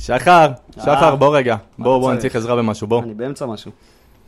[0.00, 1.16] שחר, שחר, אה.
[1.16, 1.56] בוא רגע.
[1.78, 2.36] בוא, בוא, אני צריך?
[2.36, 3.02] עזרה במשהו, בוא.
[3.02, 3.70] אני באמצע משהו.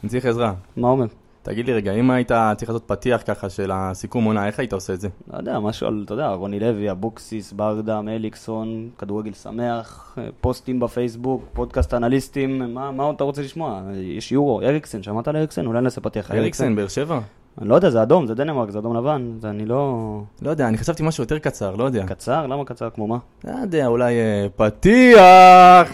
[0.02, 0.54] אני צריך עזרה.
[0.76, 1.06] מה אומר?
[1.42, 4.92] תגיד לי רגע, אם היית צריך לעשות פתיח ככה של הסיכום עונה, איך היית עושה
[4.92, 5.08] את זה?
[5.32, 10.80] לא יודע, משהו על, אתה יודע, רוני לוי, אבוקסיס, ברדה, מליקסון, כדורגל שמח, אה, פוסטים
[10.80, 13.82] בפייסבוק, פודקאסט אנליסטים, מה, מה עוד אתה רוצה לשמוע?
[13.94, 15.66] יש יורו, אריקסן, שמעת על אריקסן?
[15.66, 17.20] אולי נעשה פתיח אריקסן, באר שבע?
[17.60, 20.20] אני לא יודע, זה אדום, זה דנמרק, זה אדום לבן, זה אני לא...
[20.42, 22.06] לא יודע, אני חשבתי משהו יותר קצר, לא יודע.
[22.06, 22.46] קצר?
[22.46, 22.90] למה קצר?
[22.90, 23.18] כמו מה?
[23.44, 25.88] לא יודע, אולי אה, פתיח!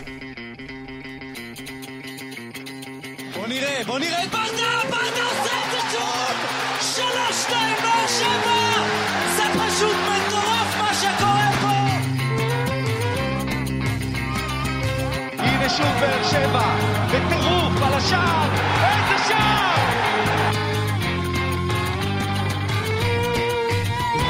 [3.36, 6.36] בוא נראה, בוא נראה את ברדה, ברדה עושה את זה שוב!
[6.80, 8.58] שלוש, שתיים, באר שבע!
[9.36, 11.78] זה פשוט מטורף מה שקורה פה!
[15.38, 16.74] הנה שוב באר שבע,
[17.08, 18.48] בטירוף על השער,
[18.84, 19.17] איזה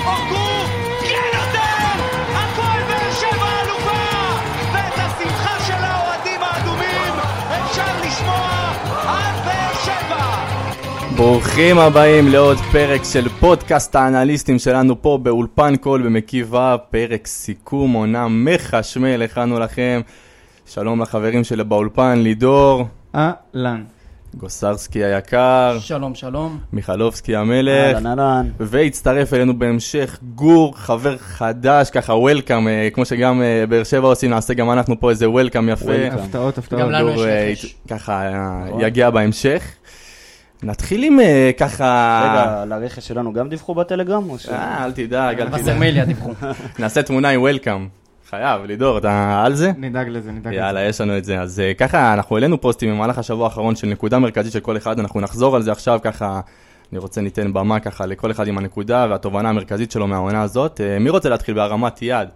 [0.09, 0.49] אורגו,
[1.09, 1.97] כן נותן!
[2.35, 4.01] הפועל באר שבע אלופה!
[4.75, 7.13] ואת השמחה של האוהדים האדומים
[7.49, 8.73] אפשר לשמוע
[9.09, 11.17] עד באר שבע!
[11.17, 18.27] ברוכים הבאים לעוד פרק של פודקאסט האנליסטים שלנו פה באולפן קול במקיבה, פרק סיכום עונה
[18.29, 20.01] מחשמל, הכנו לכם.
[20.67, 23.83] שלום לחברים שלי באולפן, לידור, אהלן.
[24.37, 26.59] גוסרסקי היקר, שלום, שלום.
[26.73, 28.49] מיכלובסקי המלך, אהלן אהלן.
[28.61, 34.31] והצטרף אלינו בהמשך גור, חבר חדש, ככה וולקאם, אה, כמו שגם אה, באר שבע עושים,
[34.31, 35.85] נעשה גם אנחנו פה איזה וולקאם יפה.
[35.85, 36.19] Welcome.
[36.19, 36.83] הפתעות, הפתעות.
[36.83, 37.75] גם לנו יש אה, רכש.
[37.89, 38.31] ככה
[38.67, 38.81] נכון.
[38.81, 39.63] יגיע בהמשך.
[40.63, 41.19] נתחיל עם
[41.59, 42.21] ככה...
[42.25, 44.31] רגע, על הרכש שלנו גם דיווחו בטלגרם?
[44.31, 44.49] או ש...
[44.49, 45.61] אה, אל תדאג, אל תדאג.
[45.61, 46.33] וסרמיליה דיווחו.
[46.79, 47.89] נעשה תמונה עם וולקאם.
[48.31, 49.73] חייב, לידור, אתה על זה?
[49.79, 50.61] נדאג לזה, נדאג לזה.
[50.61, 51.41] יאללה, יש לנו את זה.
[51.41, 54.99] אז אה, ככה, אנחנו העלינו פוסטים במהלך השבוע האחרון של נקודה מרכזית של כל אחד,
[54.99, 56.41] אנחנו נחזור על זה עכשיו ככה.
[56.93, 60.81] אני רוצה ניתן במה ככה לכל אחד עם הנקודה והתובנה המרכזית שלו מהעונה הזאת.
[60.81, 62.29] אה, מי רוצה להתחיל בהרמת יד?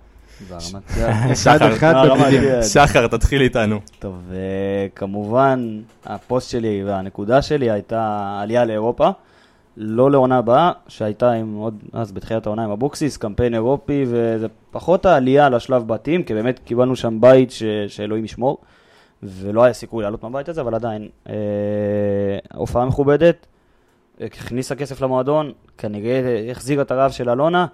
[2.72, 3.06] שחר.
[3.06, 3.80] תתחיל איתנו.
[3.98, 9.10] טוב, וכמובן, הפוסט שלי והנקודה שלי הייתה עלייה לאירופה.
[9.76, 15.06] לא לעונה הבאה, שהייתה עם עוד, אז בתחילת העונה עם אבוקסיס, קמפיין אירופי, וזה פחות
[15.06, 18.58] העלייה לשלב בתים, כי באמת קיבלנו שם בית ש, שאלוהים ישמור,
[19.22, 21.34] ולא היה סיכוי לעלות מהבית הזה, אבל עדיין, אה,
[22.54, 23.46] הופעה מכובדת,
[24.20, 27.66] הכניסה כסף למועדון, כנראה החזירה את הרעב של אלונה,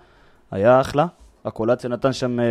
[0.51, 1.07] היה אחלה.
[1.49, 2.45] הקולציה נתן שם אה,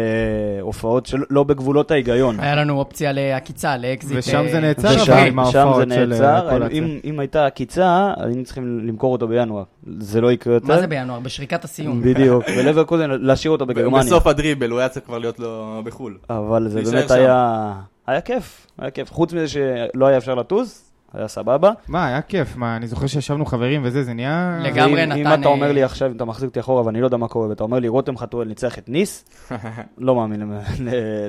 [0.61, 2.39] הופעות שלא בגבולות ההיגיון.
[2.39, 4.17] היה לנו אופציה לעקיצה, לאקזיט.
[4.17, 5.11] ושם אה, זה נעצר, שלישי.
[5.11, 6.77] אבל עם ושם ההופעות זה של, נעצר, אה, הקולציה.
[6.77, 9.63] אם, אם הייתה עקיצה, היינו צריכים למכור אותו בינואר.
[9.99, 10.67] זה לא יקרה יותר.
[10.67, 11.19] מה זה בינואר?
[11.19, 12.01] בשריקת הסיום.
[12.01, 14.03] בדיוק, ולברקוזן, להשאיר אותו בגרמניה.
[14.03, 16.17] בסוף הדריבל, הוא היה צריך כבר להיות לו בחו"ל.
[16.29, 17.15] אבל זה באמת שם.
[17.15, 17.73] היה...
[18.07, 19.11] היה כיף, היה כיף.
[19.11, 21.71] חוץ מזה שלא היה אפשר לטוס, היה סבבה.
[21.87, 24.59] מה, היה כיף, מה, אני זוכר שישבנו חברים וזה, זה נהיה...
[24.63, 27.01] לגמרי ואם- אם נתן, אתה אומר אה, לי עכשיו, אם אתה מחזיק אותי אחורה ואני
[27.01, 29.25] לא יודע מה קורה, ואתה אומר לי, רותם חתואל ניצח את ניס,
[29.97, 30.51] לא מאמין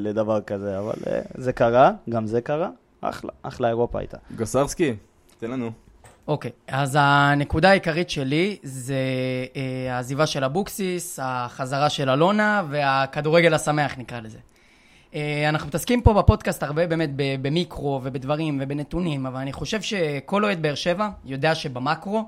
[0.01, 2.69] לדבר כזה, אבל אה, זה קרה, גם זה קרה.
[3.01, 4.17] אחלה, אחלה אירופה הייתה.
[4.37, 4.95] גוסרסקי,
[5.39, 5.71] תן לנו.
[6.29, 8.95] אוקיי, אז הנקודה העיקרית שלי זה
[9.57, 14.39] אה, העזיבה של אבוקסיס, החזרה של אלונה והכדורגל השמח נקרא לזה.
[15.19, 20.63] אה, אנחנו מתעסקים פה בפודקאסט הרבה באמת במיקרו ובדברים ובנתונים, אבל אני חושב שכל אוהד
[20.63, 22.25] באר שבע יודע שבמקרו,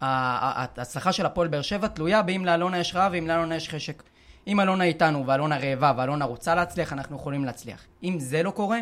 [0.00, 4.02] ההצלחה של הפועל באר שבע תלויה באם לאלונה יש רעב ואם לאלונה יש חשק.
[4.46, 7.84] אם אלונה איתנו ואלונה רעבה ואלונה רוצה להצליח, אנחנו יכולים להצליח.
[8.02, 8.78] אם זה לא קורה,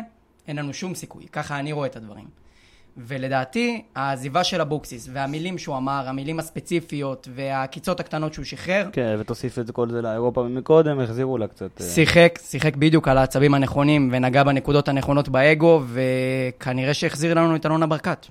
[0.47, 1.27] אין לנו שום סיכוי.
[1.31, 2.42] ככה אני רואה את הדברים.
[2.97, 9.59] ולדעתי, העזיבה של אבוקסיס והמילים שהוא אמר, המילים הספציפיות והעקיצות הקטנות שהוא שחרר, כן, ותוסיף
[9.59, 11.81] את כל זה לאירופה מקודם, החזירו לה קצת.
[11.81, 17.65] אה, שיחק, שיחק בדיוק על העצבים הנכונים ונגע בנקודות הנכונות באגו, וכנראה שהחזיר לנו את
[17.65, 18.27] אלונה ברקת.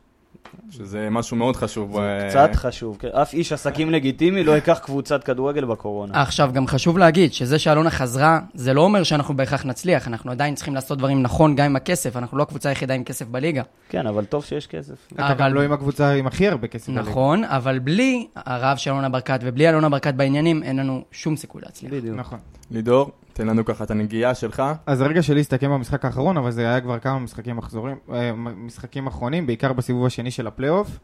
[0.72, 1.98] שזה משהו מאוד חשוב.
[1.98, 3.08] אה, קצת חשוב, כן.
[3.08, 6.22] אף איש עסקים לגיטימי לא ייקח קבוצת כדורגל בקורונה.
[6.22, 10.54] עכשיו, גם חשוב להגיד שזה שאלונה חזרה, זה לא אומר שאנחנו בהכרח נצליח, אנחנו עדיין
[10.54, 13.62] צריכים לעשות דברים נכון גם עם הכסף, אנחנו לא הקבוצה היחידה עם כסף בליגה.
[13.88, 14.94] כן, אבל טוב שיש כסף.
[15.14, 16.88] אתה גם לא עם הקבוצה עם הכי הרבה כסף.
[16.88, 17.10] בליגה.
[17.10, 21.62] נכון, אבל בלי הרעב של אלונה ברקת ובלי אלונה ברקת בעניינים, אין לנו שום סיכוי
[21.64, 21.92] להצליח.
[21.92, 22.16] בדיוק.
[22.16, 22.38] נכון.
[22.70, 24.62] לידור, תן לנו ככה את הנגיעה שלך.
[24.86, 29.06] אז הרגע שלי הסתכם במשחק האחרון, אבל זה היה כבר כמה משחקים מחזורים, אה, משחקים
[29.06, 30.98] אחרונים, בעיקר בסיבוב השני של הפלייאוף.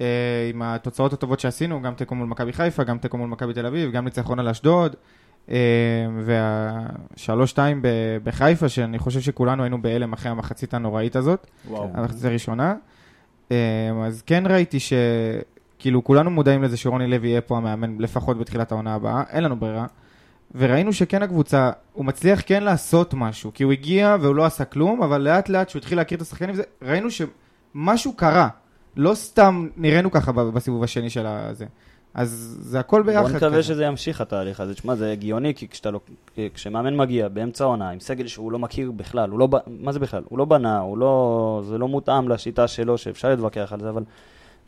[0.00, 0.06] אה,
[0.50, 3.90] עם התוצאות הטובות שעשינו, גם תיקו מול מכבי חיפה, גם תיקו מול מכבי תל אביב,
[3.90, 4.96] גם ניצחון על אשדוד.
[5.50, 5.56] אה,
[6.24, 7.82] והשלוש-שתיים
[8.24, 11.46] בחיפה, שאני חושב שכולנו היינו בהלם אחרי המחצית הנוראית הזאת.
[11.68, 11.90] וואו.
[11.94, 12.74] המחצית הראשונה.
[14.04, 18.94] אז כן ראיתי שכאילו כולנו מודעים לזה שרוני לוי יהיה פה המאמן לפחות בתחילת העונה
[18.94, 19.86] הבאה, אין לנו ברירה.
[20.54, 25.02] וראינו שכן הקבוצה, הוא מצליח כן לעשות משהו, כי הוא הגיע והוא לא עשה כלום,
[25.02, 28.48] אבל לאט לאט שהוא התחיל להכיר את השחקנים, זה, ראינו שמשהו קרה.
[28.96, 31.66] לא סתם נראינו ככה בסיבוב השני של הזה.
[32.14, 33.22] אז זה הכל ביחד.
[33.22, 33.62] בוא נקווה.
[33.62, 34.74] שזה ימשיך התהליך הזה.
[34.74, 36.00] תשמע, זה הגיוני, כי כשאתה לא,
[36.54, 40.22] כשמאמן מגיע באמצע העונה עם סגל שהוא לא מכיר בכלל, הוא לא, מה זה בכלל?
[40.28, 44.02] הוא לא בנה, הוא לא, זה לא מותאם לשיטה שלו, שאפשר להתווכח על זה, אבל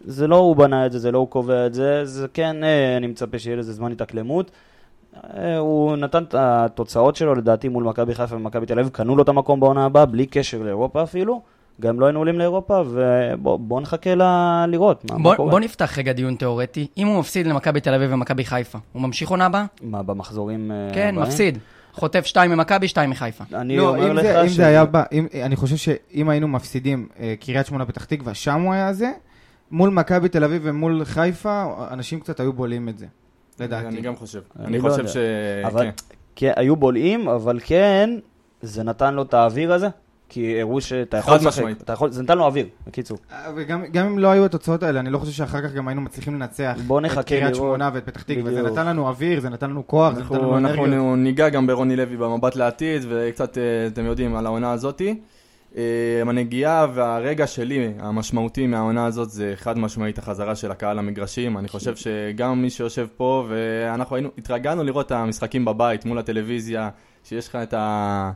[0.05, 2.96] זה לא הוא בנה את זה, זה לא הוא קובע את זה, זה כן, אה,
[2.96, 4.50] אני מצפה שיהיה לזה זמן התאקלמות.
[5.36, 9.22] אה, הוא נתן את התוצאות שלו, לדעתי, מול מכבי חיפה ומכבי תל אביב, קנו לו
[9.22, 11.42] את המקום בעונה הבאה, בלי קשר לאירופה אפילו.
[11.80, 15.50] גם לא היינו עולים לאירופה, ובואו נחכה ל- לראות מה, מה בוא, קורה.
[15.50, 16.86] בוא נפתח רגע דיון תיאורטי.
[16.98, 19.64] אם הוא מפסיד למכבי תל אביב ומכבי חיפה, הוא ממשיך עונה הבאה?
[19.82, 21.22] מה, במחזורים אה, כן, הבאים?
[21.28, 21.58] מפסיד.
[21.94, 23.44] חוטף שתיים ממכבי, שתיים מחיפה.
[23.54, 26.28] אני לא, אומר אם לך זה, אם ש- זה היה בא, אם, אני חושב שאם
[26.28, 29.10] היינו מפסידים אה, קריית שמונה פתח תקווה, שם הוא היה זה,
[29.70, 33.06] מול מכבי תל אביב ומול חיפה, אנשים קצת היו בולעים את זה,
[33.62, 33.86] לדעתי.
[33.86, 34.40] אני גם חושב.
[34.58, 35.06] אני אני לא חושב.
[35.06, 35.16] ש...
[35.66, 35.90] אבל כן.
[36.36, 38.10] כן, היו בולעים, אבל כן,
[38.62, 39.88] זה נתן לו את האוויר הזה,
[40.28, 41.82] כי הראו שאתה יכול לשחק, משמעית.
[41.82, 43.18] אתה יכול- זה נתן לו אוויר, בקיצור.
[43.56, 46.34] וגם גם אם לא היו התוצאות האלה, אני לא חושב שאחר כך גם היינו מצליחים
[46.34, 47.56] לנצח בוא נחכה את קריית לראות.
[47.56, 48.52] שמונה ואת פתח תקווה.
[48.52, 48.62] זה.
[48.62, 50.86] נתן לנו אוויר, זה נתן לנו כוח, זה נתן אנחנו, לנו אנרגיות.
[50.88, 55.20] אנחנו ניגע גם ברוני לוי במבט לעתיד, וקצת, אה, אתם יודעים, על העונה הזאתי.
[55.76, 55.82] אה,
[56.26, 61.58] הנגיעה והרגע שלי, המשמעותי מהעונה הזאת, זה חד משמעית החזרה של הקהל למגרשים.
[61.58, 66.88] אני חושב שגם מי שיושב פה, ואנחנו היינו, התרגלנו לראות את המשחקים בבית, מול הטלוויזיה,
[67.24, 68.30] שיש לך את ה...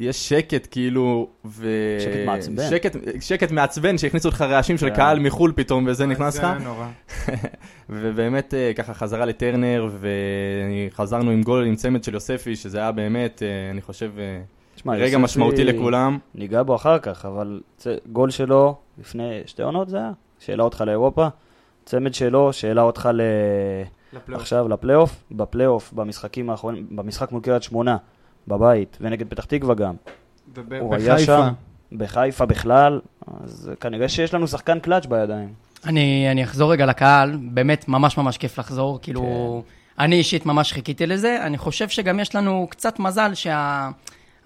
[0.00, 1.68] יש שקט כאילו, ו...
[2.00, 2.70] שקט מעצבן.
[2.70, 4.96] שקט, שקט מעצבן, שהכניסו לך רעשים של כן.
[4.96, 6.46] קהל מחו"ל פתאום, וזה נכנס לך.
[6.58, 6.86] זה נורא.
[7.90, 9.88] ובאמת אה, ככה חזרה לטרנר,
[10.90, 14.12] וחזרנו עם גול עם צמד של יוספי, שזה היה באמת, אה, אני חושב,
[14.78, 16.18] תשמע, רגע יוספי- משמעותי לכולם.
[16.34, 20.80] ניגע בו אחר כך, אבל צ- גול שלו, לפני שתי עונות זה היה, שהעלה אותך
[20.86, 21.28] לאירופה,
[21.84, 23.20] צמד שלו, שהעלה אותך ל...
[24.12, 24.42] לפלייאוף.
[24.42, 27.96] עכשיו לפלייאוף, בפלייאוף, במשחקים האחרונים, במשחק מול קריית שמונה,
[28.48, 29.94] בבית, ונגד פתח תקווה גם,
[30.54, 31.24] וב- הוא היה בחיפה.
[31.36, 31.48] שם,
[31.98, 33.00] בחיפה בכלל,
[33.44, 35.52] אז כנראה שיש לנו שחקן קלאץ' בידיים.
[35.86, 39.62] אני, אני אחזור רגע לקהל, באמת ממש ממש כיף לחזור, כאילו,
[39.98, 43.30] אני אישית ממש חיכיתי לזה, אני חושב שגם יש לנו קצת מזל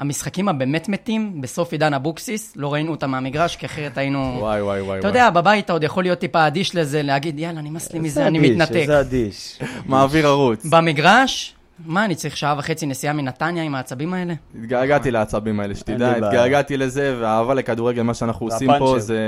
[0.02, 4.36] שהמשחקים הבאמת מתים, בסוף עידן אבוקסיס, לא ראינו אותם מהמגרש, כי אחרת היינו...
[4.40, 4.98] וואי וואי וואי.
[4.98, 8.26] אתה יודע, בבית אתה עוד יכול להיות טיפה אדיש לזה, להגיד, יאללה, נמאס לי מזה,
[8.26, 8.76] אני אדיש, מתנתק.
[8.76, 9.58] איזה אדיש.
[9.86, 10.66] מעביר ערוץ.
[10.66, 11.54] במגרש,
[11.86, 14.34] מה, אני צריך שעה וחצי נסיעה מנתניה עם העצבים האלה?
[14.58, 16.10] התגעגעתי לעצבים האלה, שתדע.
[16.10, 18.98] התגעגעתי לזה, והאהבה לכדורגל, מה שאנחנו עושים פה.
[18.98, 19.18] זה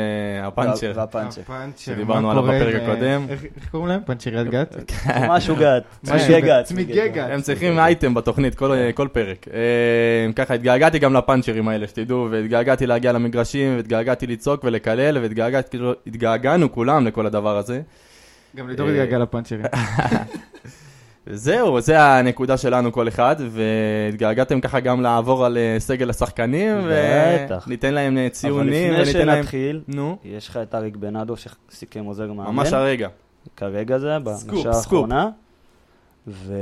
[0.42, 0.92] הפאנצ'ר.
[0.94, 1.40] והפאנצ'ר.
[1.40, 3.26] הפאנצ'ר, שדיברנו עליו בפרק אה, הקודם.
[3.28, 4.00] איך קוראים להם?
[4.06, 4.76] פאנצ'ריית גת?
[5.30, 5.82] משהו גת.
[6.04, 6.64] משהו צמיגי גת.
[6.64, 7.30] צמיגי גת.
[7.30, 9.46] הם צריכים אייטם בתוכנית, כל, כל פרק.
[9.54, 17.06] אה, ככה, התגעגעתי גם לפאנצ'רים האלה, שתדעו, והתגעגעתי להגיע למגרשים, והתגעגעתי לצעוק ולקלל, והתגעגענו כולם
[17.06, 17.80] לכל הדבר הזה.
[18.56, 19.64] גם לידור אה, התגעגע לפאנצ'רים.
[21.26, 26.76] זהו, זה הנקודה שלנו כל אחד, והתגעגעתם ככה גם לעבור על אה, סגל השחקנים.
[27.66, 29.12] וניתן להם אה, ציונים, אבל לפני.
[29.12, 32.50] שנתחיל, נו, יש לך את אריק בנאדו שסיכם עוזר מאמן.
[32.50, 33.08] ממש הרגע.
[33.56, 34.76] כרגע זה, בשעה.
[34.76, 35.28] האחרונה.
[36.28, 36.54] ו...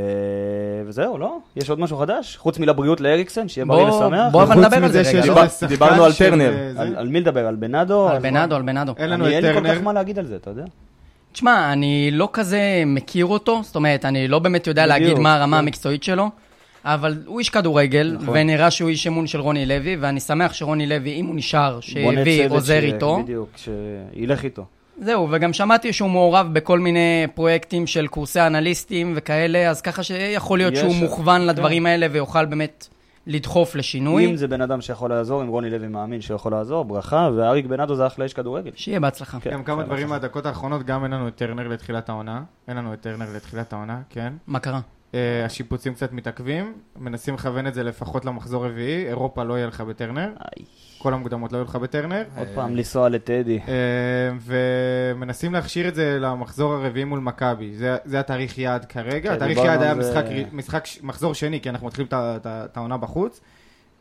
[0.86, 1.38] וזהו, לא?
[1.56, 2.36] יש עוד משהו חדש?
[2.36, 4.32] חוץ מלבריאות לאריקסן, שיהיה בריא ושמח?
[4.32, 5.46] בוא אבל נדבר על זה שיש רגע.
[5.68, 6.52] דיברנו על טרנר.
[6.52, 6.82] אה.
[6.82, 7.46] על, על מי לדבר?
[7.46, 8.08] על בנאדו?
[8.08, 8.94] על בנאדו, על בנאדו.
[8.96, 9.74] אין לנו אני, את אין לי כל.
[9.74, 10.64] כך מה להגיד על זה, אתה יודע?
[11.32, 15.34] תשמע, אני לא כזה מכיר אותו, זאת אומרת, אני לא באמת יודע בדיוק, להגיד מה
[15.34, 15.62] הרמה כן.
[15.64, 16.28] המקצועית שלו,
[16.84, 18.34] אבל הוא איש כדורגל, נכון.
[18.38, 22.46] ונראה שהוא איש אמון של רוני לוי, ואני שמח שרוני לוי, אם הוא נשאר, שהביא
[22.48, 23.20] עוזר ש- איתו.
[23.22, 24.64] בדיוק, שילך איתו.
[24.98, 30.58] זהו, וגם שמעתי שהוא מעורב בכל מיני פרויקטים של קורסי אנליסטים וכאלה, אז ככה שיכול
[30.58, 30.98] להיות שהוא כן.
[30.98, 32.88] מוכוון לדברים האלה ויוכל באמת
[33.26, 34.26] לדחוף לשינוי.
[34.26, 37.94] אם זה בן אדם שיכול לעזור, אם רוני לוי מאמין שיכול לעזור, ברכה, ואריק בנאדו
[37.94, 38.70] זה אחלה איש כדורגל.
[38.74, 39.40] שיהיה בהצלחה.
[39.40, 39.82] כן, גם כמה.
[39.82, 42.42] דברים מהדקות האחרונות, גם אין לנו את טרנר לתחילת העונה.
[42.68, 44.32] אין לנו את טרנר לתחילת העונה, כן.
[44.46, 44.80] מה קרה?
[45.14, 49.80] אה, השיפוצים קצת מתעכבים, מנסים לכוון את זה לפחות למחזור רביעי, אירופה לא יהיה לך
[49.80, 50.66] בטרנר, איי,
[51.02, 52.22] כל המוקדמות לא יהיו לך בטרנר.
[52.36, 53.58] עוד פעם לנסוע לטדי.
[53.68, 53.74] אה,
[54.40, 59.58] ומנסים להכשיר את זה למחזור הרביעי מול מכבי, זה, זה התאריך יעד כרגע, כן, התאריך
[59.58, 59.94] יעד היה.
[60.52, 63.40] משחק, מחזור שני, כי אנחנו מתחילים את העונה בחוץ,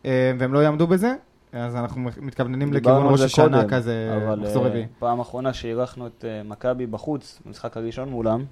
[0.06, 1.14] אה, והם לא יעמדו בזה,
[1.54, 4.86] אז אנחנו מתכווננים לכיוון ראש השנה כזה, אבל מחזור אה, רביעי.
[5.00, 8.46] פעם אחרונה שאירחנו את אה, מכבי בחוץ, במשחק הראשון מולם,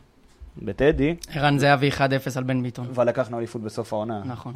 [0.58, 2.02] בטדי, ערן זהבי 1-0
[2.36, 2.88] על בן ביטון.
[2.96, 4.22] ולקחנו אליפות בסוף העונה.
[4.26, 4.54] נכון.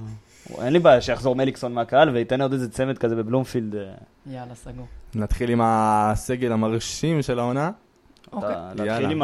[0.61, 3.75] אין לי בעיה שיחזור מליקסון מהקהל וייתן עוד איזה צמד כזה בבלומפילד.
[3.75, 3.81] אה,
[4.27, 4.85] יאללה, סגור.
[5.15, 7.71] נתחיל עם הסגל המרשים של העונה,
[8.33, 8.55] אוקיי.
[8.75, 9.19] להתחיל עם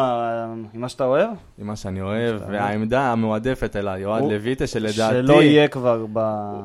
[0.74, 1.30] מה שאתה אוהב?
[1.58, 4.94] עם מה שאני אוהב, והעמדה המועדפת אליי, הוא- לויטה, שלדעתי...
[5.16, 6.20] שלא יהיה כבר ב...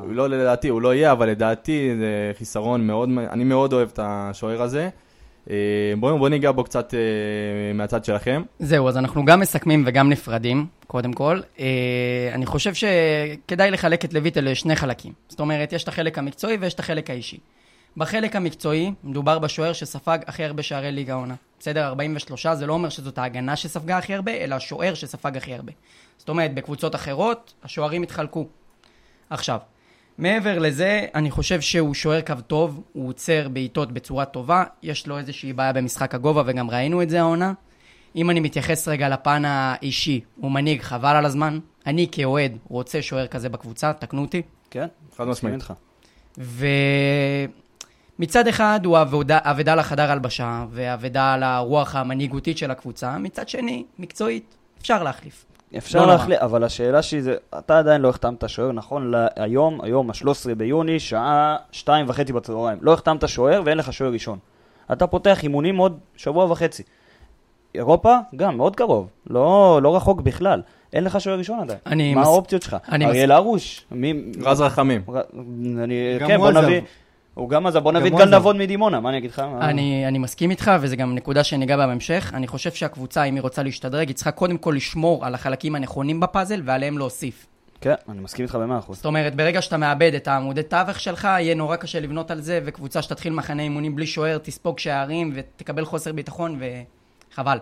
[0.09, 4.63] לא לדעתי, הוא לא יהיה, אבל לדעתי זה חיסרון מאוד, אני מאוד אוהב את השוער
[4.63, 4.89] הזה.
[5.51, 5.57] אה,
[5.99, 8.43] בואו בוא ניגע בו קצת אה, מהצד שלכם.
[8.59, 11.41] זהו, אז אנחנו גם מסכמים וגם נפרדים, קודם כל.
[11.61, 15.13] אה, אני חושב שכדאי לחלק את לויטה לשני חלקים.
[15.29, 17.39] זאת אומרת, יש את החלק המקצועי ויש את החלק האישי.
[17.97, 21.35] בחלק המקצועי, מדובר בשוער שספג הכי הרבה שערי ליגה העונה.
[21.61, 25.73] בסדר, 43, זה לא אומר שזאת ההגנה שספגה הכי הרבה, אלא השוער שספג הכי הרבה.
[26.19, 28.47] זאת אומרת, בקבוצות אחרות, השוערים התחלקו.
[29.31, 29.59] עכשיו,
[30.19, 35.19] מעבר לזה, אני חושב שהוא שוער קו טוב, הוא עוצר בעיטות בצורה טובה, יש לו
[35.19, 37.53] איזושהי בעיה במשחק הגובה, וגם ראינו את זה העונה.
[38.17, 41.59] אם אני מתייחס רגע לפן האישי, הוא מנהיג חבל על הזמן.
[41.87, 44.43] אני כאוהד רוצה שוער כזה בקבוצה, תקנו אותי.
[44.71, 45.65] כן, חד משמעית.
[48.19, 54.57] ומצד אחד הוא אבדה, אבדה לחדר הלבשה, ואבדה לרוח המנהיגותית של הקבוצה, מצד שני, מקצועית,
[54.81, 55.45] אפשר להחליף.
[55.79, 56.17] אפשר לא נורא.
[56.17, 60.25] להחליט, אבל השאלה שלי זה, אתה עדיין לא החתמת שוער, נכון להיום, היום ה-13
[60.57, 62.79] ביוני, שעה שתיים וחצי בצהריים.
[62.83, 64.39] לא החתמת שוער ואין לך שוער ראשון.
[64.93, 66.83] אתה פותח אימונים עוד שבוע וחצי.
[67.75, 69.09] אירופה, גם, מאוד קרוב.
[69.31, 70.63] לא, לא רחוק בכלל.
[70.93, 71.79] אין לך שוער ראשון עדיין.
[71.87, 72.77] אני מה מס- האופציות שלך?
[72.89, 73.85] אני אריאל הרוש?
[73.91, 74.15] מי...
[74.43, 75.03] רז רחמים.
[75.09, 75.21] ר-
[75.83, 76.17] אני...
[76.21, 76.51] גם כן, בוא.
[76.51, 76.81] נביא...
[77.35, 78.37] הוא גם עזב, בוא נביא את גל.
[78.37, 79.39] נבון מדימונה, מה אני אגיד לך?
[79.39, 82.31] מה- אני, אני מסכים איתך, וזו גם נקודה שניגע בה בהמשך.
[82.35, 86.21] אני חושב שהקבוצה, אם היא רוצה להשתדרג, היא צריכה קודם כל לשמור על החלקים הנכונים
[86.21, 87.47] בפאזל, ועליהם להוסיף.
[87.81, 88.97] כן, אני מסכים איתך במאה אחוז.
[88.97, 92.61] זאת אומרת, ברגע שאתה מאבד את העמודי תווך שלך, יהיה נורא קשה לבנות על זה,
[92.65, 96.59] וקבוצה שתתחיל מחנה אימונים בלי שוער, תספוג שערים, ותקבל חוסר ביטחון,
[97.33, 97.59] וחבל.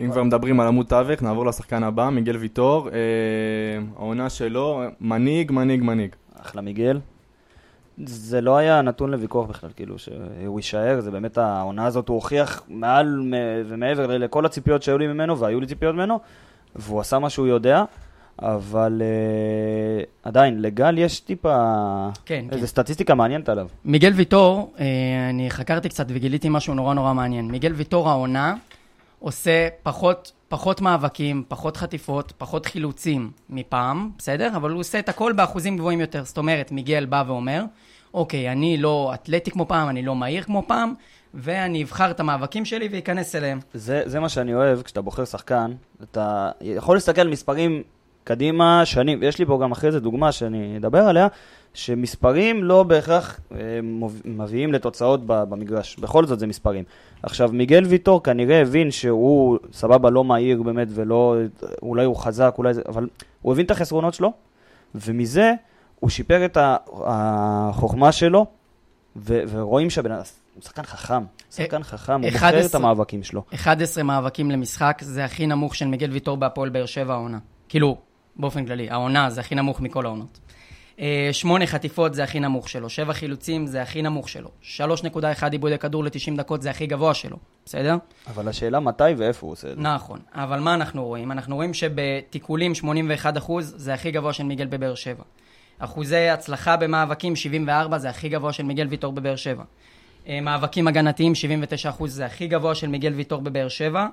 [0.00, 2.88] אם כבר מדברים על עמוד תווך, נעבור לשחקן הבא, מיגל ויטור.
[2.88, 2.94] אה,
[3.96, 6.10] העונה שלו, מנהיג, מנהיג, מנהיג.
[6.40, 6.98] אחלה מיגל.
[8.06, 12.62] זה לא היה נתון לוויכוח בכלל, כאילו, שהוא יישאר, זה באמת העונה הזאת, הוא הוכיח
[12.68, 13.34] מעל
[13.66, 16.20] ומעבר לכל הציפיות שהיו לי ממנו, והיו לי ציפיות ממנו,
[16.76, 17.84] והוא עשה מה שהוא יודע,
[18.42, 21.56] אבל uh, עדיין, לגל יש טיפה...
[22.24, 22.56] כן, כן.
[22.56, 23.68] איזה סטטיסטיקה מעניינת עליו.
[23.84, 24.84] מיגל ויטור, אה,
[25.30, 27.50] אני חקרתי קצת וגיליתי משהו נורא נורא מעניין.
[27.50, 28.54] מיגל ויטור העונה
[29.18, 34.50] עושה פחות, פחות מאבקים, פחות חטיפות, פחות חילוצים מפעם, בסדר?
[34.56, 36.24] אבל הוא עושה את הכל באחוזים גבוהים יותר.
[36.24, 37.64] זאת אומרת, מיגל בא ואומר,
[38.14, 40.94] אוקיי, אני לא אתלטי כמו פעם, אני לא מהיר כמו פעם,
[41.34, 43.58] ואני אבחר את המאבקים שלי ואכנס אליהם.
[43.74, 45.72] זה, זה מה שאני אוהב, כשאתה בוחר שחקן,
[46.02, 47.82] אתה יכול להסתכל על מספרים
[48.24, 51.28] קדימה, שנים, יש לי פה גם אחרי זה דוגמה שאני אדבר עליה,
[51.74, 53.58] שמספרים לא בהכרח אה,
[54.24, 56.84] מביאים לתוצאות במגרש, בכל זאת זה מספרים.
[57.22, 61.36] עכשיו, מיגל ויטור כנראה הבין שהוא סבבה לא מהיר באמת ולא,
[61.82, 63.08] אולי הוא חזק, אולי זה, אבל
[63.42, 64.32] הוא הבין את החסרונות שלו,
[64.94, 65.54] ומזה
[66.00, 66.58] הוא שיפר את
[67.06, 68.46] החוכמה שלו,
[69.16, 70.22] ו- ורואים שהבן אדם,
[70.54, 72.66] הוא שחקן חכם, שחקן חכם, הוא בוחר 11.
[72.66, 73.42] את המאבקים שלו.
[73.54, 77.38] 11 מאבקים למשחק, זה הכי נמוך של מיגל ויטור בהפועל באר שבע העונה.
[77.68, 77.96] כאילו,
[78.36, 80.38] באופן כללי, העונה זה הכי נמוך מכל העונות.
[81.00, 85.78] אה, שמונה חטיפות זה הכי נמוך שלו, שבע חילוצים זה הכי נמוך שלו, 3.1 עיבודי
[85.78, 87.96] כדור ל-90 דקות זה הכי גבוה שלו, בסדר?
[88.26, 89.82] אבל השאלה מתי ואיפה הוא עושה את זה.
[89.82, 91.32] נכון, אבל מה אנחנו רואים?
[91.32, 92.72] אנחנו רואים שבתיקולים
[93.36, 95.22] 81% זה הכי גבוה של מיגל בבאר שבע.
[95.78, 99.64] אחוזי הצלחה במאבקים 74 זה הכי גבוה של מיגל ויטור בבאר שבע.
[100.28, 101.32] אה, מאבקים הגנתיים
[101.98, 104.06] 79% זה הכי גבוה של מיגל ויטור בבאר שבע.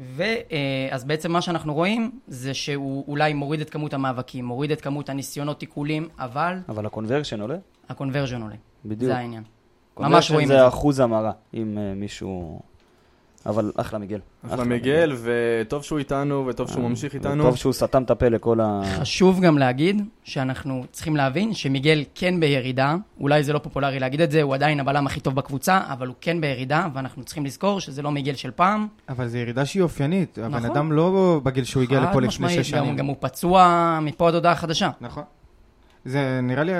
[0.00, 5.08] ואז בעצם מה שאנחנו רואים זה שהוא אולי מוריד את כמות המאבקים, מוריד את כמות
[5.08, 7.56] הניסיונות תיקולים, אבל אבל ה conversion עולה?
[7.88, 8.54] ה conversion עולה.
[8.84, 9.12] בדיוק.
[9.12, 9.42] זה העניין.
[9.42, 9.48] ממש
[9.94, 10.68] conversion רואים את זה זה.
[10.68, 12.60] אחוז המרה, אם אה, מישהו...
[13.46, 14.18] אבל אחלה מיגל.
[14.46, 17.44] אחלה מיגל, וטוב שהוא איתנו, וטוב שהוא ממשיך איתנו.
[17.44, 18.82] טוב שהוא סתם את הפה לכל ה...
[19.00, 24.30] חשוב גם להגיד שאנחנו צריכים להבין שמיגל כן בירידה, אולי זה לא פופולרי להגיד את
[24.30, 28.02] זה, הוא עדיין הבלם הכי טוב בקבוצה, אבל הוא כן בירידה, ואנחנו צריכים לזכור שזה
[28.02, 28.86] לא מיגל של פעם.
[29.08, 30.38] אבל זו ירידה שהיא אופיינית.
[30.38, 30.70] הבן נכון.
[30.70, 32.96] אדם לא בגיל שהוא הגיע לפה לפני שש גם- שנים.
[32.96, 34.90] גם הוא פצוע מפה עד הודעה חדשה.
[35.00, 35.22] נכון.
[36.04, 36.72] זה נראה לי,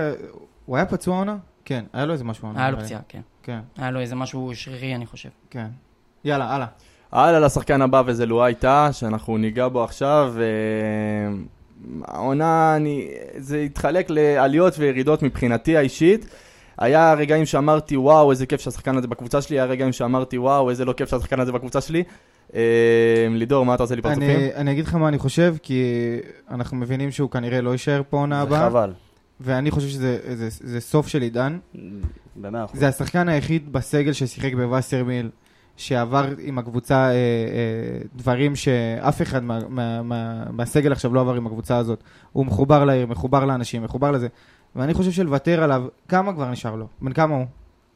[0.67, 1.37] הוא היה פצוע עונה?
[1.65, 2.61] כן, היה לו איזה משהו עונה.
[2.61, 2.79] היה לו.
[2.81, 3.21] פציעה, כן.
[3.43, 5.29] כן, היה לו איזה משהו שרירי, אני חושב.
[5.51, 5.67] כן.
[6.25, 6.67] יאללה, הלאה.
[7.13, 10.35] הלאה לשחקן הבא, וזה לואי טאה, שאנחנו ניגע בו עכשיו.
[12.05, 16.27] העונה, אני, זה התחלק לעליות וירידות מבחינתי האישית.
[16.79, 20.85] היה רגעים שאמרתי, וואו, איזה כיף שהשחקן הזה בקבוצה שלי, היה רגעים שאמרתי, וואו, איזה
[20.85, 22.03] לא כיף שהשחקן הזה בקבוצה שלי.
[22.55, 22.61] אה,
[23.31, 24.31] לידור, מה אתה עושה לי פרצופים?
[24.31, 25.85] אני, אני אגיד לך מה אני חושב, כי
[26.51, 28.93] אנחנו מבינים שהוא כנראה לא יישאר פה עונה זה הבאה, חבל.
[29.41, 31.59] ואני חושב שזה זה, זה סוף של עידן.
[32.37, 32.81] במאה אחוז.
[32.81, 35.31] זה השחקן היחיד בסגל ששיחק בווסרמיל,
[35.81, 37.15] שעבר עם הקבוצה אה, אה,
[38.17, 42.01] דברים שאף אחד מה, מה, מה, מהסגל עכשיו לא עבר עם הקבוצה הזאת.
[42.33, 44.29] הוא מחובר לעיר, מחובר לאנשים, מחובר לזה.
[44.77, 46.87] ואני חושב שלוותר עליו, כמה כבר נשאר לו?
[47.03, 47.45] בן כמה הוא?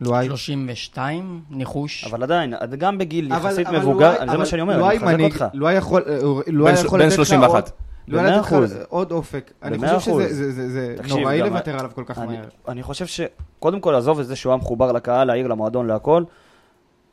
[0.01, 0.27] לואי?
[0.27, 2.05] 32, ניחוש.
[2.05, 4.99] אבל עדיין, גם בגיל אבל- יחסית אבל מבוגר, לואי- זה אבל מה שאני אומר, אני
[4.99, 5.45] מחזק אותך.
[5.55, 7.49] לואי יכול, אה, לואי יכול לתת לך 31.
[7.49, 7.65] עוד-
[8.09, 8.57] במאה לתת לך.
[8.89, 9.51] עוד אופק.
[9.63, 10.23] אני חושב אחוז.
[10.25, 12.45] שזה זה- זה- תקשיב, נוראי לוותר עליו כל כך אני- מהר.
[12.69, 16.25] אני חושב שקודם כל, עזוב את זה שהוא היה מחובר לקהל, לעיר, למועדון, להכל.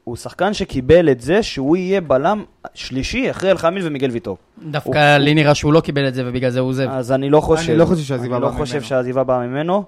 [0.03, 2.43] הוא שחקן שקיבל את זה שהוא יהיה בלם
[2.73, 4.37] שלישי אחרי אלחמיד ומיגל ויטור.
[4.71, 6.87] דווקא הוא- לי נראה שהוא לא קיבל את זה ובגלל זה הוא עוזב.
[6.89, 7.69] אז אני לא חושב.
[7.69, 8.85] אני לא חושב שהעזיבה אני באה לא חושב ממנו.
[8.87, 9.83] שהעזיבה באה ממנו.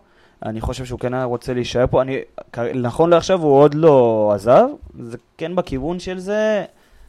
[0.46, 2.02] אני חושב שהוא כן היה רוצה להישאר פה.
[2.02, 2.18] אני,
[2.76, 4.66] נכון לעכשיו הוא עוד לא עזב,
[5.00, 6.64] זה כן בכיוון של זה.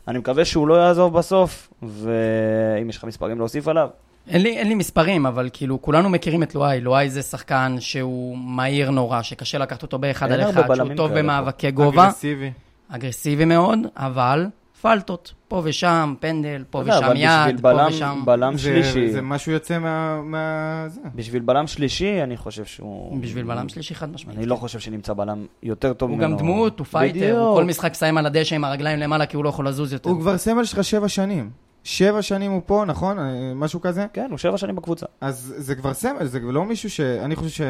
[0.09, 3.89] אני מקווה שהוא לא יעזוב בסוף, ואם יש לך מספרים להוסיף עליו.
[4.29, 6.81] אין לי, אין לי מספרים, אבל כאילו, כולנו מכירים את לואי.
[6.81, 11.71] לואי זה שחקן שהוא מהיר נורא, שקשה לקחת אותו באחד על אחד, שהוא טוב במאבקי
[11.71, 12.51] גובה, אגרסיבי.
[12.95, 14.47] אגרסיבי מאוד, אבל
[14.83, 15.33] פלטות.
[15.49, 18.23] פה ושם, פנדל, פה ושם יד, פה בלם- ושם.
[18.25, 20.21] בלם זה- שלישי, זה משהו יוצא מה...
[20.23, 20.85] מה...
[20.89, 21.01] זה.
[21.15, 23.19] בשביל בלם שלישי, אני חושב שהוא...
[23.21, 24.39] בשביל בלם שלישי חד משמעית.
[24.39, 26.31] אני לא חושב שנמצא בלם יותר טוב הוא ממנו.
[26.31, 27.39] גם דמות, הוא פייטר, בדיוק.
[27.39, 30.11] הוא כל משחק מסיים על הדשא עם הרגליים למעלה כי הוא לא יכול לזוז יותר.
[30.11, 31.51] הוא כבר סמל שלך שבע שנים.
[31.85, 33.19] שבע שנים הוא פה, נכון?
[33.19, 33.25] אה,
[33.55, 34.07] משהו כזה?
[34.13, 35.07] כן, הוא שבע שנים בקבוצה.
[35.21, 37.01] אז זה כבר סמל, זה לא מישהו ש...
[37.01, 37.65] אני חושב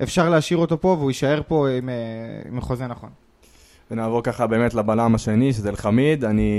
[0.00, 1.94] שאפשר להשאיר אותו פה והוא יישאר פה עם, אה,
[2.48, 3.10] עם חוזה נכון.
[3.90, 6.24] ונעבור ככה באמת לבלם השני, שזה אלחמיד.
[6.24, 6.50] אני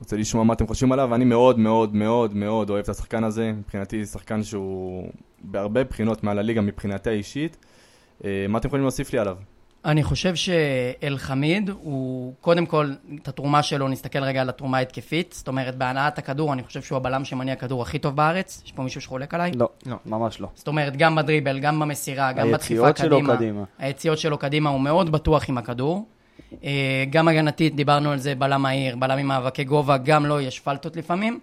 [0.00, 1.14] רוצה לשמוע מה אתם חושבים עליו.
[1.14, 3.52] אני מאוד מאוד מאוד מאוד אוהב את השחקן הזה.
[3.52, 5.08] מבחינתי זה שחקן שהוא
[5.42, 7.56] בהרבה בחינות מעל הליגה מבחינתי האישית.
[8.24, 9.36] אה, מה אתם יכולים להוסיף לי עליו?
[9.84, 15.34] אני חושב שאל-חמיד הוא, קודם כל, את התרומה שלו, נסתכל רגע על התרומה ההתקפית.
[15.38, 18.62] זאת אומרת, בהנעת הכדור, אני חושב שהוא הבלם שמניע כדור הכי טוב בארץ.
[18.64, 19.52] יש פה מישהו שחולק עליי?
[19.54, 19.96] לא, לא.
[20.06, 20.48] ממש לא.
[20.54, 23.36] זאת אומרת, גם בדריבל, גם במסירה, גם בדחיפה היציאות שלו קדימה.
[23.36, 23.64] קדימה.
[23.78, 26.06] היציאות שלו קדימה, הוא מאוד בטוח עם הכדור.
[26.64, 30.60] אה, גם הגנתית, דיברנו על זה, בלם מהיר, בלם עם מאבקי גובה, גם לו יש
[30.60, 31.40] פלטות לפעמים.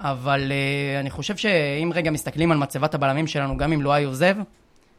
[0.00, 4.36] אבל אה, אני חושב שאם רגע מסתכלים על מצבת הבלמים שלנו, גם אם לואי עוזב,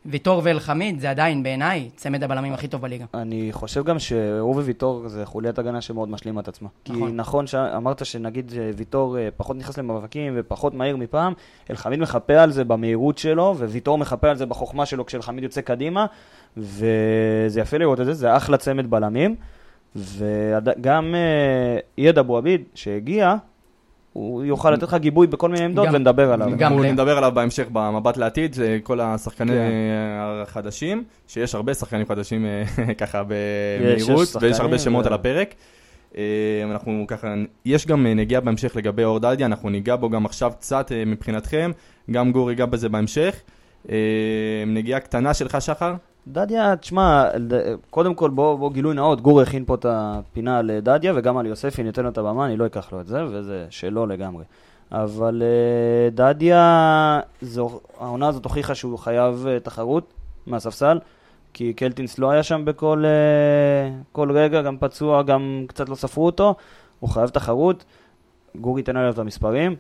[0.05, 3.05] ויטור ואל-חמיד זה עדיין בעיניי צמד הבלמים הכי טוב בליגה.
[3.13, 6.69] אני חושב גם שהוא וויטור זה חוליית הגנה שמאוד משלימה את עצמה.
[6.83, 7.15] כי נכון.
[7.15, 11.33] נכון שאמרת שנגיד אה, ויטור אה, פחות נכנס למאבקים ופחות מהיר מפעם,
[11.69, 16.05] אלחמיד מחפה על זה במהירות שלו, וויטור מחפה על זה בחוכמה שלו כשאלחמיד יוצא קדימה,
[16.57, 19.35] וזה יפה לראות את זה, זה אחלה צמד בלמים.
[19.95, 23.35] וגם אה, יד אבו עביד שהגיע,
[24.15, 26.48] הוא יוכל לתת לך גיבוי בכל מיני עמדות גם- ונדבר עליו.
[26.57, 29.72] גם ל- נדבר עליו בהמשך במבט לעתיד, זה כל השחקני כן.
[30.43, 32.63] החדשים, שיש הרבה שחקנים חדשים אה,
[33.01, 35.53] ככה במהירות, ויש הרבה שמות ו- על הפרק.
[36.17, 36.24] אה,
[36.72, 37.34] אנחנו ככה,
[37.65, 41.03] יש גם אה, נגיעה בהמשך לגבי אור דדיה, אנחנו ניגע בו גם עכשיו קצת אה,
[41.05, 41.72] מבחינתכם,
[42.12, 43.36] גם גור ייגע בזה בהמשך.
[43.89, 43.95] אה,
[44.67, 45.93] נגיעה קטנה שלך, שחר?
[46.27, 47.29] דדיה, תשמע,
[47.89, 51.46] קודם כל בוא, בוא גילוי נאות, גור הכין פה את הפינה על דדיה וגם על
[51.46, 54.44] יוספי, ניתן לו את הבמה, אני לא אקח לו את זה, וזה שלו לגמרי.
[54.92, 60.14] אבל אה, דדיה, זו, העונה הזאת הוכיחה שהוא חייב אה, תחרות
[60.48, 61.00] מהספסל,
[61.53, 66.25] כי קלטינס לא היה שם בכל אה, כל רגע, גם פצוע, גם קצת לא ספרו
[66.25, 66.55] אותו,
[67.00, 67.85] הוא חייב תחרות,
[68.55, 69.75] גור ייתן עליו את המספרים,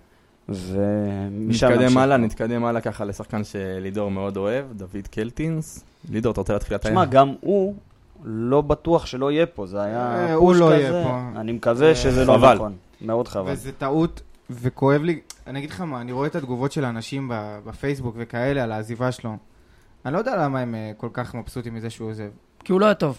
[0.49, 1.97] ומשם נתקדם.
[1.97, 5.85] הלאה, נתקדם הלאה ככה לשחקן שלידור מאוד אוהב, דוד קלטינס.
[6.09, 6.89] לידור, אתה רוצה להתחיל אתה?
[6.89, 7.75] תשמע, גם הוא
[8.23, 10.75] לא בטוח שלא יהיה פה, זה היה אה, פוש הוא לא כזה.
[10.83, 11.39] יהיה פה.
[11.39, 12.37] אני מקווה שזה לא.
[12.53, 12.73] נכון.
[13.01, 13.51] מאוד חבל.
[13.51, 17.59] וזה טעות, וכואב לי, אני אגיד לך מה, אני רואה את התגובות של האנשים ב-
[17.65, 19.37] בפייסבוק וכאלה על העזיבה שלו.
[20.05, 22.29] אני לא יודע למה הם אה, כל כך מבסוטים מזה שהוא עוזב.
[22.63, 23.17] כי הוא לא היה טוב.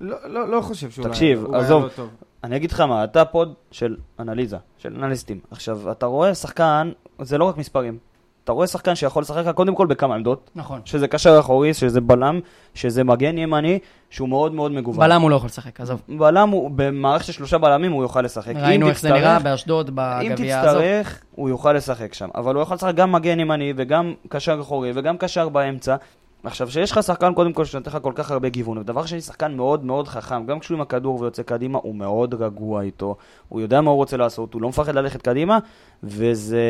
[0.00, 1.82] לא, לא, לא חושב שהוא תקשיב, היה, הוא עזוב.
[1.82, 2.08] היה לא טוב.
[2.44, 5.40] אני אגיד לך מה, אתה פוד של אנליזה, של אנליסטים.
[5.50, 6.92] עכשיו, אתה רואה שחקן,
[7.22, 7.98] זה לא רק מספרים.
[8.44, 10.80] אתה רואה שחקן שיכול לשחק לך קודם כל בכמה עמדות, נכון.
[10.84, 12.40] שזה קשר אחורי, שזה בלם,
[12.74, 13.78] שזה מגן ימני,
[14.10, 15.00] שהוא מאוד מאוד מגוון.
[15.06, 16.02] בלם הוא לא יכול לשחק, עזוב.
[16.08, 18.52] בלם הוא, במערכת של שלושה בלמים הוא יוכל לשחק.
[18.56, 20.74] ראינו אם איך זה תצטרך- נראה באשדוד אם בגביע הזאת.
[20.74, 22.28] תצטרך, הוא יוכל לשחק שם.
[22.34, 25.96] אבל הוא יכול לשחק גם מגן ימני וגם קשר אחורי וגם קשר באמצע.
[26.44, 29.54] עכשיו, שיש לך שחקן, קודם כל, שנותן לך כל כך הרבה גיוון, ודבר שני, שחקן
[29.54, 33.16] מאוד מאוד חכם, גם כשהוא עם הכדור ויוצא קדימה, הוא מאוד רגוע איתו,
[33.48, 35.58] הוא יודע מה הוא רוצה לעשות, הוא לא מפחד ללכת קדימה,
[36.02, 36.60] וזה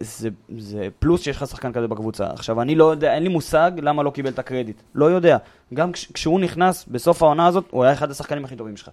[0.00, 2.26] זה, זה פלוס שיש לך שחקן כזה בקבוצה.
[2.26, 4.82] עכשיו, אני לא יודע, אין לי מושג למה לא קיבל את הקרדיט.
[4.94, 5.36] לא יודע.
[5.74, 8.88] גם כש, כשהוא נכנס בסוף העונה הזאת, הוא היה אחד השחקנים הכי טובים שלך.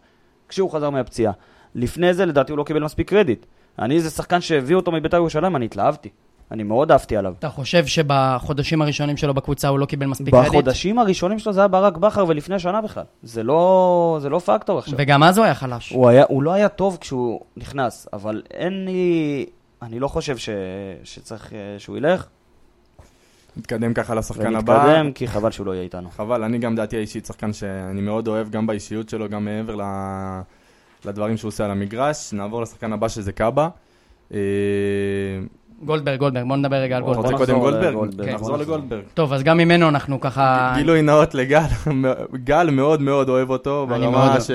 [0.49, 1.33] כשהוא חזר מהפציעה.
[1.75, 3.45] לפני זה, לדעתי, הוא לא קיבל מספיק קרדיט.
[3.79, 6.09] אני זה שחקן שהביא אותו מבית"ר ירושלים, אני התלהבתי.
[6.51, 7.33] אני מאוד אהבתי עליו.
[7.39, 10.51] אתה חושב שבחודשים הראשונים שלו בקבוצה הוא לא קיבל מספיק קרדיט?
[10.51, 13.03] בחודשים הראשונים שלו זה היה ברק בכר ולפני שנה בכלל.
[13.23, 14.93] זה לא, זה לא פקטור עכשיו.
[14.97, 15.91] וגם אז הוא היה חלש.
[15.91, 19.45] הוא, היה, הוא לא היה טוב כשהוא נכנס, אבל אין לי...
[19.81, 20.49] אני לא חושב ש,
[21.03, 22.27] שצריך אה, שהוא ילך,
[23.57, 24.73] נתקדם ככה לשחקן הבא.
[24.73, 26.09] ונתקדם, כי חבל שהוא לא יהיה איתנו.
[26.09, 29.81] חבל, אני גם דעתי האישית, שחקן שאני מאוד אוהב, גם באישיות שלו, גם מעבר ל...
[31.05, 32.33] לדברים שהוא עושה על המגרש.
[32.33, 33.69] נעבור לשחקן הבא שזה קאבה.
[35.85, 37.37] גולדברג, גולדברג, בוא נדבר רגע על אתה רוצה גולדברג.
[37.37, 37.93] קודם נחזור גולדברג?
[37.93, 38.29] לגולדברג.
[38.29, 38.57] נחזור.
[38.57, 39.03] לגולדברג.
[39.13, 40.73] טוב, אז גם ממנו אנחנו ככה...
[40.75, 41.61] גילוי נאות לגל,
[42.43, 44.31] גל מאוד מאוד אוהב אותו, ברמה אוהב.
[44.31, 44.53] אני חושב...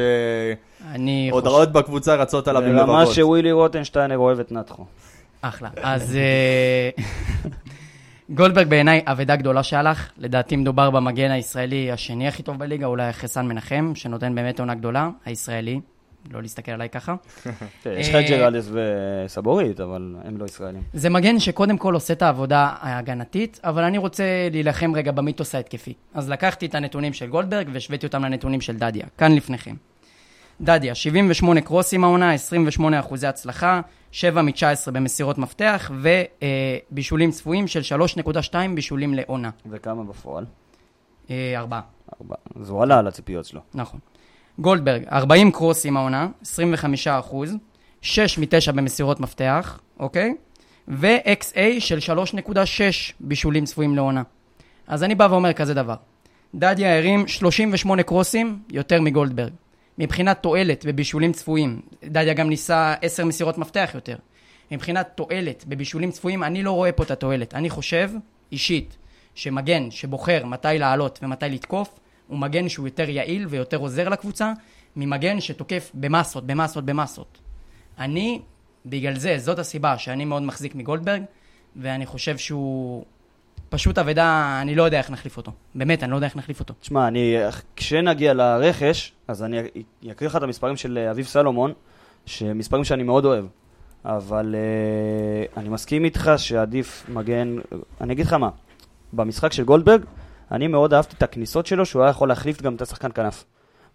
[1.31, 3.15] שהודעות בקבוצה רצות עליו עם ברמה לבבות.
[3.15, 4.85] שווילי רוטנשטיינר אוהב את נתחו.
[5.43, 5.69] אחלה.
[5.83, 6.91] אז אה,
[8.31, 10.11] גולדברג בעיניי אבדה גדולה שהלך.
[10.19, 14.75] לדעתי מדובר במגן הישראלי השני הכי טוב בליגה, אולי אחרי סן מנחם, שנותן באמת עונה
[14.75, 15.81] גדולה, הישראלי.
[16.31, 17.15] לא להסתכל עליי ככה.
[17.99, 20.83] יש לך את ג'רלדס וסבורית, אבל הם לא ישראלים.
[20.93, 25.95] זה מגן שקודם כל עושה את העבודה ההגנתית, אבל אני רוצה להילחם רגע במיתוס ההתקפי.
[26.15, 29.75] אז לקחתי את הנתונים של גולדברג והשוויתי אותם לנתונים של דדיה, כאן לפניכם.
[30.61, 33.81] דדיה, 78 קרוסים העונה, 28 אחוזי הצלחה,
[34.11, 35.91] 7 מ-19 במסירות מפתח,
[36.91, 39.51] ובישולים צפויים של 3.2 בישולים לעונה.
[39.71, 40.45] וכמה בפועל?
[41.31, 41.81] אה, ארבעה,
[42.21, 42.35] ארבע.
[42.61, 43.61] אז הוא עלה על הציפיות שלו.
[43.75, 44.01] נכון.
[44.59, 47.57] גולדברג, 40 קרוסים העונה, 25 אחוז,
[48.03, 50.35] 6 מ-9 במסירות מפתח, אוקיי?
[50.89, 52.53] ו-XA של 3.6
[53.21, 54.23] בישולים צפויים לעונה.
[54.87, 55.95] אז אני בא ואומר כזה דבר.
[56.55, 59.53] דדיה הרים 38 קרוסים יותר מגולדברג.
[59.99, 64.17] מבחינת תועלת בבישולים צפויים, דדיה גם ניסה 10 מסירות מפתח יותר.
[64.71, 67.55] מבחינת תועלת בבישולים צפויים, אני לא רואה פה את התועלת.
[67.55, 68.11] אני חושב,
[68.53, 68.97] אישית,
[69.35, 71.99] שמגן שבוחר מתי לעלות ומתי לתקוף,
[72.33, 74.53] הוא מגן שהוא יותר יעיל ויותר עוזר לקבוצה,
[74.97, 77.39] ממגן שתוקף במסות, במסות, במסות.
[77.99, 78.41] אני,
[78.87, 81.23] בגלל זה, זאת הסיבה שאני מאוד מחזיק מגולדברג,
[81.77, 83.05] ואני חושב שהוא
[83.69, 85.53] פשוט אבדה, אני לא יודע איך נחליף אותו.
[85.75, 86.75] באמת, אני לא יודע איך נחליף אותו.
[86.81, 87.37] תשמע, אני,
[87.77, 89.61] כשנגיע לרכש, אז אני
[90.11, 91.73] אקריא לך את המספרים של אה, אביב סלומון,
[92.27, 93.45] שמספרים שאני מאוד אוהב.
[94.05, 97.57] אבל uh, אני מסכים איתך שעדיף מגן,
[98.01, 98.51] אני אגיד לך מה,
[99.13, 100.05] במשחק של גולדברג,
[100.53, 103.45] אני מאוד אהבתי את הכניסות שלו, שהוא היה יכול להחליף גם את השחקן כנף.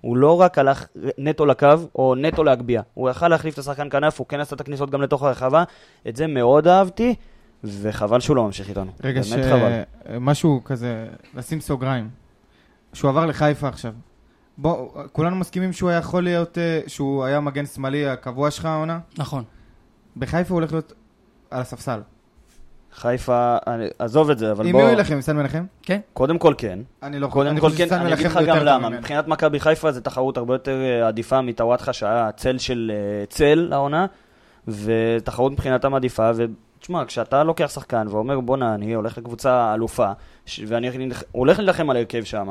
[0.01, 0.85] הוא לא רק הלך
[1.17, 2.81] נטו לקו, או נטו להגביה.
[2.93, 5.63] הוא יכל להחליף את השחקן כנף, הוא כן עשה את הכניסות גם לתוך הרחבה.
[6.07, 7.15] את זה מאוד אהבתי,
[7.63, 8.91] וחבל שהוא לא ממשיך איתנו.
[9.03, 9.81] רגע, באמת חבל.
[10.13, 12.09] שמשהו כזה, לשים סוגריים.
[12.93, 13.93] שהוא עבר לחיפה עכשיו.
[14.57, 18.99] בוא, כולנו מסכימים שהוא היה יכול להיות, אה, שהוא היה מגן שמאלי הקבוע שלך העונה?
[19.17, 19.43] נכון.
[20.17, 20.93] בחיפה הוא הולך להיות
[21.51, 21.99] על הספסל.
[22.97, 24.81] חיפה, אני- עזוב את זה, אבל עם בוא...
[24.81, 25.13] מי הוא ילחם?
[25.13, 25.65] עם סן מנחם?
[25.83, 25.99] כן?
[26.13, 26.79] קודם כל כן.
[27.03, 28.63] אני לא קודם אני כל חושב כן, שסן אני אגיד מנחם לך יותר גם טוב
[28.67, 28.87] למה.
[28.89, 28.97] ממנו.
[28.99, 33.69] מבחינת מכבי חיפה זו תחרות הרבה יותר אה, עדיפה מטוואטחה, שהיה צל של אה, צל
[33.71, 34.05] העונה,
[34.67, 40.11] ותחרות מבחינתם עדיפה, ותשמע, כשאתה לוקח שחקן ואומר בואנה, אני הולך לקבוצה אלופה,
[40.45, 40.89] ש- ואני
[41.31, 42.47] הולך להילחם על הרכב שם,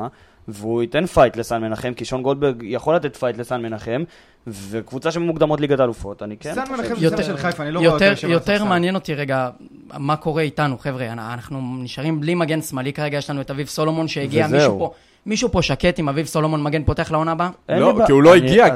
[0.48, 4.02] והוא ייתן fight לסן מנחם, כי שון גולדברג יכול לתת fight לסן מנחם,
[4.46, 7.90] וקבוצה שמוקדמות ליגת האלופות, אני כן סן מנחם יותר- זה של חיפה, אני לא רואה
[7.92, 8.64] יותר, על יותר.
[8.64, 9.50] מעניין אותי רגע,
[9.98, 13.66] מה קורה איתנו, חבר'ה, אנ- אנחנו נשארים בלי מגן שמאלי כרגע, יש לנו את אביב
[13.66, 14.56] סולומון שהגיע, וזהו.
[14.58, 14.90] מישהו פה,
[15.26, 17.50] מישהו פה שקט עם אביב סולומון מגן פותח לעונה הבאה?
[17.68, 17.98] לא.
[18.06, 18.66] כי הוא לא הגיע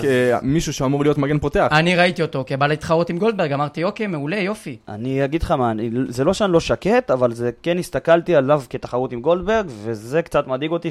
[0.41, 1.69] כמישהו שאמור להיות מגן פותח.
[1.71, 4.77] אני ראיתי אותו כבא להתחרות עם גולדברג, אמרתי, אוקיי, מעולה, יופי.
[4.89, 5.73] אני אגיד לך מה,
[6.09, 10.47] זה לא שאני לא שקט, אבל זה כן הסתכלתי עליו כתחרות עם גולדברג, וזה קצת
[10.47, 10.89] מדאיג אותי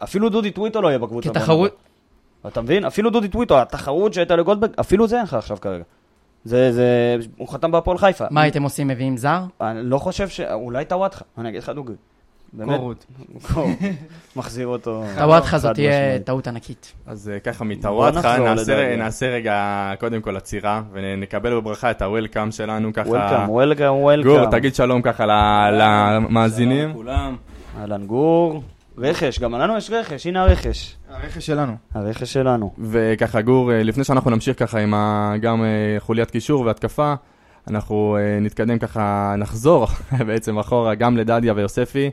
[0.00, 1.28] שאפילו דודי טוויטו לא יהיה בקבוצה.
[1.30, 1.76] כתחרות.
[2.46, 2.84] אתה מבין?
[2.84, 5.84] אפילו דודי טוויטו, התחרות שהייתה לגולדברג, אפילו זה אין לך עכשיו כרגע.
[6.44, 8.24] זה, זה, הוא חתם בהפועל חיפה.
[8.30, 9.42] מה הייתם עושים, מביאים זר?
[9.60, 10.40] אני לא חושב ש...
[10.40, 11.94] אולי טוואטחה, אני אגיד לך דוגרי.
[12.52, 13.06] באמת, קורות.
[13.42, 13.68] קור.
[14.36, 15.04] מחזיר אותו.
[15.18, 16.18] טוואטחה זאת תהיה.
[16.18, 16.92] טעות ענקית.
[17.06, 18.36] אז אה, ככה מטוואטחה,
[18.96, 23.08] נעשה, רגע קודם כל עצירה, ונקבל בברכה את הוולקאם שלנו ככה.
[23.08, 24.32] וולקאם, וולקאם, וולקאם.
[24.32, 25.26] גור, תגיד שלום ככה
[25.72, 26.78] למאזינים.
[26.78, 27.36] שלום לכולם.
[27.80, 28.62] אהלן גור.
[28.98, 30.96] רכש, גם לנו יש רכש, הנה הרכש.
[31.10, 31.72] הרכש שלנו.
[31.94, 32.74] הרכש שלנו.
[32.78, 37.14] וככה גור, אה, לפני שאנחנו נמשיך ככה עם ה- גם אה, חוליית קישור והתקפה,
[37.68, 39.86] אנחנו אה, נתקדם ככה, נחזור
[40.26, 42.10] בעצם אחורה גם לדדיה ויוספי.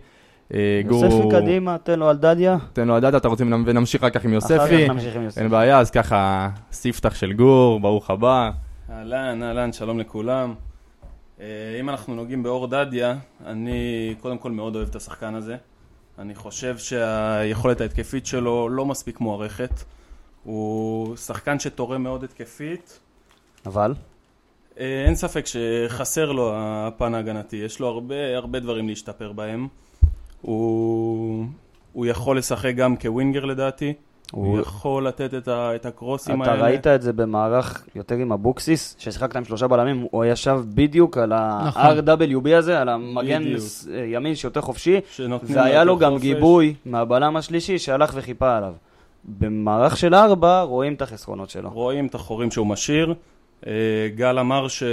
[0.87, 2.57] גור, יוספי קדימה, תן לו על דדיה.
[2.73, 4.85] תן לו הדדיה, אתה רוצים ונמשיך רק כך עם אחר יוספי.
[4.85, 5.41] כך נמשיך עם יוספי.
[5.41, 8.49] אין בעיה, אז ככה, ספתח של גור, ברוך הבא.
[8.89, 10.53] אהלן, אהלן, שלום לכולם.
[11.79, 13.79] אם אנחנו נוגעים באור דדיה, אני
[14.21, 15.55] קודם כל מאוד אוהב את השחקן הזה.
[16.19, 19.83] אני חושב שהיכולת ההתקפית שלו לא מספיק מוערכת.
[20.43, 22.99] הוא שחקן שתורם מאוד התקפית.
[23.65, 23.93] אבל?
[24.79, 29.67] אה, אין ספק שחסר לו הפן ההגנתי, יש לו הרבה הרבה דברים להשתפר בהם.
[30.41, 31.45] הוא,
[31.93, 33.93] הוא יכול לשחק גם כווינגר לדעתי.
[34.31, 36.63] הוא הוא- יכול לתת את, ה, את הקרוסים אתה האלה.
[36.63, 41.33] ראית את זה במערך יותר עם אבוקסיס, ששיחקת עם שלושה בלמים, הוא ישב בדיוק על
[41.67, 41.81] נכון.
[41.81, 43.59] ה-RWB הזה, על המגן בדיוק.
[43.59, 44.99] ס- ימין שיותר חופשי,
[45.43, 46.21] והיה לו גם חופש.
[46.21, 48.73] גיבוי מהבלם השלישי שהלך וחיפה עליו.
[49.39, 51.69] במערך של ארבע רואים את החסרונות שלו.
[51.69, 53.13] רואים את החורים שהוא משאיר.
[53.67, 53.71] אה,
[54.15, 54.87] גל אמר שהוא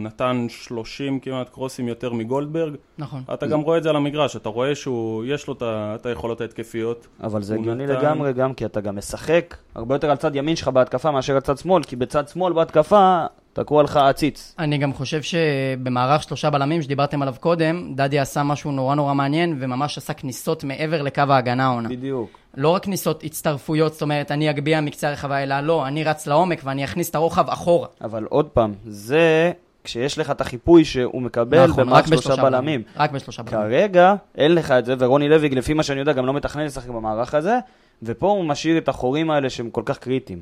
[0.00, 2.74] נתן 30 כמעט קרוסים יותר מגולדברג.
[2.98, 3.22] נכון.
[3.34, 7.06] אתה גם רואה את זה על המגרש, אתה רואה שיש לו את היכולות ההתקפיות.
[7.22, 10.56] אבל זה הגיוני נתן- לגמרי גם כי אתה גם משחק הרבה יותר על צד ימין
[10.56, 14.54] שלך בהתקפה מאשר על צד שמאל, כי בצד שמאל בהתקפה תקוע לך עציץ.
[14.58, 19.56] אני גם חושב שבמערך שלושה בלמים שדיברתם עליו קודם, דדיה עשה משהו נורא נורא מעניין,
[19.60, 21.88] וממש עשה כניסות מעבר לקו ההגנה העונה.
[21.88, 22.38] בדיוק.
[22.56, 26.60] לא רק כניסות הצטרפויות, זאת אומרת, אני אגביה מקצה הרחבה, אלא לא, אני רץ לעומק
[26.64, 27.88] ואני אכניס את הרוחב אחורה.
[28.00, 29.52] אבל עוד פעם, זה
[29.84, 32.82] כשיש לך את החיפוי שהוא מקבל נכון, במערך רק שלושה בלמים.
[32.96, 33.60] רק בשלושה בלמים.
[33.60, 36.88] כרגע אין לך את זה, ורוני לוי, לפי מה שאני יודע, גם לא מתכנן לשחק
[36.88, 37.58] במערך הזה,
[38.02, 40.40] ופה הוא משאיר את החורים האלה שהם כל כך קריטיים.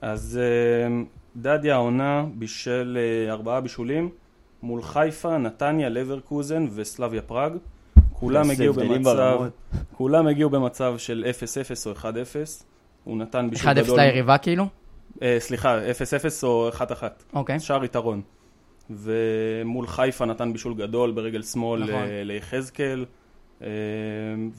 [0.00, 1.02] אז אה,
[1.36, 4.10] דדיה העונה בישל אה, ארבעה בישולים
[4.62, 7.52] מול חיפה, נתניה, לברקוזן וסלביה פראג.
[8.12, 9.52] כולם הגיעו במצב, ברמות.
[9.98, 11.24] כולם הגיעו במצב של
[11.82, 12.04] 0-0 או 1-0.
[13.04, 14.00] הוא נתן בישול 1-0 גדול.
[14.00, 14.64] ליריבה כאילו?
[15.22, 15.82] אה, סליחה, 0-0
[16.42, 16.82] או 1-1.
[17.34, 17.60] אוקיי.
[17.60, 18.20] שער יתרון.
[18.90, 21.92] ומול חיפה נתן בישול גדול ברגל שמאל נכון.
[22.08, 23.04] ל- ליחזקאל.
[23.62, 23.66] אה,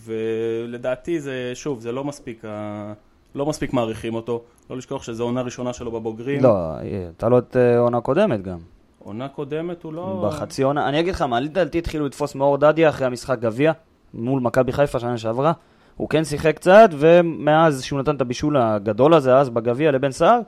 [0.05, 2.93] ולדעתי זה, שוב, זה לא מספיק, ה-
[3.35, 4.43] לא מספיק מעריכים אותו.
[4.69, 6.43] לא לשכוח שזו עונה ראשונה שלו בבוגרים.
[6.43, 8.57] לא, הייתה לו את אה, עונה קודמת גם.
[8.99, 10.23] עונה קודמת הוא לא...
[10.27, 13.71] בחצי עונה, אני אגיד לך מה, לדעתי התחילו לתפוס מאור דדיה אחרי המשחק גביע,
[14.13, 15.51] מול מכבי חיפה שנה שעברה.
[15.97, 20.39] הוא כן שיחק קצת, ומאז שהוא נתן את הבישול הגדול הזה אז בגביע לבן סער,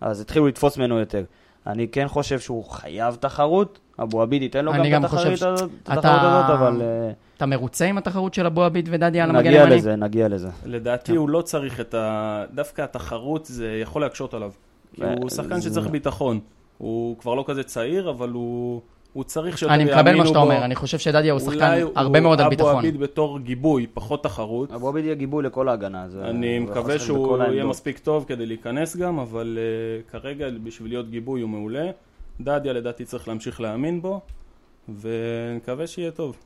[0.00, 1.24] אז התחילו לתפוס ממנו יותר.
[1.66, 5.70] אני כן חושב שהוא חייב תחרות, אבו עביד ייתן לו גם את התחרות ש- הזאת,
[5.82, 9.60] את אתה- אבל אה, אתה מרוצה עם התחרות של אבו עביד ודדיה על המגן נגיע
[9.60, 9.76] הימני?
[9.76, 10.48] לזה, נגיע לזה.
[10.66, 12.44] לדעתי הוא לא צריך את ה...
[12.54, 14.50] דווקא התחרות זה יכול להקשות עליו.
[14.94, 16.40] כי אה, הוא שחקן זה- שצריך ביטחון.
[16.78, 18.80] הוא כבר לא כזה צעיר, אבל הוא...
[19.12, 20.44] הוא צריך שיותר אני יאמינו מקבל מה שאתה בו.
[20.44, 22.76] אומר, אני חושב שדדיה הוא אולי שחקן הוא- הרבה מאוד על אבו ביטחון.
[22.76, 24.72] עביד בתור גיבוי, פחות תחרות.
[24.72, 26.08] אבו עביד יהיה גיבוי לכל ההגנה.
[26.08, 27.64] זה- אני הוא מקווה שהוא יהיה.
[27.64, 29.58] מספיק טוב כדי להיכנס גם, אבל
[30.08, 31.90] uh, כרגע בשביל להיות גיבוי הוא מעולה.
[32.40, 34.20] דדיה לדעתי צריך להמשיך להאמין בו,
[35.00, 36.36] ונקווה שיהיה טוב.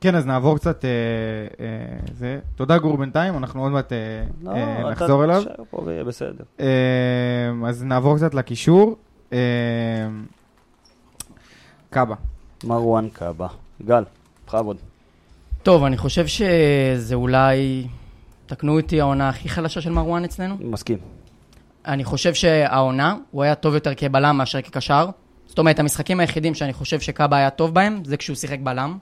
[0.00, 0.90] כן, אז נעבור קצת, אה,
[1.60, 1.66] אה,
[2.12, 2.38] זה.
[2.56, 3.98] תודה גור בינתיים, אנחנו עוד מעט אה,
[4.42, 5.38] לא, אה, אתה נחזור אליו.
[5.38, 6.44] תישאר פה ויהיה בסדר.
[6.60, 6.66] אה,
[7.66, 8.96] אז נעבור קצת לקישור.
[9.32, 9.38] אה,
[11.94, 12.14] קאבה.
[12.64, 13.46] מרואן קאבה.
[13.86, 14.04] גל,
[14.46, 14.76] בכבוד.
[15.62, 17.86] טוב, אני חושב שזה אולי,
[18.46, 20.56] תקנו אותי, העונה הכי חלשה של מרואן אצלנו.
[20.60, 20.98] מסכים.
[21.86, 25.08] אני חושב שהעונה, הוא היה טוב יותר כבלם מאשר כקשר.
[25.46, 28.98] זאת אומרת, המשחקים היחידים שאני חושב שקאבה היה טוב בהם, זה כשהוא שיחק בלם.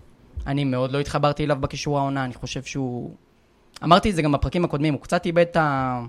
[0.47, 3.11] אני מאוד לא התחברתי אליו בקישור העונה, אני חושב שהוא...
[3.85, 6.01] אמרתי את זה גם בפרקים הקודמים, הוא קצת איבד את ה...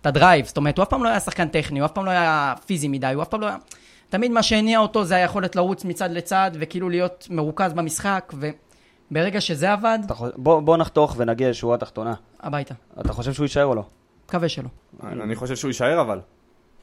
[0.00, 2.10] את הדרייב, זאת אומרת, הוא אף פעם לא היה שחקן טכני, הוא אף פעם לא
[2.10, 3.56] היה פיזי מדי, הוא אף פעם לא היה...
[4.10, 8.32] תמיד מה שהניע אותו זה היכולת לרוץ מצד לצד, וכאילו להיות מרוכז במשחק,
[9.10, 9.98] וברגע שזה עבד,
[10.36, 12.14] בוא בוא נחתוך ונגיע לשורה התחתונה.
[12.40, 12.74] הביתה.
[13.00, 13.82] אתה חושב שהוא יישאר או לא?
[14.26, 14.68] מקווה שלא.
[15.02, 16.20] אני חושב שהוא יישאר אבל.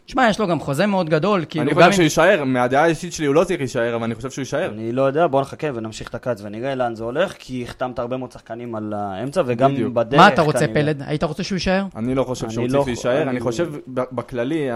[0.07, 1.91] שמע, יש לו גם חוזה מאוד גדול, כאילו אני חושב.
[1.91, 4.69] שהוא יישאר, מהדעה האישית שלי הוא לא צריך להישאר, אבל אני חושב שהוא יישאר.
[4.73, 8.17] אני לא יודע, בוא נחכה ונמשיך את הכץ ונראה לאן זה הולך, כי החתמת הרבה
[8.17, 9.93] מאוד שחקנים על האמצע, וגם בדיוק.
[9.93, 10.73] בדרך מה אתה רוצה, כנראה.
[10.73, 11.01] פלד?
[11.05, 11.83] היית רוצה שהוא יישאר?
[11.95, 14.67] אני לא חושב אני שהוא לא צריך ח- להישאר, אני- אני חושב בכללי,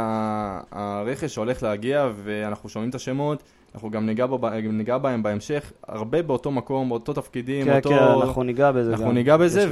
[0.72, 3.44] הרכש שהולך להגיע, ואנחנו שומעים את השמות,
[3.76, 4.40] אנחנו גם ניגע בו-
[4.72, 7.90] ניגע בהם בהמשך, הרבה באותו מקום, באותו תפקידים, כן, אותו...
[7.90, 8.98] כן, אנחנו ניגע בזה גם.
[8.98, 9.70] אנחנו ניגע בזה.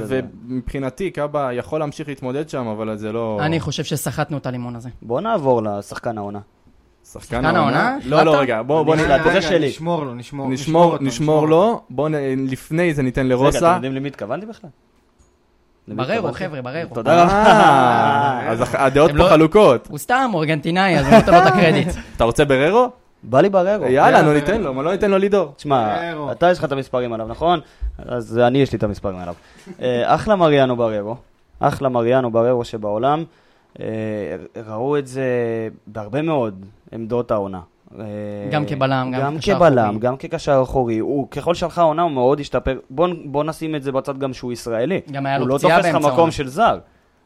[0.48, 3.38] ומבחינתי קאבה יכול להמשיך להתמודד שם, אבל זה לא...
[3.42, 4.88] אני חושב שסחטנו את הלימון הזה.
[5.02, 6.38] בוא נעבור לשחקן העונה.
[7.12, 7.58] שחקן העונה?
[7.60, 7.96] העונה?
[8.04, 8.22] לא?
[8.22, 9.32] לא, רגע, בוא בוא אני נ- החלטתי.
[9.32, 9.68] זה שלי.
[9.68, 10.48] נשמור לו, נשמור.
[10.48, 13.72] נשמור אותו, נשמור לו, בוא נ- לפני זה ניתן רגע, אתם לרוסה.
[13.74, 14.70] יודעים למי התכוונתי בכלל?
[15.88, 16.32] בררו?
[16.32, 16.94] חבר'ה, בררו.
[16.94, 17.32] תודה רבה.
[17.32, 19.86] אה, אז הדעות פה לא- חלוקות.
[19.90, 21.88] הוא סתם, הוא ארגנטינאי, אז אני נותן לו את הקרדיט.
[22.16, 22.88] אתה רוצה בררו?
[23.28, 23.86] בא לי בררו.
[23.86, 25.52] יאללה, נו ניתן לו, מה לא ניתן לו לידור?
[25.56, 25.96] תשמע.
[26.32, 27.60] אתה יש לך את המספרים עליו, נכון?
[28.06, 29.34] אז אני יש לי את המספרים עליו.
[29.82, 31.16] אה, אחלה מריאנו בררו,
[31.60, 33.24] אחלה מריאנו בררו שבעולם.
[33.80, 33.86] אה,
[34.66, 35.24] ראו את זה
[35.86, 37.60] בהרבה מאוד עמדות העונה.
[37.98, 38.04] אה,
[38.50, 39.98] גם כבלם, גם גם כקשר כבלם, אחורי.
[39.98, 40.98] גם כקשר אחורי.
[40.98, 42.78] הוא, ככל שהלכה העונה, הוא מאוד השתפר.
[42.90, 45.00] בוא, בוא נשים את זה בצד גם שהוא ישראלי.
[45.10, 46.32] גם היה לו הוא לא פציעה תופס לך באמצע מקום העונה.
[46.32, 46.78] של זר.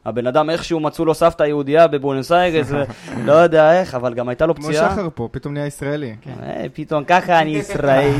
[0.09, 2.71] הבן אדם איכשהו מצאו לו סבתא יהודייה בבואנוס איירס,
[3.27, 4.91] לא יודע איך, אבל גם הייתה לו כמו פציעה.
[4.91, 6.15] שחר פה, פתאום נהיה ישראלי.
[6.43, 8.17] אה, פתאום ככה אני ישראלי.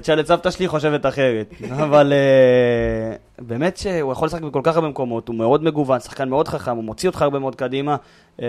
[0.00, 1.54] תשאל את סבתא שלי חושבת אחרת.
[1.70, 6.48] אבל אה, באמת שהוא יכול לשחק בכל כך הרבה מקומות, הוא מאוד מגוון, שחקן מאוד
[6.48, 7.96] חכם, הוא מוציא אותך הרבה מאוד קדימה.
[8.42, 8.46] אה,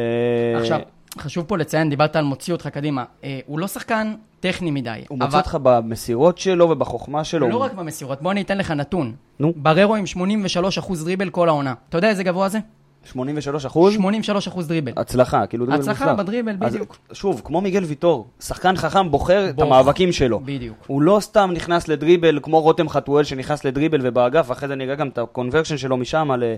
[0.56, 0.80] עכשיו,
[1.20, 3.04] חשוב פה לציין, דיברת על מוציא אותך קדימה.
[3.24, 4.90] אה, הוא לא שחקן טכני מדי.
[5.08, 7.50] הוא אבל- מוציא אותך במסירות שלו ובחוכמה שלו.
[7.50, 9.14] לא הוא- רק במסירות, בוא אני אתן לך נתון.
[9.40, 9.54] נו.
[9.56, 11.74] בררו עם 83% דריבל כל העונה.
[11.90, 12.60] אתה יודע איזה גבוה זה?
[13.06, 13.94] 83 אחוז?
[13.94, 14.92] 83% דריבל.
[14.96, 16.20] הצלחה, כאילו דריבל הצלחה מוצלח.
[16.20, 16.98] בדריבל, אז בדיוק.
[17.12, 19.66] שוב, כמו מיגל ויטור, שחקן חכם בוחר את בוח.
[19.66, 20.40] המאבקים שלו.
[20.40, 20.78] בדיוק.
[20.88, 25.08] הוא לא סתם נכנס לדריבל כמו רותם חתואל שנכנס לדריבל ובאגף, ואחרי זה נראה גם
[25.08, 26.54] את ה conversion שלו משם ל-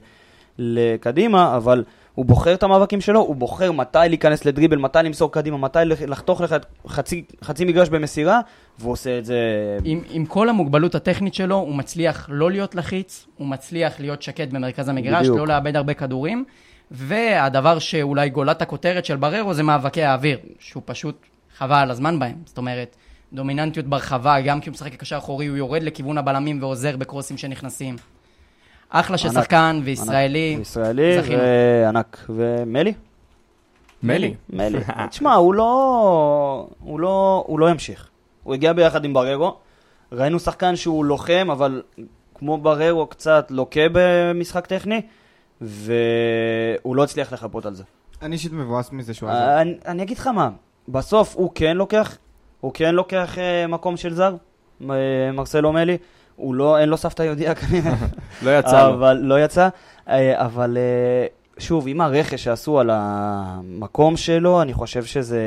[0.60, 1.84] לקדימה, אבל
[2.16, 6.02] הוא בוחר את המאבקים שלו, הוא בוחר מתי להיכנס לדריבל, מתי למסור קדימה, מתי לח-
[6.02, 6.56] לחתוך לך
[6.88, 8.40] חצי, חצי מגרש במסירה,
[8.80, 9.38] והוא עושה את זה...
[9.84, 14.48] עם, עם כל המוגבלות הטכנית שלו, הוא מצליח לא להיות לחיץ, הוא מצליח להיות שקט
[14.52, 15.38] במרכז המגרש, בדיוק.
[15.38, 16.46] לא לאבד הרבה כדורים,
[16.92, 21.26] והדבר שאולי גולת הכותרת של בררו זה מאבקי האוויר, שהוא פשוט
[21.58, 22.36] חבל על הזמן בהם.
[22.46, 22.96] זאת אומרת,
[23.34, 27.96] דומיננטיות ברחבה, גם כי הוא משחק כקשר אחורי, הוא יורד לכיוון הבלמים ועוזר בקרוסים שנכנסים.
[29.00, 29.30] אחלה של.
[29.30, 30.58] שחקן וישראלי.
[30.62, 31.18] ישראלי.
[31.30, 32.26] וענק.
[32.30, 32.94] ומלי?
[34.04, 34.34] מלי.
[34.50, 34.80] מלי.
[35.10, 36.68] תשמע, הוא לא...
[36.80, 37.44] הוא לא...
[37.48, 38.10] הוא לא ימשיך.
[38.44, 39.58] הוא הגיע ביחד עם בררו.
[40.12, 41.82] ראינו שחקן שהוא לוחם, אבל
[42.36, 45.02] כמו בררו קצת לוקה במשחק טכני.
[45.62, 47.84] והוא לא הצליח לחפות על זה.
[48.22, 49.40] אני אישית מבואס מזה שהוא עזב.
[49.40, 50.50] אני, אני אגיד לך מה,
[50.88, 52.18] בסוף הוא כן לוקח,
[52.62, 54.36] הוא כן לוקח אה, מקום של זר,
[54.90, 55.98] אה, מרסלו מלי,
[56.36, 57.94] הוא לא, אין לו סבתא יהודייה כנראה,
[58.46, 58.94] לא יצא לו.
[58.94, 59.70] אבל לא יצא,
[60.10, 61.26] אה, אבל אה,
[61.58, 65.42] שוב, עם הרכש שעשו על המקום שלו, אני חושב שזה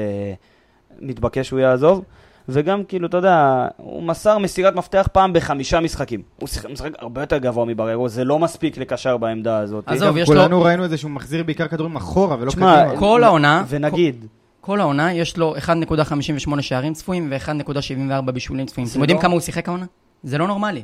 [1.01, 2.05] מתבקש שהוא יעזוב.
[2.51, 6.22] וגם, כאילו, אתה יודע, הוא מסר מסירת מפתח פעם בחמישה משחקים.
[6.40, 9.85] הוא שיחק משחק הרבה יותר גבוה מבררו, זה לא מספיק לקשר בעמדה הזאת.
[9.87, 10.35] עזוב, יש לו...
[10.35, 12.98] כולנו ראינו את זה שהוא מחזיר בעיקר כדורים אחורה ולא תשמע, קדימה.
[13.01, 14.27] כל העונה- ונגיד,
[14.61, 18.88] כל העונה יש לו 1.58 שערים צפויים ו-1.74 בישולים צפויים.
[18.90, 19.85] אתם יודעים לא- כמה הוא שיחק העונה?
[20.22, 20.83] זה לא נורמלי.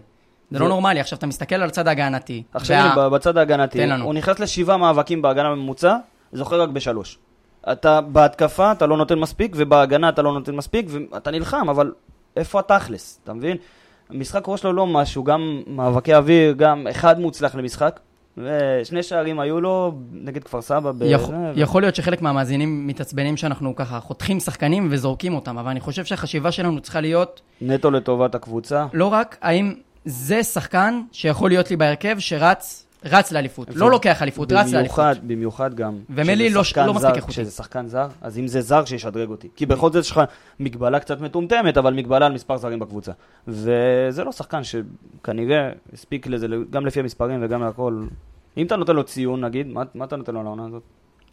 [0.50, 1.00] זה לא נורמלי.
[1.00, 2.42] עכשיו, אתה מסתכל על הצד ההגנתי.
[2.54, 3.78] עכשיו וה- בצד ההגנתי.
[4.00, 5.96] הוא נכנס לשבעה מאבקים בהגנה בממוצע,
[6.32, 7.18] זוכר רק בשלוש.
[7.72, 11.92] אתה בהתקפה, אתה לא נותן מספיק, ובהגנה אתה לא נותן מספיק, ואתה נלחם, אבל
[12.36, 13.56] איפה התכלס, אתה מבין?
[14.10, 18.00] המשחק ראש שלו לא משהו, גם מאבקי אוויר, גם אחד מוצלח למשחק,
[18.38, 20.92] ושני שערים היו לו נגד כפר סבא.
[20.92, 25.80] ב- יכול, יכול להיות שחלק מהמאזינים מתעצבנים שאנחנו ככה חותכים שחקנים וזורקים אותם, אבל אני
[25.80, 28.86] חושב שהחשיבה שלנו צריכה להיות נטו לטובת הקבוצה.
[28.92, 33.68] לא רק האם זה שחקן שיכול להיות לי בהרכב שרץ רץ לאליפות.
[33.76, 35.04] לא לוקח אליפות, רץ לאליפות.
[35.26, 35.98] במיוחד, גם.
[36.10, 37.32] ומלי לא- לא מספיק איכותי.
[37.32, 39.48] כשזה שחקן זר, אז אם זה זר, שישדרג אותי.
[39.56, 40.20] כי בכל זאת יש לך
[40.60, 43.12] מגבלה קצת מטומטמת, אבל מגבלה על מספר זרים בקבוצה.
[43.48, 48.04] וזה לא שחקן שכנראה הספיק לזה, גם לפי המספרים וגם להכל.
[48.56, 50.82] אם אתה נותן לו ציון, נגיד, מה, מה אתה נותן לו לעונה הזאת?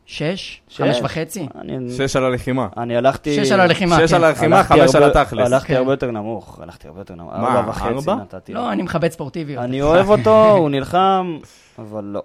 [0.05, 0.61] שש?
[0.67, 0.81] שש.
[0.81, 1.47] חמש וחצי?
[1.55, 2.67] אני, שש על הלחימה.
[2.77, 3.45] אני הלכתי...
[3.45, 4.15] שש על הלחימה, שש כן.
[4.15, 5.51] על הלחימה, הלכתי חמש על התכלס.
[5.53, 5.75] הלכתי כן.
[5.75, 7.33] הרבה יותר נמוך, הלכתי הרבה יותר נמוך.
[7.33, 8.15] מה, ארבע וחצי ארבע?
[8.15, 8.53] נתתי.
[8.53, 9.63] לא, אני מכבד ספורטיביות.
[9.63, 11.37] אני אוהב אותו, הוא נלחם,
[11.79, 12.21] אבל לא.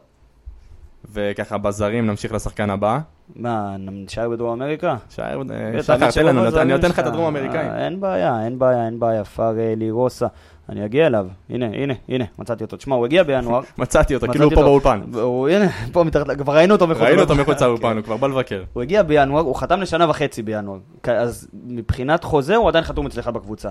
[1.13, 2.99] וככה בזרים נמשיך לשחקן הבא.
[3.37, 4.97] מה, נשאר בדרום אמריקה?
[5.19, 5.35] אה,
[5.79, 7.25] בטח, שחר, יש תן לנו, אני נותן לך את הדרום.
[7.25, 7.71] האמריקאים.
[7.71, 9.25] אה, אין בעיה, אין בעיה, אין בעיה.
[9.25, 10.27] פארלי, רוסה.
[10.69, 11.27] אני אגיע אליו.
[11.51, 12.77] הנה, הנה, הנה, מצאתי אותו.
[12.77, 13.61] תשמע, הוא הגיע בינואר.
[13.79, 14.63] מצאתי אותו, כאילו הוא פה.
[14.63, 15.01] באולפן.
[15.13, 17.51] הוא, הנה, פה מתחת, כבר ראינו אותו מחוץ ראינו אותו לאולפן.
[17.53, 18.63] מחוץ לאולפן, הוא כבר בא לבקר.
[18.73, 20.79] הוא הגיע בינואר, הוא חתם לשנה וחצי בינואר.
[21.03, 23.71] אז מבחינת חוזה, הוא עדיין חתום אצלך בקבוצה.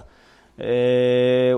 [0.61, 0.65] אה,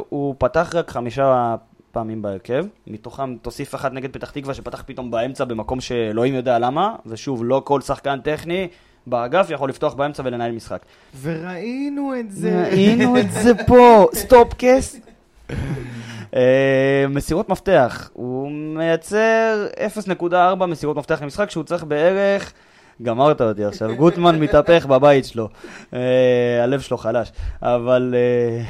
[0.10, 1.56] הוא פתח רק חמישה
[1.91, 6.95] פעמים בהרכב, מתוכם תוסיף אחת נגד פתח תקווה, שפתח פתאום באמצע במקום שאלוהים יודע למה,
[7.06, 8.67] ושוב, לא כל שחקן טכני
[9.08, 10.82] באגף יכול לפתוח באמצע ולנהל משחק.
[11.21, 12.63] וראינו את זה.
[12.67, 14.95] ראינו את זה פה, סטופ קאס.
[14.95, 15.00] אה,
[17.10, 19.68] מסירות מפתח, הוא מייצר
[20.60, 22.54] 0.4 מסירות מפתח למשחק שהוא צריך בערך,
[23.02, 25.50] גמרת אותי עכשיו, גוטמן מתהפך בבית שלו,
[25.94, 27.32] אה, הלב שלו חלש,
[27.62, 28.16] אבל...
[28.18, 28.64] אה,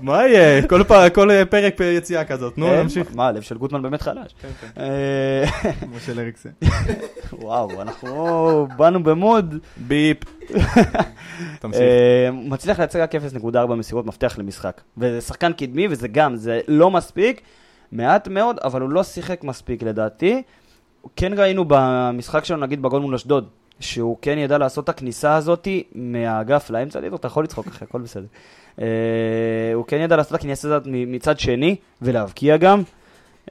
[0.00, 0.68] מה יהיה?
[1.14, 2.58] כל אה, פרק יציאה כזאת.
[2.58, 3.08] נו, אין, נמשיך.
[3.14, 4.34] מה, הלב של גוטמן באמת חלש.
[4.78, 5.44] אה,
[5.80, 6.50] כמו של אריקסן.
[7.32, 9.54] וואו, אנחנו באנו במוד.
[9.76, 10.18] ביפ.
[11.60, 11.80] תמשיך.
[11.80, 14.80] אה, מצליח לייצר רק 0.4 מסירות מפתח למשחק.
[14.98, 17.40] וזה שחקן קדמי, וזה גם, זה לא מספיק,
[17.92, 20.42] מעט מאוד, אבל הוא לא שיחק מספיק לדעתי.
[21.16, 23.48] כן ראינו במשחק שלו, נגיד בגול מול אשדוד,
[23.80, 28.00] שהוא כן ידע לעשות את הכניסה הזאת מהאגף לאמצע, לידור, אתה יכול לצחוק אחי, הכל
[28.00, 28.26] בסדר.
[28.80, 28.86] אה,
[29.74, 32.82] הוא כן ידע לעשות את הכניסה הזאת מצד שני, ולהבקיע גם.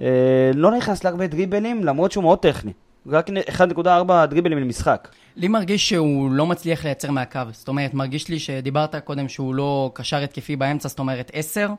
[0.01, 2.71] אה, לא נכנס להרבה דריבלים, למרות שהוא מאוד טכני.
[3.07, 5.07] רק 1.4 דריבלים למשחק.
[5.35, 7.39] לי מרגיש שהוא לא מצליח לייצר מהקו.
[7.51, 11.69] זאת אומרת, מרגיש לי שדיברת קודם שהוא לא קשר התקפי באמצע, זאת אומרת 10.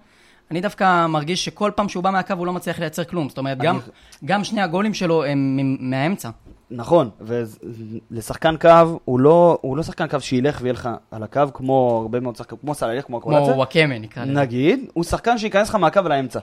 [0.50, 3.28] אני דווקא מרגיש שכל פעם שהוא בא מהקו הוא לא מצליח לייצר כלום.
[3.28, 3.78] זאת אומרת, גם,
[4.24, 6.30] גם שני הגולים שלו הם מהאמצע.
[6.70, 11.98] נכון, ולשחקן קו, הוא לא, הוא לא שחקן קו שילך ויהיה לך על הקו כמו
[12.02, 13.54] הרבה מאוד שחקנים, כמו סלליך, כמו כמו הקולציה.
[13.54, 14.32] וואקמה נקרא לזה.
[14.32, 16.40] נגיד, הוא שחקן שייכנס לך מהקו לאמצע.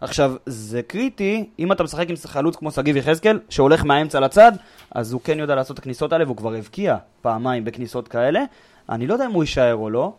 [0.00, 4.52] עכשיו, זה קריטי, אם אתה משחק עם חלוץ כמו שגיב יחזקאל, שהולך מהאמצע לצד,
[4.90, 8.40] אז הוא כן יודע לעשות את הכניסות האלה, והוא כבר הבקיע פעמיים בכניסות כאלה.
[8.88, 10.12] אני לא יודע אם הוא יישאר או לא,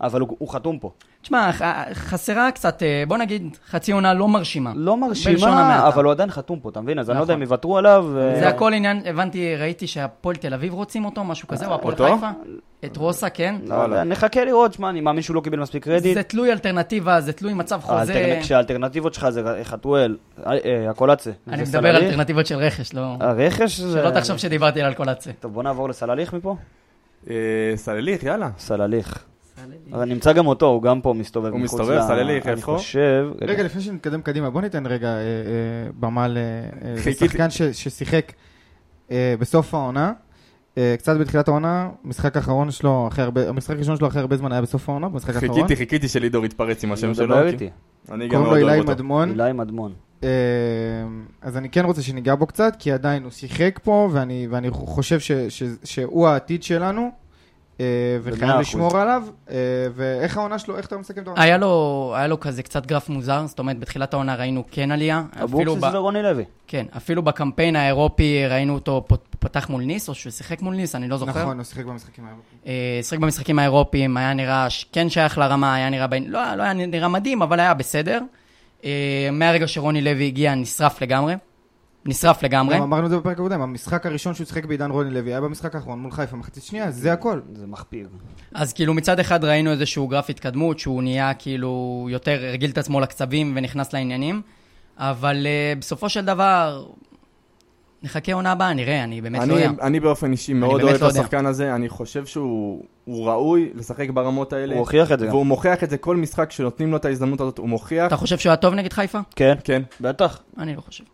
[0.00, 0.90] אבל הוא, הוא חתום פה.
[1.22, 1.50] תשמע,
[1.92, 4.72] חסרה קצת, אה, בוא נגיד, חצי עונה לא מרשימה.
[4.76, 5.88] לא מרשימה.
[5.88, 6.98] אבל הוא עדיין חתום פה, אתה מבין?
[6.98, 7.48] אז אני לא יודע אם נכון.
[7.52, 8.04] יוותרו עליו.
[8.14, 11.94] ו- זה הכל עניין, הבנתי, ראיתי שהפועל תל אביב רוצים אותו, משהו כזה, או הפועל?
[11.96, 12.30] חיפה?
[12.84, 13.54] את רוסה, כן.
[13.66, 16.14] לא יודע, נחכה לראות, שמע, אני מאמין שהוא לא קיבל מספיק קרדיט.
[16.14, 18.14] זה תלוי אלטרנטיבה, זה תלוי מצב חוזה.
[18.14, 21.30] האלטרנ- כשהאלטרנטיבות שלך זה חתואל, אה, אה, הקולצה.
[21.48, 22.08] אני מדבר על סלליך.
[22.10, 23.16] אלטרנטיבות של רכש, לא...
[23.20, 24.00] הרכש זה...
[24.02, 25.32] שלא תחשוב שדיברתי על קולציה.
[25.40, 26.56] טוב, בוא נעבור לסלליך מפה.
[27.30, 27.34] אה,
[27.76, 28.48] סלליך, יאללה.
[28.58, 29.24] סלליך.
[29.92, 31.50] אבל נמצא גם אותו, הוא גם פה מסתובב.
[31.52, 32.76] הוא מחוץ מסתובב, ל- סלליך, אני איפה?
[32.76, 33.26] חושב...
[33.40, 35.22] רגע, לפני שנתקדם קדימה, בוא ניתן רגע אה, אה,
[36.00, 36.28] במה אה.
[37.06, 38.32] לשחקן ששיחק
[39.38, 40.12] בסוף העונה.
[40.98, 44.62] קצת בתחילת העונה, משחק האחרון שלו, אחרי הרבה, המשחק הראשון שלו אחרי הרבה זמן היה
[44.62, 45.54] בסוף העונה, במשחק האחרון.
[45.54, 47.26] חיכיתי, חיכיתי שלידור יתפרץ עם השם הוא שלו.
[47.26, 47.68] מדבר כי- איתי.
[48.12, 48.92] אני גם קוראים מאוד לו אוהב אילי אותו.
[48.92, 49.30] מדמון.
[49.30, 49.92] אילי מדמון.
[51.42, 55.20] אז אני כן רוצה שניגע בו קצת, כי עדיין הוא שיחק פה, ואני, ואני חושב
[55.20, 57.10] ש, ש, שהוא העתיד שלנו.
[57.80, 57.86] אה,
[58.22, 58.60] וחייב.
[58.60, 59.56] לשמור עליו, אה,
[59.94, 61.42] ואיך העונה שלו, איך אתה מסכם את העונה?
[61.42, 65.22] היה לו, היה לו כזה קצת גרף מוזר, זאת אומרת, בתחילת העונה ראינו כן עלייה.
[65.32, 66.44] אפילו אבוקסיס ב- ורוני לוי.
[66.66, 69.04] כן, אפילו בקמפיין האירופי ראינו אותו
[69.38, 71.42] פתח מול ניס, או שהוא שיחק מול ניס, אני לא זוכר.
[71.42, 72.60] נכון, הוא שיחק במשחקים האירופיים.
[72.66, 76.72] אה, שיחק במשחקים האירופיים, היה נראה כן שייך לרמה, היה נראה, בין, לא, לא היה
[76.72, 78.20] נראה מדהים, אבל היה בסדר.
[79.32, 81.34] מהרגע שרוני לוי הגיע, נשרף לגמרי.
[82.06, 82.76] נשרף לגמרי.
[82.76, 85.74] גם אמרנו את זה בפרק הקודם, המשחק הראשון שהוא שיחק בעידן רוני לוי היה במשחק
[85.74, 87.40] האחרון מול חיפה, מחצית שנייה, זה הכל.
[87.54, 88.08] זה מחפיר.
[88.54, 93.00] אז כאילו מצד אחד ראינו איזשהו גרף התקדמות, שהוא נהיה כאילו יותר, הרגיל את עצמו
[93.00, 94.42] לקצבים ונכנס לעניינים,
[94.98, 96.86] אבל uh, בסופו של דבר,
[98.02, 99.86] נחכה עונה הבאה, נראה, אני באמת לא אני, יודע.
[99.86, 101.20] אני באופן אישי מאוד אוהב לא את יודע.
[101.20, 104.72] השחקן הזה, אני חושב שהוא הוא ראוי לשחק ברמות האלה.
[104.74, 105.32] הוא הוכיח את זה גם.
[105.32, 108.06] והוא מוכיח את זה כל משחק שנותנים לו את ההזדמנות הזאת, הוא מוכיח.
[108.06, 109.18] אתה חושב שהוא היה טוב נגד חיפה?
[109.36, 109.82] כן, כן.
[110.00, 110.42] בטח.
[110.58, 111.04] אני לא חושב.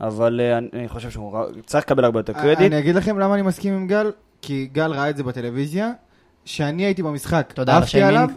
[0.00, 1.36] אבל אה, אני- אני חושב שהוא
[1.66, 2.72] צריך לקבל הרבה יותר אה, קרדיט.
[2.72, 4.10] אני אגיד לכם למה אני מסכים עם גל,
[4.42, 5.90] כי גל ראה את זה בטלוויזיה,
[6.44, 8.16] שאני הייתי במשחק, תודה על השיימינג.
[8.16, 8.30] עליו.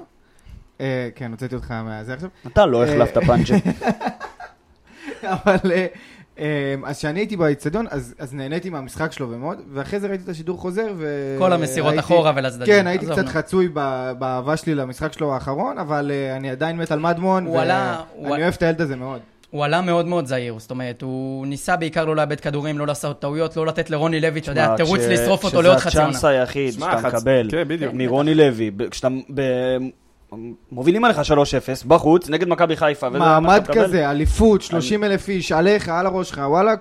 [0.81, 2.29] אה, כן, הוצאתי אותך מהזה עכשיו.
[2.47, 3.55] אתה לא אה, החלפת פאנצ'ה.
[5.23, 5.85] אבל אה,
[6.39, 10.29] אה, אז כשאני הייתי באיצטדיון, אז אז נהניתי מהמשחק שלו ומאוד, ואחרי זה ראיתי את
[10.29, 11.35] השידור חוזר, ו...
[11.39, 12.65] כל המסירות הייתי- אחורה ולצדדים.
[12.75, 13.25] כן, הייתי קצת.
[13.27, 18.43] חצוי ב- באהבה שלי למשחק שלו האחרון, אבל אה, אני עדיין מת על מדמון, ואני
[18.43, 19.21] אוהב את הילד הזה מאוד.
[19.53, 23.19] הוא עלה מאוד מאוד זהיר, זאת אומרת, הוא ניסה בעיקר לא לאבד כדורים, לא לעשות
[23.19, 26.09] טעויות, לא לתת לרוני לוי, אתה יודע, תירוץ לשרוף אותו לעוד חצי עונה.
[26.09, 27.67] הצ'אנס היחיד שאתה מקבל כן.
[27.93, 29.07] מרוני לוי, כשאתה
[30.71, 31.21] מובילים עליך
[31.83, 33.09] 3-0 בחוץ נגד מכבי חיפה.
[33.09, 33.67] מעמד.
[33.71, 36.73] כזה, אליפות, 30 אלף איש, עליך, על הראש שלך, וואלה,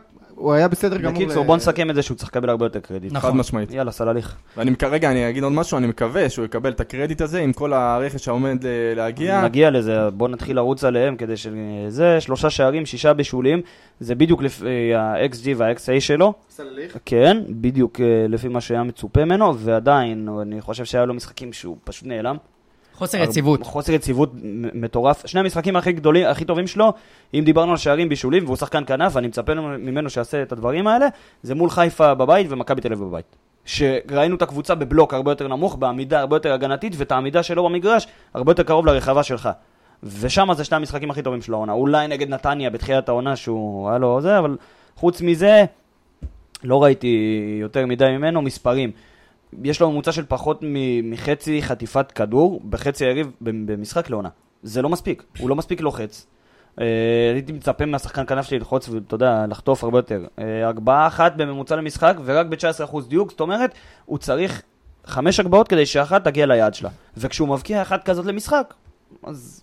[0.43, 1.13] הוא היה בסדר גמור.
[1.13, 3.13] בקיצור, בוא נסכם את זה שהוא צריך לקבל הרבה יותר קרדיט.
[3.13, 3.31] נכון.
[3.31, 3.71] חד משמעית.
[3.71, 4.37] יאללה, סלליך.
[4.57, 7.73] ואני כרגע, אני אגיד עוד משהו, אני מקווה שהוא יקבל את הקרדיט הזה עם כל
[7.73, 9.43] הרכש העומד אה, להגיע.
[9.43, 13.61] נגיע לזה, בוא נתחיל לרוץ עליהם כדי שזה, שלושה שערים, שישה בישולים,
[14.01, 16.33] זה בדיוק לפי ה-XG וה-XA שלו.
[16.51, 16.99] סלליך.
[17.05, 21.77] כן, בדיוק אה, לפי מה שהיה מצופה ממנו, ועדיין, אני חושב שהיה לו משחקים שהוא
[21.85, 22.37] פשוט נעלם.
[23.03, 23.63] חוסר יציבות.
[23.63, 24.31] חוסר יציבות
[24.75, 25.27] מטורף.
[25.27, 26.93] שני המשחקים הכי גדולים, הכי טובים שלו,
[27.35, 31.07] אם דיברנו על שערים בישולים, והוא שחקן כנף, ואני מצפה ממנו שיעשה את הדברים האלה,
[31.43, 33.37] זה מול חיפה בבית ומכבי תל אביב בבית.
[33.65, 38.07] שראינו את הקבוצה בבלוק הרבה יותר נמוך, בעמידה הרבה יותר הגנתית, ואת העמידה שלו במגרש
[38.35, 39.49] הרבה יותר קרוב לרחבה שלך.
[40.03, 41.73] ושם זה שני המשחקים הכי טובים של העונה.
[41.73, 44.57] אולי נגד נתניה בתחילת העונה שהוא היה לו זה, אבל
[44.97, 45.65] חוץ מזה,
[46.65, 47.17] לא ראיתי
[47.61, 48.91] יותר מדי ממנו מספרים.
[49.65, 50.61] יש לו ממוצע של פחות
[51.03, 54.29] מחצי חטיפת כדור בחצי היריב במשחק לעונה.
[54.63, 56.27] זה לא מספיק, הוא לא מספיק לוחץ.
[56.81, 56.87] אה,
[57.35, 60.27] הייתי מצפה מהשחקן כנף שלי ללחוץ ואתה יודע, לחטוף הרבה יותר.
[60.39, 63.75] אה, הגבהה אחת בממוצע למשחק ורק ב-19% דיוק, זאת אומרת,
[64.05, 64.63] הוא צריך
[65.07, 66.91] חמש הגבהות כדי שאחת תגיע ליעד שלה.
[67.17, 68.75] וכשהוא מבקיע אחת כזאת למשחק,
[69.23, 69.63] אז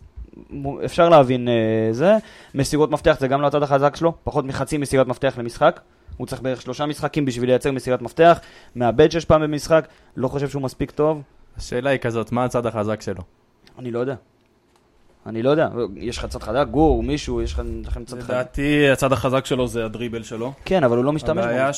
[0.85, 1.53] אפשר להבין אה,
[1.91, 2.13] זה.
[2.55, 5.79] מסירות מפתח זה גם לא הצד החזק שלו, פחות מחצי מסירת מפתח למשחק.
[6.17, 8.39] הוא צריך בערך שלושה משחקים בשביל לייצר מסירת מפתח,
[8.75, 9.87] מאבד שש פעם במשחק,
[10.17, 11.21] לא חושב שהוא מספיק טוב,
[11.57, 13.21] השאלה היא כזאת, מה הצד החזק שלו?
[13.79, 14.15] אני לא יודע.
[15.25, 18.29] אני לא יודע, יש לך צד חזק, גור, מישהו, יש לך- לכם צד חזק.
[18.29, 20.53] לדעתי הצד החזק שלו זה הדריבל שלו.
[20.65, 21.49] כן, אבל הוא לא משתמש בו.
[21.49, 21.71] הבעיה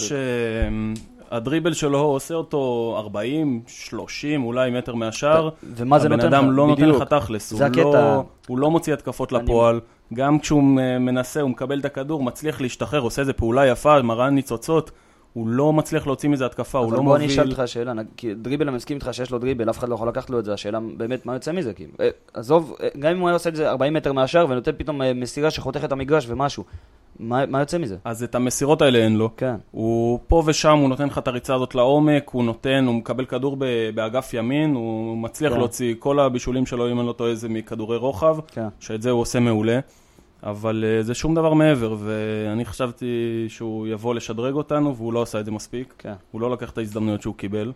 [1.32, 1.44] מספיק.
[1.44, 5.50] שהדריבל שלו עושה אותו 40, 30 אולי מטר מהשאר.
[5.64, 6.34] ומה זה נותן לך?
[6.34, 7.02] הבן אדם לא נותן בדיוק.
[7.02, 7.82] לך תכלס, זה הוא הקטע.
[7.84, 9.80] לא- הוא לא מוציא התקפות אני- לפועל.
[10.14, 10.64] גם כשהוא
[11.00, 14.92] מנסה, הוא מקבל את הכדור, מצליח להשתחרר, עושה איזה פעולה יפה, מראה ניצוצות.
[15.34, 17.60] הוא לא מצליח להוציא מזה התקפה, הוא אבל לא בוא אני אשאל מוביל.
[17.60, 20.30] אותך שאלה, כי דריבל, אני מסכים איתך שיש לו דריבל, אף אחד לא יכול לקחת
[20.30, 21.92] לו את זה, השאלה באמת מה יוצא מזה, כאילו.
[22.00, 25.02] אה, עזוב, אה, גם אם הוא היה עושה את זה 40 מטר מהשאר ונותן פתאום
[25.02, 26.64] אה, מסירה שחותכת את המגרש ומשהו,
[27.20, 27.98] מה מה יוצא מזה?
[28.04, 29.30] אז את המסירות האלה אין לו.
[29.38, 29.56] כן.
[29.72, 33.56] הוא פה ושם, הוא נותן לך את הריצה הזאת לעומק, הוא נותן, הוא מקבל כדור
[33.60, 35.58] ב- באגף ימין, הוא מצליח כן.
[35.60, 38.68] להוציא כל הבישולים שלו, אם אני לא טועה, זה מכדורי רוחב, כן.
[38.80, 39.80] שאת זה הוא עושה מעולה.
[40.44, 45.40] אבל uh, זה שום דבר מעבר, ואני חשבתי שהוא יבוא לשדרג אותנו, והוא לא עשה
[45.40, 45.94] את זה מספיק.
[45.98, 46.14] כן.
[46.32, 47.72] הוא לא לקח את ההזדמנויות שהוא קיבל.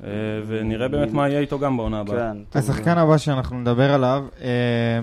[0.00, 0.04] Uh,
[0.46, 2.32] ונראה באמת מה יהיה איתו גם בעונה הבאה.
[2.50, 2.58] כן.
[2.58, 4.48] השחקן הבא שאנחנו נדבר עליו, אה,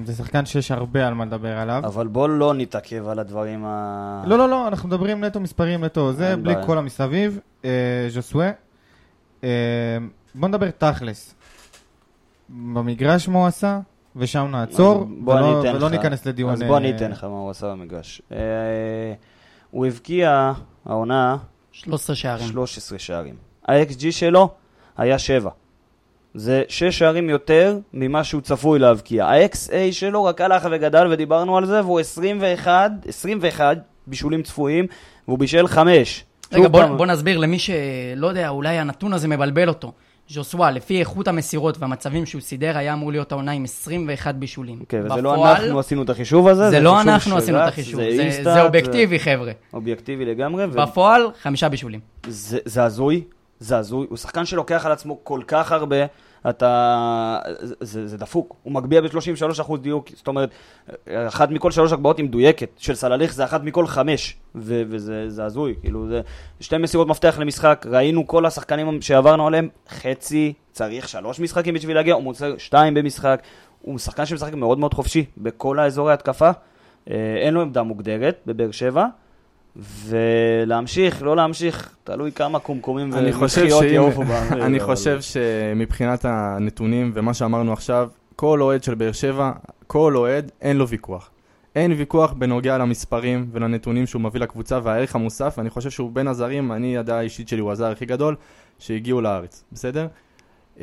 [0.03, 1.81] זה שחקן שיש הרבה על מה לדבר עליו.
[1.85, 4.23] אבל בוא לא נתעכב על הדברים ה...
[4.27, 6.65] לא, לא, לא, אנחנו מדברים נטו מספרים, נטו זה, בלי בעיה.
[6.65, 7.39] כל המסביב.
[7.65, 7.69] אה,
[8.09, 8.51] ז'וסווה.
[9.43, 9.49] אה,
[10.35, 11.35] בוא נדבר תכלס.
[12.49, 13.79] במגרש מה הוא עשה,
[14.15, 15.89] ושם נעצור, ולא- ולא.
[15.89, 16.51] ניכנס לדיון.
[16.53, 18.21] אז בוא אני אה, אתן לך מה הוא עשה במגרש.
[18.31, 18.37] אה,
[19.71, 20.53] הוא הבקיע
[20.85, 21.37] העונה
[21.71, 22.47] 13 שערים.
[22.47, 23.35] 13 שערים.
[23.67, 24.49] ה-XG שלו
[24.97, 25.49] היה 7.
[26.33, 29.25] זה 6 שערים יותר ממה שהוא צפוי להבקיע.
[29.25, 33.77] ה-XA שלו רק הלך וגדל ודיברנו על זה, והוא 21, 21
[34.07, 34.85] בישולים צפויים,
[35.27, 36.23] והוא בישל 5.
[36.53, 39.91] רגע, בוא, בוא נסביר למי שלא יודע, אולי הנתון הזה מבלבל אותו.
[40.29, 44.79] ז'וסווה, לפי איכות המסירות והמצבים שהוא סידר, היה אמור להיות העונה עם 21 בישולים.
[44.89, 47.73] כן, וזה לא אנחנו עשינו את החישוב הזה, זה לא חישוב אנחנו עשינו את שרץ,
[47.73, 49.51] החישוב, זה זה, אינסטאט, זה אובייקטיבי, חבר'ה.
[49.73, 51.99] אובייקטיבי לגמרי, ו- בפועל, חמישה בישולים.
[52.27, 53.23] זה, זה הזוי,
[53.59, 56.05] זה הזוי, הוא שחקן שלוקח על עצמו כל כך הרבה,
[56.49, 57.39] אתה...
[57.61, 58.55] זה, זה דפוק.
[58.63, 60.49] הוא מגביה ב-33% דיוק, זאת אומרת,
[61.09, 62.69] אחת מכל שלוש הגבהות היא מדויקת.
[62.77, 65.75] של סלליך זה אחת מכל חמש, ו- וזה זה הזוי.
[65.81, 66.21] כאילו, זה
[66.59, 72.13] שתי מסירות מפתח למשחק, ראינו כל השחקנים שעברנו עליהם, חצי, צריך שלוש משחקים בשביל להגיע,
[72.13, 73.41] הוא מוצא שתיים במשחק.
[73.81, 76.51] הוא שחקן שמשחק מאוד מאוד חופשי בכל האזורי התקפה.
[77.09, 79.05] אה, אין לו עמדה מוגדרת בבאר שבע.
[79.77, 84.65] ולהמשיך, לא להמשיך, תלוי כמה קומקומים אני חושב ומחיות שאם- יעופו באוויר.
[84.65, 89.51] אני חושב שמבחינת הנתונים ומה שאמרנו עכשיו, כל אוהד של באר שבע,
[89.87, 91.29] כל אוהד, אין לו ויכוח.
[91.75, 96.71] אין ויכוח בנוגע למספרים ולנתונים שהוא מביא לקבוצה והערך המוסף, ואני חושב שהוא בין הזרים,
[96.71, 98.35] אני, הדעה האישית שלי, הוא הזר הכי גדול,
[98.79, 100.07] שהגיעו לארץ, בסדר?
[100.77, 100.79] Um,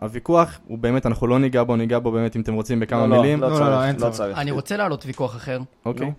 [0.00, 3.16] הוויכוח הוא באמת, אנחנו לא ניגע בו, ניגע בו באמת, אם אתם רוצים, בכמה לא,
[3.16, 3.40] מילים.
[3.40, 4.14] לא, לא, לא, לא, לא צורך.
[4.14, 4.38] צריך.
[4.38, 5.60] אני רוצה להעלות ויכוח אחר.
[5.86, 6.12] אוקיי.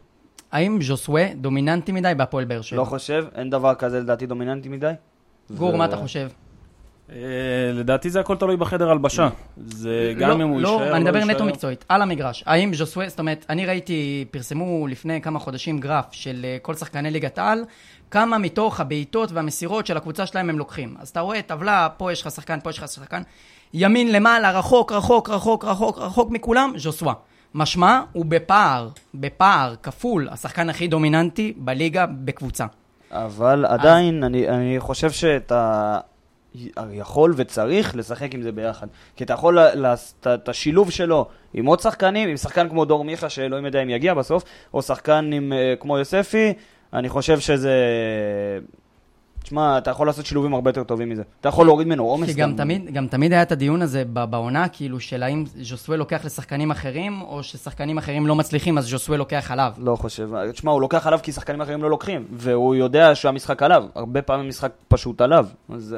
[0.54, 2.80] האם ז'וסווה דומיננטי מדי בהפועל באר שבע?
[2.80, 4.92] לא חושב, אין דבר כזה לדעתי דומיננטי מדי.
[5.58, 6.30] גור, ו- מה אתה חושב?
[7.12, 7.16] אה,
[7.74, 9.30] לדעתי זה הכל תלוי בחדר הלבשה.
[9.58, 11.46] זה גם לא, אם הוא לא, יישאר, אני לא מדבר נטו יישאר.
[11.46, 12.44] מקצועית, על המגרש.
[12.48, 17.12] האם ז'וסווה, זאת אומרת, אני ראיתי, פרסמו לפני כמה חודשים גרף של אה, כל שחקני
[17.12, 17.64] ליגת העל,
[18.12, 20.96] כמה מתוך הבעיטות והמסירות של הקבוצה שלהם הם לוקחים.
[21.00, 23.22] אז אתה רואה טבלה, פה יש לך שחקן, פה יש לך שחקן.
[23.74, 27.14] ימין למעלה, רחוק, רחוק, רחוק, רחוק, רחוק מכולם, ז'וסווה.
[27.54, 32.66] משמע, הוא בפער, בפער כפול, השחקן הכי דומיננטי בליגה בקבוצה.
[33.12, 36.00] אבל עדיין, אני, אני חושב שאתה
[36.92, 38.88] יכול וצריך לשחק עם זה ביחד.
[39.16, 39.60] כי אתה יכול,
[40.34, 44.14] את השילוב שלו עם עוד שחקנים, עם שחקן כמו דור מיכה, שאלוהים יודע אם יגיע
[44.14, 44.44] בסוף,
[44.74, 46.54] או שחקן עם, אה, כמו יוספי,
[46.94, 47.74] אני חושב שזה...
[49.44, 51.24] תשמע, אתה יכול לעשות שילובים הרבה יותר טובים מזה.
[51.42, 52.28] אתה יכול להוריד ממנו עומס.
[52.28, 55.98] כי גם תמיד, גם תמיד היה את הדיון הזה ב- בעונה, כאילו, של האם ז'וסווה
[55.98, 59.74] לוקח לשחקנים אחרים, או ששחקנים אחרים לא מצליחים, אז ז'וסווה לוקח עליו.
[59.78, 60.30] לא חושב.
[60.52, 63.84] תשמע, הוא לוקח עליו כי שחקנים אחרים לא לוקחים, והוא יודע שהמשחק עליו.
[63.96, 65.48] הרבה פעמים משחק פשוט עליו.
[65.70, 65.96] אז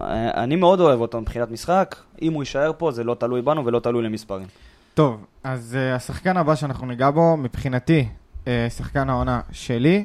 [0.00, 1.96] אה, אני מאוד אוהב אותו מבחינת משחק.
[2.22, 4.46] אם הוא יישאר פה, זה לא תלוי בנו ולא תלוי למספרים.
[4.94, 8.08] טוב, אז uh, השחקן הבא שאנחנו ניגע בו, מבחינתי,
[8.44, 10.04] uh, שחקן העונה שלי,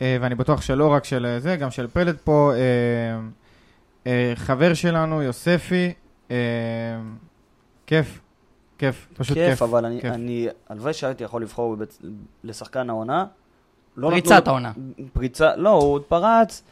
[0.00, 5.22] ואני בטוח שלא רק של אה, זה, גם של פלד פה, uh, uh, חבר שלנו,
[5.22, 5.92] יוספי,
[6.28, 6.32] uh,
[7.86, 8.20] כיף,
[8.78, 9.50] כיף, פשוט כיף.
[9.50, 10.12] כיף, אבל אני, כיף.
[10.12, 11.98] אני, הלוואי שהייתי יכול לבחור בבית,
[12.44, 13.26] לשחקן העונה.
[13.96, 14.72] לא פריצת נתנו העונה.
[15.12, 16.62] פריצה, לא, הוא עוד פרץ.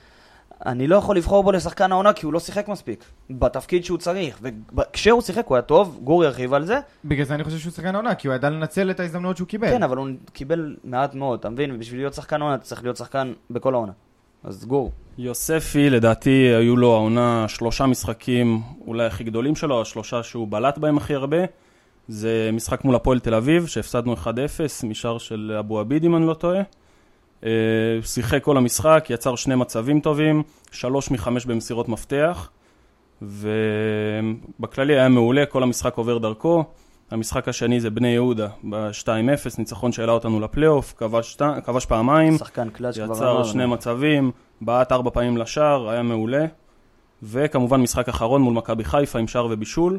[0.67, 3.05] אני לא יכול לבחור בו לשחקן העונה כי הוא לא שיחק מספיק.
[3.31, 4.41] בתפקיד שהוא צריך.
[4.77, 6.81] וכשהוא שיחק הוא היה טוב, גור ירחיב על זה.
[7.05, 9.69] בגלל זה אני חושב שהוא שחקן העונה, כי הוא ידע לנצל את ההזדמנויות שהוא קיבל.
[9.69, 11.75] כן, אבל הוא קיבל מעט מאוד, אתה מבין?
[11.75, 13.93] ובשביל להיות שחקן עונה אתה צריך להיות שחקן בכל העונה.
[14.45, 14.91] אז גור.
[15.19, 20.97] יוספי, לדעתי, היו לו העונה שלושה משחקים אולי הכי גדולים שלו, השלושה שהוא בלט בהם
[20.97, 21.39] הכי הרבה.
[22.09, 24.27] זה משחק מול הפועל תל אביב, שהפסדנו 1-0
[24.85, 26.63] משער של אבו עביד, אם אני לא טועה.
[27.45, 27.51] אה,
[28.03, 32.51] שיחק כל המשחק, יצר שני מצבים טובים, שלוש מחמש במסירות מפתח,
[33.23, 36.65] ובכללי היה מעולה, כל המשחק עובר דרכו.
[37.11, 42.39] המשחק השני זה בני יהודה, ב-2-0, ניצחון שהעלה אותנו לפלייאוף, כבש, פעמיים.
[42.39, 43.45] שחקן קלאץ' כבר יצר.
[43.45, 44.31] שני מצבים,
[44.61, 46.45] בעט ארבע פעמים לשער, היה מעולה.
[47.23, 49.99] וכמובן משחק אחרון מול מכבי חיפה עם שער ובישול.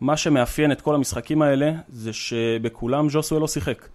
[0.00, 3.88] מה שמאפיין את כל המשחקים האלה זה שבכולם ז'וסווה לא שיחק.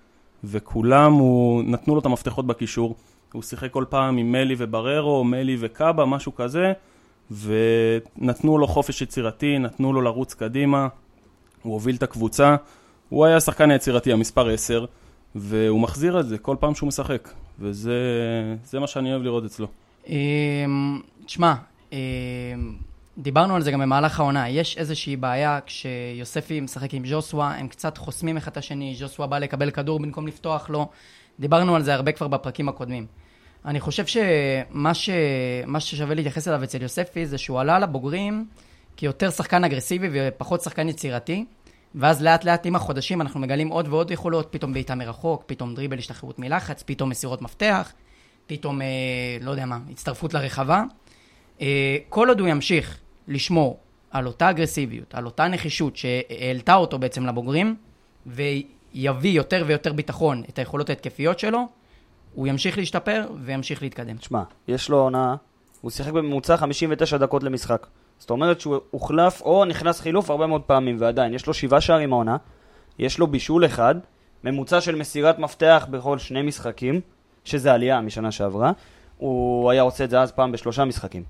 [0.43, 2.95] וכולם, הוא, נתנו לו את המפתחות בקישור.
[3.33, 6.73] הוא שיחק כל פעם עם מלי ובררו, מלי וקאבה, משהו כזה,
[7.31, 10.87] ונתנו לו חופש יצירתי, נתנו לו לרוץ קדימה,
[11.61, 12.55] הוא הוביל את הקבוצה.
[13.09, 14.85] הוא היה השחקן היצירתי, המספר 10,
[15.35, 17.29] והוא מחזיר את זה כל פעם שהוא משחק.
[17.59, 17.93] וזה
[18.63, 19.67] זה מה שאני אוהב לראות אצלו.
[20.07, 21.53] אמ, תשמע,
[21.93, 21.97] אמ,
[23.17, 24.49] דיברנו על זה גם במהלך העונה.
[24.49, 29.39] יש איזושהי בעיה כשיוספי משחק עם ז'וסווה, הם קצת חוסמים אחד את השני, ז'וסווה בא
[29.39, 30.87] לקבל כדור במקום לפתוח לו.
[31.39, 33.05] דיברנו על זה הרבה כבר בפרקים הקודמים.
[33.65, 35.09] אני חושב שמה ש...
[35.79, 38.45] ששווה להתייחס אליו אצל יוספי זה שהוא עלה לבוגרים
[38.97, 41.45] כיותר שחקן אגרסיבי ופחות שחקן יצירתי,
[41.95, 45.97] ואז לאט לאט עם החודשים אנחנו מגלים עוד ועוד יכולות, פתאום בעיטה מרחוק, פתאום דריבל
[45.97, 47.93] השתחררות מלחץ, פתאום מסירות מפתח,
[48.47, 48.87] פתאום, אה,
[49.41, 50.83] לא יודע מה, הצטרפות לרחבה.
[51.61, 53.79] אה, כל עוד הוא ימשיך לשמור
[54.11, 57.75] על אותה אגרסיביות, על אותה נחישות שהעלתה אותו בעצם לבוגרים,
[58.25, 61.67] ויביא יותר ויותר ביטחון את היכולות ההתקפיות שלו,
[62.33, 64.17] הוא ימשיך להשתפר וימשיך להתקדם.
[64.17, 65.35] תשמע, יש לו עונה,
[65.81, 67.87] הוא שיחק בממוצע 59 דקות למשחק.
[68.19, 72.13] זאת אומרת שהוא הוחלף או נכנס חילוף הרבה מאוד פעמים, ועדיין, יש לו שבעה שערים
[72.13, 72.37] העונה,
[72.99, 73.95] יש לו בישול אחד,
[74.43, 77.01] ממוצע של מסירת מפתח בכל שני משחקים,
[77.43, 78.71] שזה עלייה משנה שעברה.
[79.17, 81.23] הוא היה עושה את זה אז פעם בשלושה משחקים.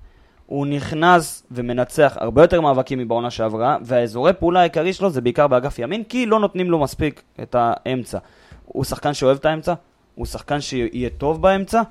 [0.46, 5.78] הוא נכנס ומנצח הרבה יותר מאבקים מבעונה שעברה, והאזורי פעולה העיקרי שלו זה בעיקר באגף
[5.78, 8.18] ימין, כי לא נותנים לו מספיק את האמצע.
[8.64, 9.74] הוא שחקן שאוהב את האמצע,
[10.14, 11.82] הוא שחקן שיהיה טוב באמצע,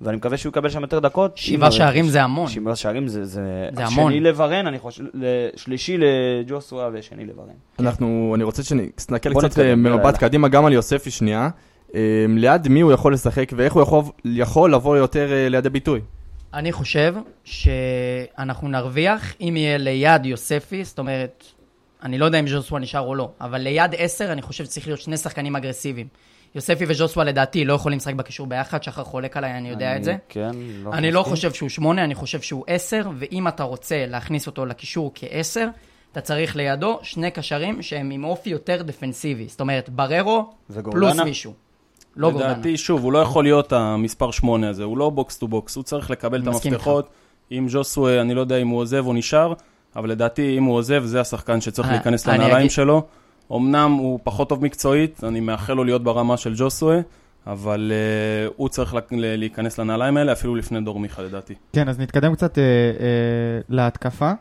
[0.00, 1.36] ואני מקווה שהוא יקבל שם יותר דקות.
[1.36, 2.48] שבעה שערים זה המון.
[2.48, 4.12] שבעה שערים זה, זה, זה המון.
[4.12, 5.04] שני לברן, אני חושב,
[5.56, 7.54] שלישי לג'וסווה ושני לברן.
[7.78, 10.12] אנחנו, אני רוצה שנסתכל קצת נתקדם, אה.
[10.12, 11.48] קדימה גם על יוספי שנייה.
[11.94, 16.00] אה, ליד מי הוא יכול לשחק ואיך הוא יכול, יכול לבוא יותר אה, לידי ביטוי.
[16.54, 21.44] אני חושב שאנחנו נרוויח אם יהיה ליד יוספי, זאת אומרת,
[22.02, 25.00] אני לא יודע אם ז'וסווה נשאר או לא, אבל ליד עשר אני חושב שצריך להיות
[25.00, 26.06] שני שחקנים אגרסיביים.
[26.54, 30.04] יוספי וז'וסווה לדעתי לא יכולים לשחק בקישור ביחד, שחר חולק עליי, אני יודע אני- את
[30.04, 30.16] זה.
[30.28, 30.50] כן,
[30.84, 31.34] לא אני לא מסכים.
[31.34, 35.68] חושב שהוא שמונה, אני חושב שהוא עשר, ואם אתה רוצה להכניס אותו לקישור כעשר,
[36.12, 39.48] אתה צריך לידו שני קשרים שהם עם אופי יותר דפנסיבי.
[39.48, 40.50] זאת אומרת, בררו?
[40.90, 41.52] פלוס מישהו.
[42.16, 42.50] לא גורדנה.
[42.50, 45.84] לדעתי, שוב, הוא לא יכול להיות המספר 8 הזה, הוא לא box to box, הוא
[45.84, 47.08] צריך לקבל את המפתחות.
[47.52, 49.52] אם ג'וסווה, אני לא יודע אם הוא עוזב או נשאר,
[49.96, 53.02] אבל לדעתי, אם הוא עוזב, זה השחקן שצריך אה, להיכנס אני לנעליים אגיד- שלו.
[53.52, 56.98] אמנם הוא פחות טוב מקצועית, אני מאחל לו להיות ברמה של ג'וסווה,
[57.46, 57.92] אבל
[58.48, 61.54] uh, הוא צריך לה- להיכנס לנעליים האלה, אפילו לפני דור מיכה, לדעתי.
[61.72, 62.68] כן, אז נתקדם קצת אה, אה,
[63.68, 64.32] להתקפה, אה,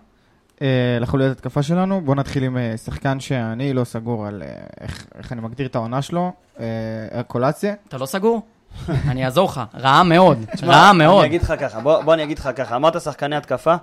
[1.00, 2.02] לחוליית התקפה שלנו.
[2.02, 4.48] בואו נתחיל עם אה, שחקן שאני לא סגור על אה,
[4.82, 6.66] איך, איך אני מגדיר את העונה שלו, אה,
[7.16, 7.74] ארקולציה.
[7.88, 8.42] אתה לא סגור?
[9.10, 9.62] אני אעזור לך.
[9.76, 11.20] רעה מאוד, רעה מאוד.
[11.20, 13.76] אני אגיד לך ככה, בוא, בוא אני אגיד לך ככה, אמרת שחקני התקפה,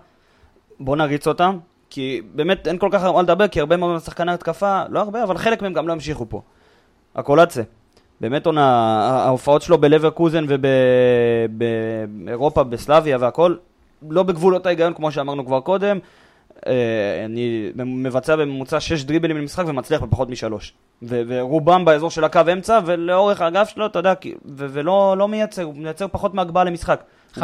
[0.81, 1.59] בוא נריץ אותם,
[1.91, 5.39] כי באמת אין כל כך מה לדבר, כי הרבה מאוד שחקני התקפה, לא הרבה, אבל
[5.39, 6.43] חלק מהם גם לא המשיכו פה.
[7.14, 7.62] הקולצה,
[8.21, 8.66] באמת עונה,
[9.25, 13.55] ההופעות שלו בלברקוזן ובאירופה, בסלאביה והכל,
[14.11, 15.99] לא בגבולות ההיגיון כמו שאמרנו כבר קודם.
[16.66, 16.72] אה,
[17.24, 20.72] אני מבצע בממוצע 6 דריבלים למשחק ומצליח בפחות משלוש.
[21.02, 24.12] ו- ורובם באזור של הקו אמצע, ולאורך האגף שלו, אתה יודע,
[24.44, 27.02] ו- ולא לא מייצר, הוא מייצר פחות מהגבהה למשחק.
[27.38, 27.40] 15%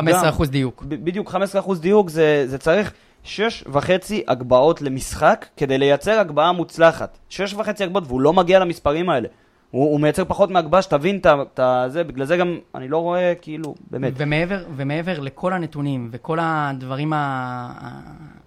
[0.51, 0.85] דיוק.
[0.89, 1.37] ב- בדיוק 15%
[1.81, 2.93] דיוק, זה, זה צריך
[3.25, 7.19] שש וחצי הגבהות למשחק כדי לייצר הגבהה מוצלחת.
[7.29, 9.29] שש וחצי הגבהות, והוא לא מגיע למספרים האלה.
[9.71, 11.61] הוא, הוא מייצר פחות מהגבהה, שתבין את
[11.93, 14.13] זה, בגלל זה גם אני לא רואה, כאילו, באמת.
[14.17, 17.73] ומעבר, ומעבר לכל הנתונים וכל הדברים, ה...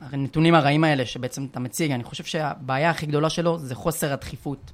[0.02, 4.72] הנתונים הרעים האלה שבעצם אתה מציג, אני חושב שהבעיה הכי גדולה שלו זה חוסר הדחיפות.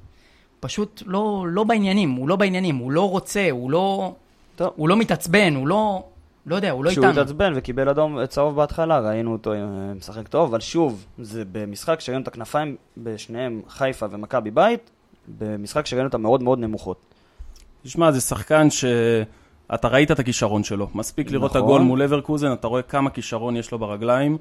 [0.60, 4.14] פשוט לא, לא בעניינים, הוא לא בעניינים, הוא לא רוצה, הוא לא,
[4.56, 4.74] טוב.
[4.76, 6.04] הוא לא מתעצבן, הוא לא,
[6.46, 7.22] לא יודע, הוא לא כשהוא איתנו.
[7.22, 9.58] התעצבן וקיבל אדום צהוב בהתחלה, ראינו אותו אה,
[9.96, 14.92] משחק טוב, אבל שוב, זה במשחק שראינו את הכנפיים בשניהם חיפה ומכבי בית,
[15.28, 16.98] במשחק שראינו אותם מאוד מאוד נמוכות.
[17.84, 20.88] תשמע, זה שחקן שאתה ראית את הכישרון שלו.
[20.96, 21.70] מספיק לראות את נכון.
[21.70, 24.38] הגול מול אברקוזן, אתה רואה כמה כישרון יש לו ברגליים.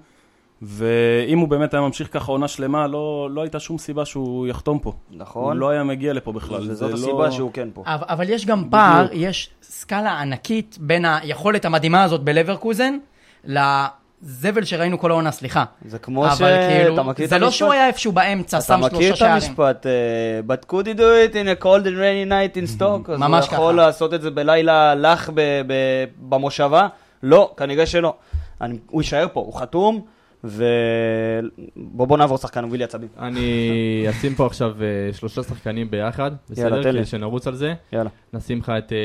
[0.63, 4.79] ואם הוא באמת היה ממשיך ככה עונה שלמה, לא, לא הייתה שום סיבה שהוא יחתום
[4.79, 4.93] פה.
[5.11, 5.53] נכון?
[5.53, 6.71] הוא לא היה מגיע לפה בכלל.
[6.71, 7.31] וזאת זה הסיבה לא...
[7.31, 7.83] שהוא כן פה.
[7.87, 12.99] אבל, אבל יש גם פער, יש סקאלה ענקית בין היכולת המדהימה הזאת בלברקוזן
[14.25, 15.65] לזבל שראינו כל העונה, סליחה.
[15.89, 17.51] זה כמו אבל שאתה כאילו, מכיר את זה לא?
[17.51, 19.35] שהוא היה איפשהו באמצע, אתה שם מכיר שלושה את שערים.
[19.35, 19.93] המשפט, אה,
[20.57, 23.13] but could he do it in a cold and rainy night in stock?
[23.13, 23.87] אז ממש הוא יכול ככה.
[23.87, 25.31] לעשות את זה בלילה לח
[26.29, 26.87] במושבה?
[27.23, 28.15] לא, כנראה שלא.
[28.61, 30.01] אני- הוא יישאר פה, הוא חתום,
[30.45, 33.09] ובוא בוא נעבור שחקן לי עצבים.
[33.19, 36.83] אני אשים פה עכשיו אה, שלושה שחקנים ביחד, בסדר?
[36.83, 37.75] כדי שנרוץ על זה.
[37.93, 38.11] יאללה.
[38.33, 38.99] נשים לך את אה,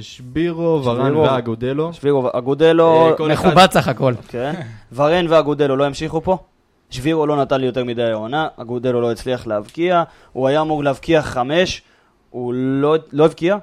[0.00, 1.16] שבירו, ורן.
[1.16, 1.92] ואגודלו.
[1.92, 4.14] שבירו, אגודלו, אה, מכובד סך הכל.
[4.28, 4.52] כן.
[4.96, 6.38] ורן ואגודלו לא המשיכו פה.
[6.90, 11.22] שבירו לא נתן לי יותר מדי העונה, אגודלו לא הצליח להבקיע, הוא היה אמור להבקיע
[11.22, 11.82] חמש,
[12.30, 13.56] הוא לא, לא הבקיע,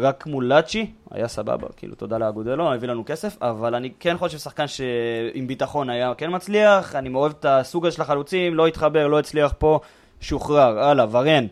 [0.00, 4.38] רק מול לאצ'י, היה סבבה, כאילו תודה לאגודלו, הביא לנו כסף, אבל אני כן חושב
[4.38, 9.06] שחקן שעם ביטחון היה כן מצליח, אני מאוהב את הסוג הזה של החלוצים, לא התחבר,
[9.06, 9.80] לא הצליח פה,
[10.20, 11.46] שוחרר, הלאה, ורן,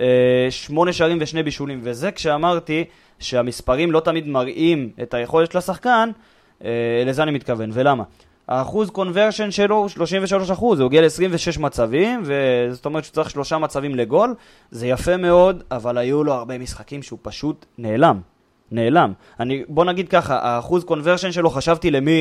[0.00, 2.84] אה, שמונה שערים ושני בישולים, וזה כשאמרתי
[3.18, 6.10] שהמספרים לא תמיד מראים את היכולת של השחקן,
[6.64, 8.02] אה, לזה אני מתכוון, ולמה?
[8.48, 13.58] האחוז קונברשן שלו הוא 33 אחוז, הוא הגיע ל-26 מצבים, וזאת אומרת שהוא צריך שלושה
[13.58, 14.34] מצבים לגול,
[14.70, 18.20] זה יפה מאוד, אבל היו לו הרבה משחקים שהוא פשוט נעלם.
[18.72, 19.12] נעלם.
[19.40, 22.12] אני, בוא נגיד ככה, האחוז קונברשן שלו, חשבתי למי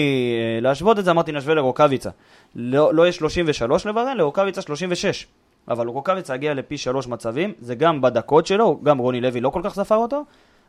[0.55, 2.09] אה, להשוות את זה, אמרתי נשווה לרוקאביצה.
[2.55, 5.27] לא, לא יש 33 לברן, לרוקאביצה 36.
[5.67, 9.61] אבל רוקאביצה הגיע לפי שלוש מצבים, זה גם בדקות שלו, גם רוני לוי לא כל
[9.63, 10.23] כך ספר אותו,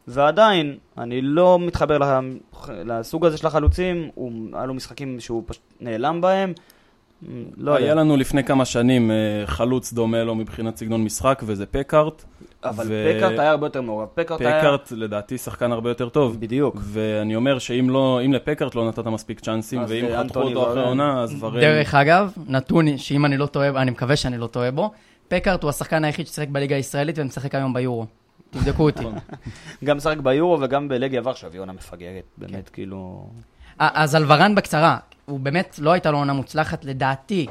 [0.09, 2.21] ועדיין, אני לא מתחבר לה,
[2.69, 6.53] לסוג הזה של החלוצים, הוא, היה לו משחקים שהוא פשוט נעלם בהם,
[7.57, 7.95] לא היה יודע.
[7.95, 12.25] לנו לפני כמה שנים אה, חלוץ דומה לו מבחינת סגנון משחק, וזה פקארט.
[12.65, 14.09] אבל ו- פקארט היה הרבה יותר מעורב.
[14.15, 14.61] פקארט היה...
[14.61, 16.41] פקארט לדעתי שחקן הרבה יותר טוב.
[16.41, 16.77] בדיוק.
[16.81, 20.79] ואני אומר שאם לא, לפקארט לא נתת מספיק צ'אנסים, ואם אה, חתכו אותו אחרי ורן.
[20.79, 21.61] העונה, אז ורן...
[21.61, 24.91] דרך אגב, נתון שאם אני לא טועה, אני מקווה שאני לא טועה בו,
[25.29, 28.07] פקארט הוא השחקן היחיד ששיחק בליגה הישראלית ומשחק היום ביורו.
[28.51, 29.01] תבדקו אותי.
[29.01, 29.15] נכון.
[29.85, 32.25] גם משחק ביורו וגם בלגיה ורשה, והיא עונה מפגרת.
[32.37, 33.31] באמת, כאילו...
[33.79, 37.47] אז על ורן בקצרה, הוא באמת לא הייתה לו עונה מוצלחת, לדעתי.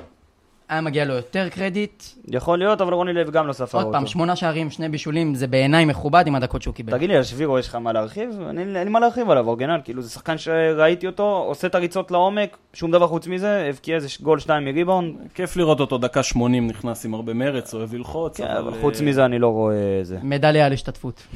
[0.69, 2.03] היה מגיע לו יותר קרדיט.
[2.27, 3.97] יכול להיות, אבל רוני לוי גם לא ספר עוד אותו.
[3.97, 6.91] פעם, שמונה שערים, שני בישולים, זה בעיניי מכובד עם הדקות שהוא קיבל.
[6.91, 8.29] תגיד לי, על שבירו יש לך מה להרחיב?
[8.49, 9.79] אני- אין לי מה להרחיב עליו, אורגנל.
[9.83, 14.07] כאילו, זה שחקן שראיתי אותו, עושה את הריצות לעומק, שום דבר חוץ מזה, הבקיע איזה
[14.21, 15.15] גול שתיים מריבאונד.
[15.33, 18.73] כיף לראות אותו דקה 80 נכנס עם הרבה מרץ, אוהב ללחוץ, כן, אבל...
[18.73, 20.17] אה, חוץ מזה אני לא רואה זה.
[20.23, 21.27] מדליה על השתתפות.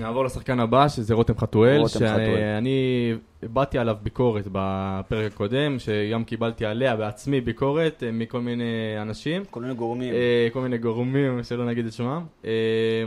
[0.00, 2.36] נעבור לשחקן הבא, שזה רותם חתואל, רותם חתואל.
[2.36, 8.64] שאני באתי עליו ביקורת בפרק הקודם, שגם קיבלתי עליה בעצמי ביקורת אה, מכל מיני
[9.02, 9.42] אנשים.
[9.50, 10.14] כל מיני גורמים.
[10.14, 12.24] אה, כל מיני גורמים, שלא נגיד את שמם.
[12.44, 12.50] אה,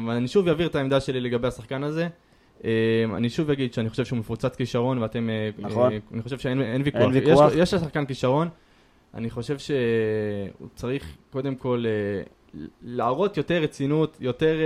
[0.09, 2.07] אני שוב אעביר את העמדה שלי לגבי השחקן הזה.
[3.15, 5.29] אני שוב אגיד שאני חושב שהוא מפוצץ כישרון, ואתם...
[5.57, 5.91] נכון.
[6.13, 7.01] אני חושב שאין אין ויכוח.
[7.01, 7.51] אין ויכוח.
[7.51, 8.49] יש, יש לשחקן כישרון.
[9.13, 11.85] אני חושב שהוא צריך קודם כל
[12.81, 14.57] להראות יותר רצינות, יותר...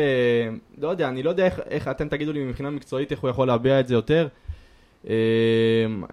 [0.77, 3.47] לא יודע, אני לא יודע איך, איך אתם תגידו לי מבחינה מקצועית איך הוא יכול
[3.47, 4.27] להביע את זה יותר.
[5.09, 5.13] אה,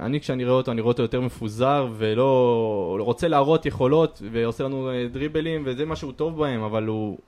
[0.00, 4.90] אני כשאני רואה אותו, אני רואה אותו יותר מפוזר ולא רוצה להראות יכולות ועושה לנו
[4.90, 7.18] אה, דריבלים וזה מה שהוא טוב בהם, אבל הוא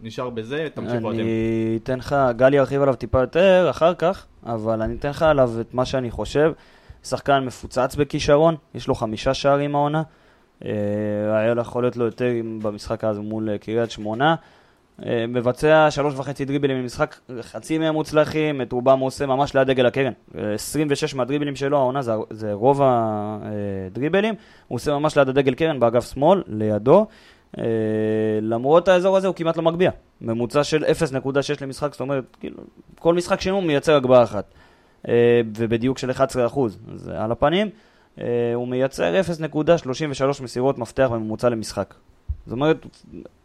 [0.00, 1.20] נשאר בזה, תמשיכו אתם.
[1.20, 5.50] אני אתן לך, גל ירחיב עליו טיפה יותר אחר כך, אבל אני אתן לך עליו
[5.60, 6.52] את מה שאני חושב.
[7.04, 10.02] שחקן מפוצץ בכישרון, יש לו חמישה שערים העונה.
[10.64, 10.70] אה,
[11.38, 12.32] היה יכול להיות לו יותר
[12.62, 14.34] במשחק הזה מול אה, קריית שמונה.
[15.28, 19.86] מבצע שלוש וחצי דריבלים במשחק, חצי מהם מוצלחים, את רובם הוא עושה ממש ליד דגל
[19.86, 20.12] הקרן.
[20.38, 24.34] אה, 26 מהדריבלים שלו, העונה זה, זה רוב הדריבלים,
[24.68, 27.06] הוא עושה ממש ליד הדגל קרן באגף שמאל, לידו.
[27.58, 27.64] אה,
[28.42, 29.90] למרות האזור הזה הוא כמעט לא מגביה.
[30.20, 32.56] ממוצע של 0.6 למשחק, זאת אומרת, כאילו,
[32.98, 34.54] כל משחק שלנו מייצר הגבהה אחת.
[35.08, 37.68] אה, ובדיוק של 11%, זה על הפנים.
[38.20, 41.94] אה, הוא מייצר 0.33 מסירות מפתח בממוצע למשחק.
[42.46, 42.86] זאת אומרת,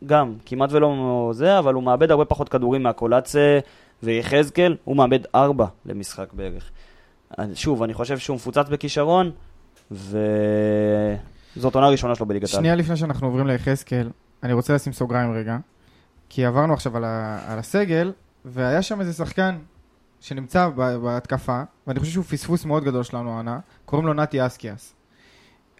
[0.05, 3.59] גם, כמעט ולא זה, אבל הוא מאבד הרבה פחות כדורים מהקולצה
[4.03, 6.71] ויחזקאל, הוא מאבד 4 למשחק בערך.
[7.53, 9.31] שוב, אני חושב שהוא מפוצץ בכישרון,
[9.91, 12.59] וזאת עונה ראשונה שלו בליגת העל.
[12.59, 14.09] שנייה לפני שאנחנו עוברים ליחזקאל,
[14.43, 15.57] אני רוצה לשים סוגריים רגע,
[16.29, 18.11] כי עברנו עכשיו על, ה, על הסגל,
[18.45, 19.57] והיה שם איזה שחקן
[20.21, 20.69] שנמצא
[21.03, 24.93] בהתקפה, ואני חושב שהוא פספוס מאוד גדול שלנו העונה, קוראים לו נתי אסקיאס.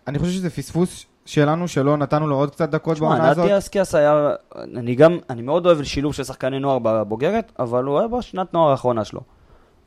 [0.08, 3.46] אני חושב שזה פספוס שלנו, שלא נתנו לו עוד קצת דקות בעונה תשמע, הזאת.
[3.46, 4.30] נתי אסקיאס היה,
[4.76, 8.72] אני גם, אני מאוד אוהב שילוב של שחקני נוער בבוגרת, אבל הוא היה בשנת נוער
[8.72, 9.22] האחרונה שלו.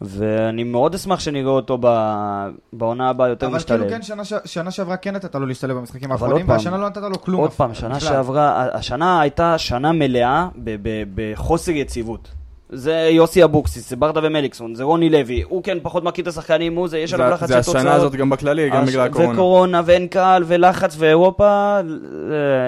[0.01, 3.81] ואני מאוד אשמח שנראה אותו ב- בעונה הבאה יותר אבל משתלב.
[3.81, 4.33] כאילו כן, שנה, ש...
[4.45, 7.41] שנה שעברה כן נתת לו להשתלב במשחקים אבל האחרונים, והשנה לא נתת לו כלום.
[7.41, 8.01] עוד פעם, שנה.
[8.01, 10.49] שעברה, השנה הייתה שנה מלאה
[11.15, 12.29] בחוסר יציבות.
[12.73, 16.77] זה יוסי אבוקסיס, זה ברדה ומליקסון, זה רוני לוי, הוא כן פחות מכיר את השחקנים,
[16.77, 17.77] הוא זה, יש עליו זה- לחץ זה של תוצאות.
[17.77, 19.33] השנה הזאת גם בכללי, גם בגלל הקורונה.
[19.33, 21.81] וקורונה ואין קהל ולחץ ואירופה, אה,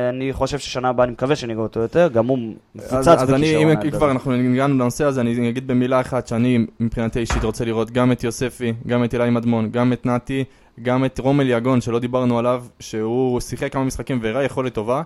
[0.08, 2.38] אני חושב ששנה הבאה אני מקווה שנראה אותו יותר, גם הוא
[2.74, 3.70] מפוצץ אז, אז אני, בכישרון.
[3.84, 4.10] אם כבר.
[4.10, 8.24] אנחנו הגענו לנושא הזה, אני אגיד במילה אחת שאני מבחינתי אישית רוצה לראות גם את
[8.24, 10.44] יוספי, גם את אילי מדמון, גם את נתי,
[10.82, 15.02] גם את רומל יגון, שלא דיברנו עליו, שהוא שיחק כמה משחקים והראה יכולת טובה.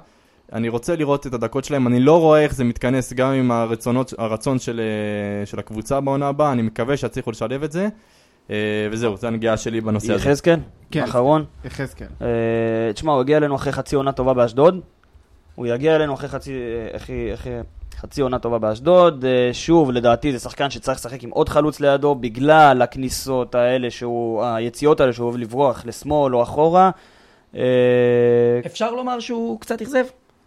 [0.53, 4.15] אני רוצה לראות את הדקות שלהם, אני לא רואה איך זה מתכנס גם עם הרצונות,
[4.19, 7.89] הרצון של, אה, של הקבוצה בעונה הבאה, אני מקווה שיצליחו לשלב את זה.
[8.51, 8.57] אה,
[8.91, 10.29] וזהו, זו הנגיעה שלי בנושא הזה.
[10.29, 11.03] יחזקאל, כן.
[11.03, 11.45] אחרון.
[11.65, 12.07] יחזקאל.
[12.23, 14.81] אה, תשמע, הוא הגיע אלינו אחרי חצי עונה טובה באשדוד.
[15.55, 16.53] הוא יגיע אלינו אחרי חצי,
[16.97, 17.53] אחרי, אחרי
[17.97, 19.25] חצי עונה טובה באשדוד.
[19.53, 25.01] שוב, לדעתי זה שחקן שצריך לשחק עם עוד חלוץ לידו, בגלל הכניסות האלה, שהוא, היציאות
[25.01, 26.91] האלה שהוא אוהב לברוח לשמאל או אחורה.
[28.67, 30.05] אפשר לומר שהוא קצת אכזב?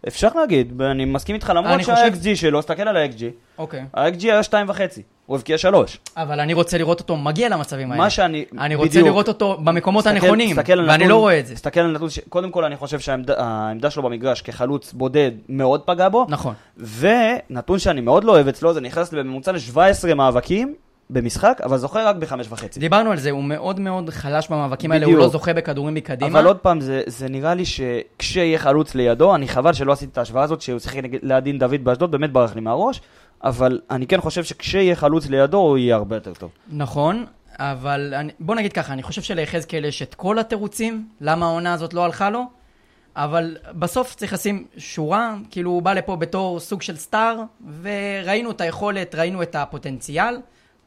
[0.08, 3.22] אפשר להגיד, אני מסכים איתך, למרות שה-XG שלו, תסתכל על ה-XG,
[3.58, 3.84] אוקיי.
[3.94, 5.98] ה-XG היה שתיים וחצי, הוא הבקיע שלוש.
[6.16, 8.02] אבל אני רוצה לראות אותו מגיע למצבים האלה.
[8.02, 9.06] מה שאני, אני רוצה בדיוק.
[9.06, 11.54] לראות אותו במקומות הנכונים, ואני לא רואה את זה.
[11.54, 16.26] תסתכל על נתון, קודם כל אני חושב שהעמדה שלו במגרש כחלוץ בודד מאוד פגע בו,
[16.28, 16.54] נכון.
[16.98, 20.74] ונתון שאני מאוד לא אוהב אצלו, זה נכנס בממוצע ל-17 מאבקים
[21.10, 22.80] במשחק, אבל זוכה רק בחמש וחצי.
[22.80, 25.24] דיברנו על זה, הוא מאוד מאוד חלש במאבקים האלה, הוא בדיוק.
[25.24, 26.38] לא זוכה בכדורים מקדימה.
[26.38, 30.18] אבל עוד פעם, זה, זה נראה לי שכשיהיה חלוץ לידו, אני חבל שלא עשיתי את
[30.18, 33.00] ההשוואה הזאת, שהוא שיחק ליד דין דוד באשדוד, באמת ברח לי מהראש,
[33.44, 36.50] אבל אני כן חושב שכשיהיה חלוץ לידו, הוא יהיה הרבה יותר טוב.
[36.72, 37.24] נכון,
[37.58, 41.94] אבל אני, בוא נגיד ככה, אני חושב שליחזקאל יש את כל התירוצים, למה העונה הזאת
[41.94, 42.44] לא הלכה לו,
[43.16, 47.42] אבל בסוף צריך לשים שורה, כאילו הוא בא לפה בתור סוג של סטאר,
[47.82, 50.36] וראינו את היכולת, ראינו את הפוטנציאל,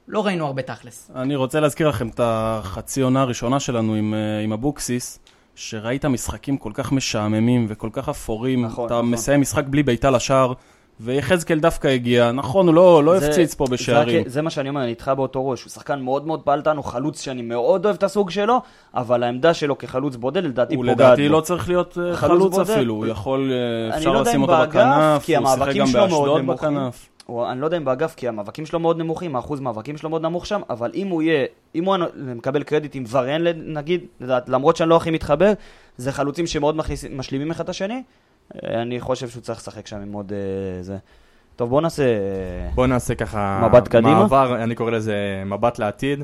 [0.07, 1.11] לא ראינו הרבה תכלס.
[1.15, 5.19] אני רוצה להזכיר לכם את החצי עונה הראשונה שלנו עם, אה, עם אבוקסיס,
[5.55, 8.65] שראית משחקים כל כך משעממים וכל כך אפורים.
[8.65, 9.09] נכון, אתה נכון.
[9.11, 10.53] מסיים משחק בלי בעיטה לשער,
[10.99, 12.31] ויחזקאל דווקא הגיע.
[12.31, 14.21] נכון, הוא לא, לא זה- הפציץ פה זה בשערים.
[14.21, 15.63] רק- זה מה שאני אומר, אני איתך באותו ראש.
[15.63, 18.61] הוא שחקן מאוד מאוד פעלתן, הוא חלוץ שאני מאוד אוהב את הסוג שלו,
[18.93, 21.33] אבל העמדה שלו כחלוץ בודד לדעתי הוא פוגעת לדעתי בו.
[21.35, 22.69] לא צריך להיות אה, חלוץ חלוץ בודד.
[22.71, 23.51] אפילו, הוא יכול,
[23.91, 26.45] אה, אפשר לא לשים אותו בכנף, הוא שיחק גם באשדוד.
[26.45, 27.09] בכנף.
[27.25, 30.21] הוא, אני לא יודע אם באגף, כי המאבקים שלו מאוד נמוכים, האחוז מאבקים שלו מאוד
[30.21, 31.45] נמוך שם, אבל אם הוא יהיה,
[31.75, 35.53] אם הוא מקבל קרדיט עם ורן, נגיד, לדעת, למרות שאני לא הכי מתחבר,
[35.97, 38.03] זה חלוצים שמאוד מכניס, משלימים אחד את השני.
[38.63, 40.97] אה, אני חושב שהוא צריך לשחק שם עם עוד אה, זה.
[41.55, 42.03] טוב, בוא נעשה...
[42.03, 43.67] אה, בוא נעשה ככה...
[43.69, 44.19] מבט קדימה?
[44.19, 45.15] מעבר, אני קורא לזה
[45.45, 46.23] מבט לעתיד.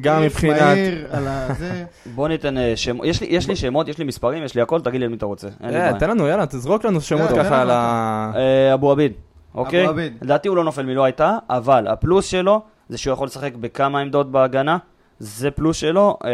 [0.00, 0.60] גם ריף מבחינת...
[0.62, 1.84] מהיר על הזה.
[2.14, 4.80] בוא ניתן אה, שמות, יש לי- יש לי שמות, יש לי מספרים, יש לי הכל,
[4.80, 5.48] תגיד לי על מי אתה רוצה.
[5.62, 6.00] אין לי אה, בעיה.
[6.00, 8.32] תן לנו, יאללה, תזרוק לנו שמות תן ככה על ה...
[8.36, 9.12] אה, אבו עביד,
[9.54, 9.84] אוקיי?
[9.84, 10.12] אבו עביד.
[10.22, 14.32] לדעתי הוא לא נופל מלא הייתה, אבל הפלוס שלו זה שהוא יכול לשחק בכמה עמדות
[14.32, 14.78] בהגנה,
[15.18, 16.30] זה פלוס שלו, אה,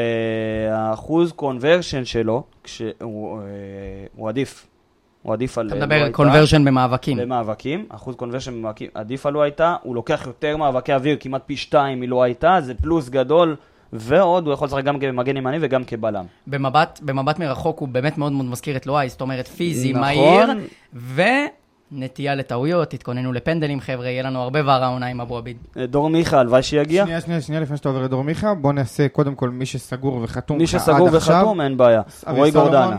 [0.77, 3.45] האחוז conversion שלו, כשהוא אה,
[4.17, 4.67] הוא עדיף,
[5.23, 5.67] הוא עדיף על...
[5.67, 6.13] אתה אה, מדבר לא על.
[6.13, 7.17] conversion במאבקים.
[7.17, 11.57] במאבקים, אחוז conversion במאבקים עדיף על לואי טאהא, הוא לוקח יותר מאבקי אוויר, כמעט פי
[11.57, 13.57] שתיים מלואי טאהא, זה פלוס גדול,
[13.93, 16.25] ועוד הוא יכול לשחק גם כמגן ימני וגם כבלם.
[16.47, 20.01] במבט, במבט מרחוק הוא באמת מאוד מאוד מזכיר את לואי, זאת אומרת פיזי, נכון.
[20.01, 20.49] מהיר,
[21.93, 25.57] ונטייה לטעויות, תתכוננו לפנדלים חבר'ה, יהיה לנו הרבה וערה עונה עם אבו עביד.
[25.77, 27.05] אה, דור מיכה, הלוואי שיגיע.
[27.05, 30.59] שנייה, שנייה, שנייה לפני שאתה עובר לדור מיכה, בוא נעשה קודם כל מי שסגור וחתום
[30.59, 31.09] מי שסגור.
[31.13, 32.03] וחתום, אין בעיה.
[32.27, 32.51] רועי?
[32.51, 32.97] גורדנה.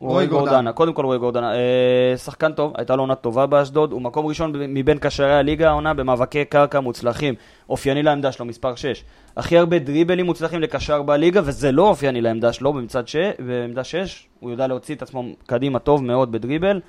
[0.00, 0.72] רועי גורדנה.
[0.72, 1.54] קודם כל רועי גורדנה.
[1.54, 5.94] אה, שחקן טוב, הייתה לו עונה טובה באשדוד, הוא מקום ראשון מבין קשרי הליגה העונה
[5.94, 7.34] במאבקי קרקע מוצלחים.
[7.68, 9.04] אופייני לעמדה שלו, מספר 6.
[9.36, 13.16] הכי הרבה דריבלים מוצלחים לקשר בליגה, וזה לא אופייני לעמדה שלו, במצד ש...
[13.38, 14.28] בעמדה 6.
[14.40, 16.80] הוא יודע להוציא את עצמו קדימה טוב מאוד בדריבל.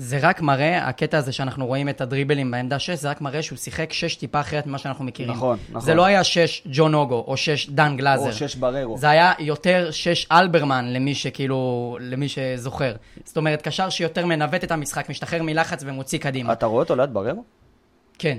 [0.00, 3.58] זה רק מראה, הקטע הזה שאנחנו רואים את הדריבלים בעמדה 6, זה רק מראה שהוא
[3.58, 5.32] שיחק 6 טיפה אחרת ממה שאנחנו מכירים.
[5.32, 5.80] נכון, נכון.
[5.80, 8.26] זה לא היה 6 ג'ון אוגו, או 6 דן גלאזר.
[8.26, 8.98] או 6 בררו.
[8.98, 11.58] זה היה יותר 6 אלברמן למי שכאילו,
[12.00, 12.94] למי שזוכר.
[13.24, 16.52] זאת אומרת, קשר שיותר מנווט את המשחק, משתחרר מלחץ ומוציא קדימה.
[16.52, 17.44] אתה רואה אותו ליד בררו?
[18.18, 18.36] כן.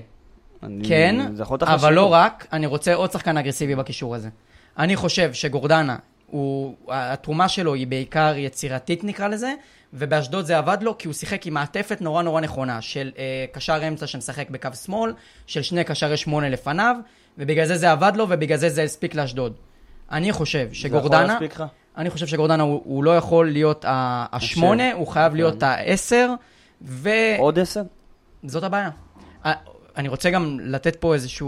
[0.63, 1.15] אני- כן,
[1.61, 2.13] אבל לא.
[2.13, 4.29] רק, אני רוצה עוד שחקן אגרסיבי בקישור הזה.
[4.77, 5.95] אני חושב שגורדנה,
[6.31, 9.53] הוא, התרומה שלו היא בעיקר יצירתית נקרא לזה,
[9.93, 13.87] ובאשדוד זה עבד לו כי הוא שיחק עם מעטפת נורא נורא נכונה, של אה, קשר
[13.87, 15.13] אמצע שמשחק בקו שמאל,
[15.47, 16.95] של שני קשרי שמונה לפניו,
[17.37, 19.53] ובגלל זה זה עבד לו ובגלל זה זה הספיק לאשדוד.
[20.11, 21.37] אני חושב שגורדנה?
[21.97, 26.33] אני חושב שגורדנה הוא, הוא לא יכול להיות השמונה, הוא חייב להיות העשר,
[26.81, 27.09] ו...
[27.37, 27.81] עוד 10?
[28.43, 28.89] זאת הבעיה.
[29.45, 29.53] אה,
[29.97, 31.47] אני רוצה גם לתת פה איזושהי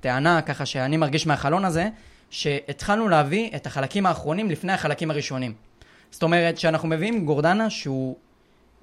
[0.00, 1.88] טענה, ככה שאני מרגיש מהחלון הזה,
[2.30, 5.52] שהתחלנו להביא את החלקים האחרונים לפני החלקים הראשונים.
[6.10, 8.16] זאת אומרת, שאנחנו מביאים גורדנה שהוא,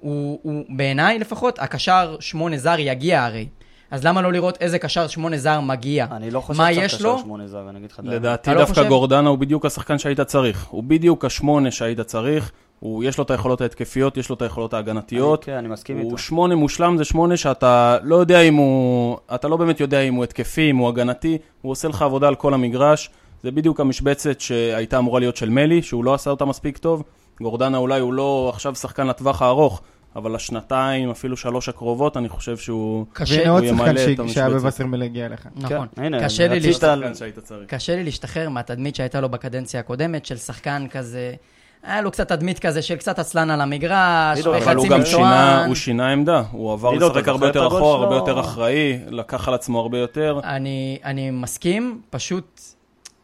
[0.00, 3.46] הוא, הוא, בעיניי לפחות, הקשר שמונה זר יגיע הרי.
[3.92, 6.06] אז למה לא לראות איזה קשר שמונה זר מגיע?
[6.10, 7.18] אני לא חושב מה שצריך יש קשר לו?
[7.18, 8.00] שמונה זר, אני אגיד לך.
[8.04, 8.88] לדעתי לא דווקא חושב?
[8.88, 10.66] גורדנה הוא בדיוק השחקן שהיית צריך.
[10.66, 12.52] הוא בדיוק השמונה שהיית צריך.
[12.80, 15.44] הוא, יש לו את היכולות ההתקפיות, יש לו את היכולות ההגנתיות.
[15.44, 16.18] כן, אני מסכים הוא איתו.
[16.18, 19.18] שמונה מושלם, זה שמונה שאתה לא יודע אם הוא...
[19.34, 21.38] אתה לא באמת יודע אם הוא התקפי, אם הוא הגנתי.
[21.62, 23.10] הוא עושה לך עבודה על כל המגרש.
[23.42, 27.02] זה בדיוק המשבצת שהייתה אמורה להיות של מלי, שהוא לא עשה אותה מספיק טוב.
[27.42, 29.82] גורדנה אולי הוא לא עכשיו שחקן לטווח הארוך,
[30.16, 33.06] אבל לשנתיים, אפילו שלוש הקרובות, אני חושב שהוא...
[33.12, 34.34] קשה, והנה הוא עוד ימלא שחקן את ש- המשבצת.
[34.34, 35.46] שהיה בווסרמיל הגיע אליך.
[35.56, 35.86] נכון.
[35.96, 37.70] כן, הנה, קשה לי רצית- להשת- שחקן שהיית צריך.
[37.70, 41.34] קשה לי להשתחרר מהתדמית שהייתה לו בקדנציה הקודמת, של שחקן כזה,
[41.82, 45.66] היה לו קצת תדמית כזה של קצת עצלן על המגרש, עידו, אבל הוא גם שינה.
[45.66, 48.02] הוא שינה עמדה, הוא עבר לשחק הרבה יותר אחורה?
[48.02, 50.40] הרבה יותר אחראי, לקח על עצמו הרבה יותר.
[50.44, 52.60] אני, אני מסכים, פשוט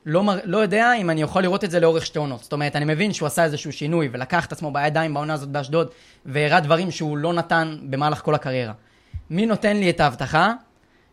[0.09, 2.43] לא, לא יודע אם אני יכול לראות את זה לאורך שתי עונות.
[2.43, 5.89] זאת אומרת, אני מבין שהוא עשה איזשהו שינוי ולקח את עצמו בידיים בעונה הזאת באשדוד,
[6.27, 8.73] והראה דברים שהוא לא נתן במהלך כל הקריירה.
[9.31, 10.53] מי נותן לי את ההבטחה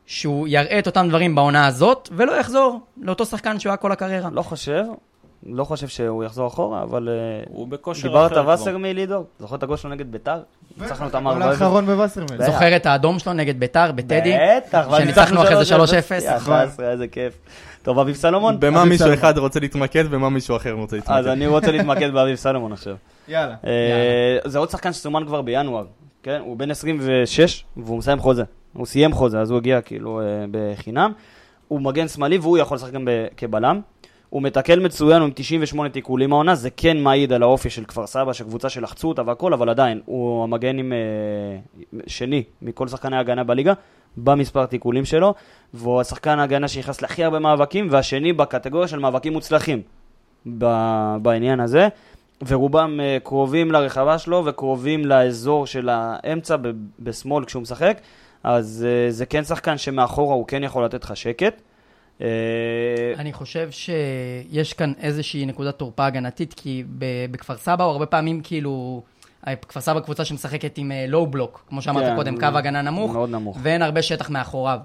[0.06, 4.30] שהוא יראה את אותם דברים בעונה הזאת, ולא יחזור לאותו שחקן שהוא היה כל הקריירה?
[4.30, 4.84] לא חושב,
[5.46, 7.10] לא חושב שהוא יחזור אחורה, אבל...
[7.10, 8.54] אה, הוא בכושר דיברת אחר כבר.
[8.54, 9.24] וסרמיל, עידו?
[9.40, 10.40] זוכר את הגול שלו נגד ביתר?
[10.78, 12.38] ניצחנו אותם הגול ארבע האחרון בווסרמיל.
[12.38, 12.46] בטח.
[12.46, 14.34] זוכר את האדום שלו נגד ביתר, בטדי?
[14.58, 15.78] בטח, שניצחנו אחרי זה 3-0.
[16.24, 17.34] יא, 11, איזה כיף.
[17.84, 18.60] טוב, אביב סלומון?
[18.60, 19.14] במה מישהו.
[19.14, 21.18] אחד רוצה להתמקד, במה מישהו אחר רוצה להתמקד.
[21.18, 22.96] אז אני רוצה להתמקד באביב סלומון עכשיו.
[23.28, 23.56] יאללה.
[23.66, 25.86] אה, זה עוד שחקן שסומן כבר בינואר,
[26.24, 26.40] כן?
[26.42, 28.44] הוא בן 26 והוא מסיים חוזה.
[28.74, 31.12] הוא סיים חוזה, אז הוא הגיע כאילו אה, בחינם.
[31.68, 33.82] הוא מגן שמאלי והוא יכול לשחק גם כבלם.
[34.36, 38.34] הוא מתקל מצוין, עם 98 תיקולים העונה, זה כן מעיד על האופי של כפר סבא,
[38.34, 43.74] שקבוצה שלחצו אותה והכל, אבל עדיין, הוא המגן עם אה, שני מכל שחקני ההגנה בליגה,
[44.18, 45.34] במספר תיקולים שלו,
[45.74, 49.82] והוא השחקן ההגנה שנכנס להכי הרבה מאבקים, והשני בקטגוריה של מאבקים מוצלחים
[50.58, 51.88] ב- בעניין הזה.
[52.48, 57.98] ורובם אה, קרובים לרחבה שלו וקרובים לאזור של האמצע ב- בשמאל כשהוא משחק,
[58.44, 61.62] אז אה, זה כן שחקן שמאחורה הוא כן יכול לתת לך שקט.
[62.22, 62.28] אה,
[63.18, 66.84] אני חושב שיש כאן איזושהי נקודת תורפה הגנתית, כי
[67.32, 69.04] בכפר סבא הוא הרבה פעמים כאילו...
[69.68, 73.30] כפר סבא קבוצה שמשחקת עם לואו בלוק, כמו שאמרת כן, קודם, קו הגנה נמוך, מאוד
[73.30, 73.58] נמוך.
[73.62, 74.80] ואין הרבה שטח מאחוריו.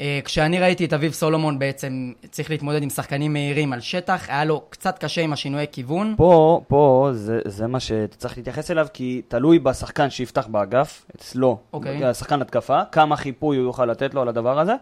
[0.00, 4.44] אה, כשאני ראיתי את אביב סולומון בעצם צריך להתמודד עם שחקנים מהירים על שטח, היה
[4.44, 6.14] לו קצת קשה עם השינויי כיוון.
[6.16, 11.58] פה, פה זה, זה מה שאתה צריך להתייחס אליו, כי תלוי בשחקן שיפתח באגף, אצלו,
[11.72, 12.04] אוקיי.
[12.04, 14.74] השחקן התקפה, כמה חיפוי הוא יוכל לתת לו על הדבר הזה,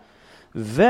[0.56, 0.82] ו...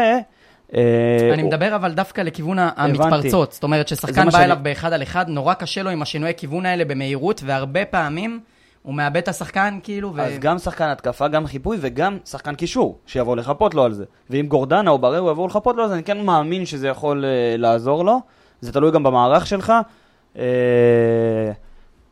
[0.74, 2.58] אה, אני מדבר אבל דווקא לכיוון.
[2.58, 3.52] המתפרצות.
[3.52, 6.84] זאת אומרת ששחקן בא אליו באחד על אחד, נורא קשה לו עם השינויי כיוון האלה
[6.84, 8.40] במהירות, והרבה פעמים
[8.82, 10.20] הוא מאבד את השחקן, כאילו, ו...
[10.20, 14.04] אז גם שחקן התקפה, גם חיפוי וגם שחקן קישור, שיבוא לחפות לו על זה.
[14.30, 17.56] ואם גורדנה או בררו יבואו לחפות לו על זה, אני כן מאמין שזה יכול אה,
[17.56, 18.20] לעזור לו.
[18.60, 19.72] זה תלוי גם במערך שלך.
[20.38, 20.44] אה,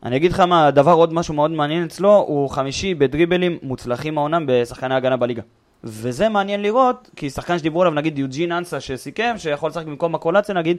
[0.03, 4.37] אני אגיד לך מה, הדבר, עוד משהו מאוד מעניין אצלו, הוא חמישי בדריבלים מוצלחים העונה
[4.45, 5.41] בשחקני הגנה בליגה.
[5.83, 10.55] וזה מעניין לראות, כי שחקן שדיברו עליו, נגיד יוג'ין אנסה שסיכם, שיכול לשחק במקום מקולציה
[10.55, 10.77] נגיד,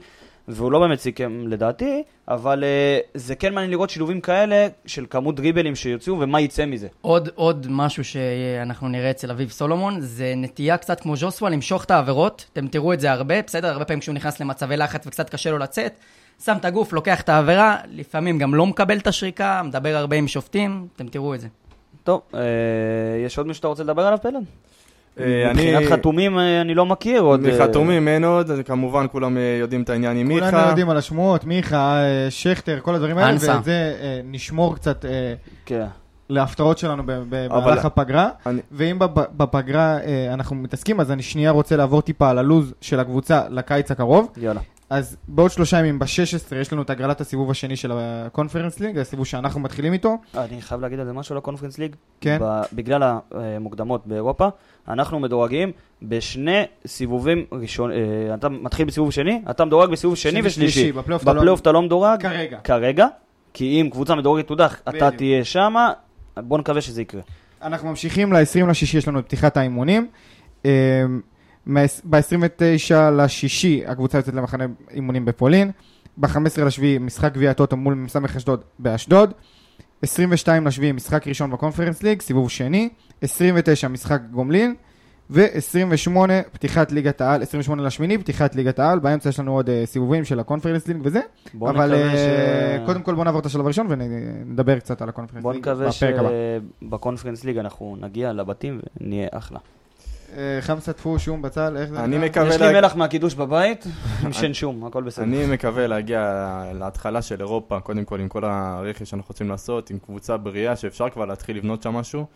[0.48, 5.36] והוא לא באמת סיכם לדעתי, אבל uh, זה כן מעניין לראות שילובים כאלה של כמות
[5.36, 6.88] דריבלים שיוצאו ומה יצא מזה.
[7.00, 11.90] עוד, עוד משהו שאנחנו נראה אצל אביב סולומון, זה נטייה קצת כמו ז'וסווה למשוך את
[11.90, 12.44] העבירות.
[12.52, 13.72] אתם תראו את זה הרבה, בסדר?
[13.72, 15.92] הרבה פעמים כשהוא נכנס למצבי לחץ וקצת קשה לו לצאת,
[16.44, 20.28] שם את הגוף, לוקח את העבירה, לפעמים גם לא מקבל את השריקה, מדבר הרבה עם
[20.28, 21.48] שופטים, אתם תראו את זה.
[22.04, 22.36] טוב, uh,
[23.26, 24.44] יש עוד מישהו שאתה רוצה לדבר עליו, פלד?
[25.20, 27.44] אה, אני- מבחינת חתומים אה, אני לא מכיר עוד.
[27.44, 30.50] אה, מחתומים אין עוד, כמובן כולם יודעים את העניין עם מיכה.
[30.50, 32.00] כולנו יודעים על השמועות, מיכה,
[32.30, 33.38] שכטר, כל הדברים האלה.
[33.40, 33.94] ואת זה
[34.24, 35.04] נשמור קצת
[35.66, 35.84] כן.
[36.30, 38.28] להפתעות שלנו במהלך הפגרה.
[38.72, 38.98] ואם
[39.36, 39.98] בפגרה
[40.32, 44.28] אנחנו מתעסקים, אז אני שנייה רוצה לעבור טיפה על הלוז של הקבוצה לקיץ הקרוב.
[44.36, 44.60] יאללה.
[44.90, 49.26] אז בעוד שלושה ימים, ב-16, יש לנו את הגרלת הסיבוב השני של הקונפרנס ליג, הסיבוב
[49.26, 50.16] שאנחנו מתחילים איתו.
[50.34, 51.96] אני חייב להגיד על זה משהו לקונפרנס ליג.
[52.20, 52.38] כן.
[52.72, 54.48] בגלל המוקדמות באירופה,
[54.88, 55.72] אנחנו מדורגים
[56.02, 57.96] בשני סיבובים ראשון, אה,
[58.34, 60.50] אתה מתחיל בסיבוב שני, אתה מדורג בסיבוב שני ושלישי.
[60.50, 62.58] ושלישי, בפלייאוף אתה לא- בפלייאוף אתה לא מדורג כרגע.
[62.64, 63.06] כרגע,
[63.52, 65.10] כי אם קבוצה מדורגת תודח, אתה.
[65.10, 65.92] תהיה שמה,
[66.36, 67.20] בוא נקווה שזה יקרה.
[67.62, 70.08] אנחנו ממשיכים ל-20 לשישי, יש לנו את פתיחת האימונים.
[71.68, 75.70] ב-29 לשישי הקבוצה יוצאת למחנה אימונים בפולין.
[76.16, 79.32] ב-15 לשביעי משחק גביע הטוטו מול מ"ס אשדוד באשדוד.
[80.02, 82.88] 22 לשביעי משחק ראשון בקונפרנס ליג, סיבוב שני.
[83.22, 84.74] 29 משחק גומלין.
[85.30, 86.16] ו-28
[86.52, 90.40] פתיחת ליגת העל, 28 לשמיני פתיחת ליגת העל, באמצע יש לנו עוד אה, סיבובים של
[90.40, 91.20] הקונפרנס ליג וזה,
[91.54, 92.86] בוא אבל נקווה אה, ש...
[92.86, 96.14] קודם כל בוא נעבור את השלב הראשון ונדבר קצת על הקונפרנס בוא ליג נקווה בפרק
[96.18, 96.28] הבא.
[96.82, 99.58] שבקונפרנס ליג אנחנו נגיע לבתים ונהיה אחלה.
[100.36, 102.04] אה, חמסה טפו, שום בצל, איך זה?
[102.04, 102.18] אני?
[102.18, 103.86] מקווה יש לי מלח מהקידוש בבית,
[104.24, 105.24] עם שן שום, הכל בסדר.
[105.24, 109.98] אני מקווה להגיע להתחלה של אירופה, קודם כל עם כל הרכש שאנחנו רוצים לעשות, עם
[109.98, 112.26] קבוצה בריאה שאפשר כבר להתחיל לבנות שם משהו.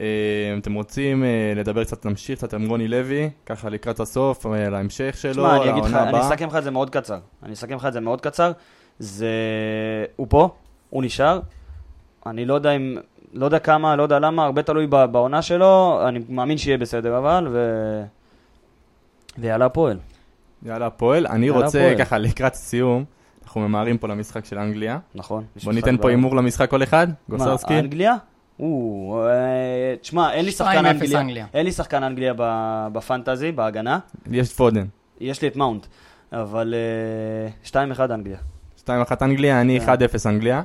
[0.00, 0.06] אה,
[0.54, 5.16] אם אתם רוצים אה, לדבר קצת, נמשיך קצת עם רוני לוי, ככה לקראת הסוף, להמשך
[5.18, 6.28] שלו, תשמע, אני אגיד לך, לעונה אני הבאה.
[6.28, 7.18] אסכם לך את זה מאוד קצר.
[7.42, 8.52] אני אסכם לך את זה מאוד קצר.
[8.98, 9.30] זה...
[10.16, 10.48] הוא פה,
[10.90, 11.40] הוא נשאר.
[12.26, 12.96] אני לא יודע אם...
[13.32, 16.00] לא יודע כמה, לא יודע למה, הרבה תלוי ב- בעונה שלו.
[16.08, 17.58] אני מאמין שיהיה בסדר אבל, ו...
[19.38, 19.98] ויאללה הפועל.
[20.62, 21.26] יאללה, הפועל.
[21.26, 21.98] אני יאללה, רוצה הפועל.
[21.98, 23.04] ככה לקראת סיום,
[23.44, 24.98] אנחנו ממהרים פה למשחק של אנגליה.
[25.14, 25.44] נכון.
[25.64, 27.78] בוא ניתן פה הימור למשחק כל אחד, מה, גוסרסקי.
[27.78, 28.16] אנגליה?
[28.60, 31.20] או, אה, תשמע, אין לי 2-0 שחקן אנגליה.
[31.20, 31.46] אנגליה.
[31.54, 32.34] אין לי שחקן אנגליה
[32.92, 33.98] בפנטזי, בהגנה.
[34.30, 34.86] יש פודן.
[35.20, 35.86] יש לי את מאונט.
[36.32, 36.74] אבל
[37.74, 38.36] אה, 2-1 אנגליה.
[38.86, 38.90] 2-1
[39.22, 39.92] אנגליה, אני כן.
[39.92, 40.62] 1-0 אנגליה.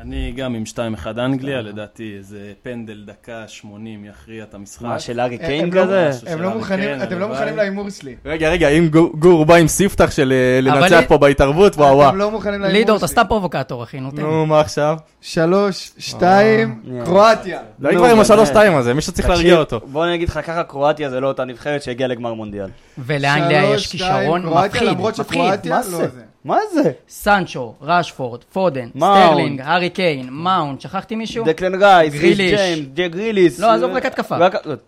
[0.00, 0.78] אני גם עם 2-1
[1.18, 4.82] אנגליה, לדעתי איזה פנדל דקה 80 יכריע את המשחק.
[4.82, 6.10] מה, של הארי הם קיין לא- כזה?
[6.26, 7.28] הם לא הארי מוכנים, אתם לא.
[7.28, 8.16] מוכנים להימור שלי.
[8.26, 8.88] רגע, רגע, אם
[9.18, 12.08] גור- בא עם ספתח של אה, לנצח פה בהתערבות, וואו וואו.
[12.08, 12.78] אתם לא מוכנים להימור שלי.
[12.78, 14.22] לידור, אתה סתם פרובוקטור, אחי, נו תן.
[14.22, 14.96] נו, מה עכשיו?
[15.20, 17.04] שלוש, שתיים, אה.
[17.04, 17.60] קרואטיה.
[17.80, 18.20] די נו, כבר עם באמת.
[18.22, 19.80] השלוש-שתיים הזה, מישהו צריך להרגיע אותו.
[19.86, 22.68] בוא אני אגיד לך ככה, קרואטיה זה לא אותה נבחרת שהגיעה לגמר מונדיאל.
[22.98, 25.40] ולאנגליה יש כישרון מפחיד, מפחיד.
[25.70, 26.06] מה לא זה?
[26.44, 26.92] מה זה?
[27.08, 28.88] סנצ'ו, ראשפורד, פודן.
[28.96, 31.44] סטרלינג, הארי קיין, מאונט, שכחתי מישהו?
[31.44, 32.52] דקלן רייס, גריליש.
[32.52, 33.60] ג'יימס, ג'ק גריליש.
[33.60, 34.36] לא, עזוב רק התקפה.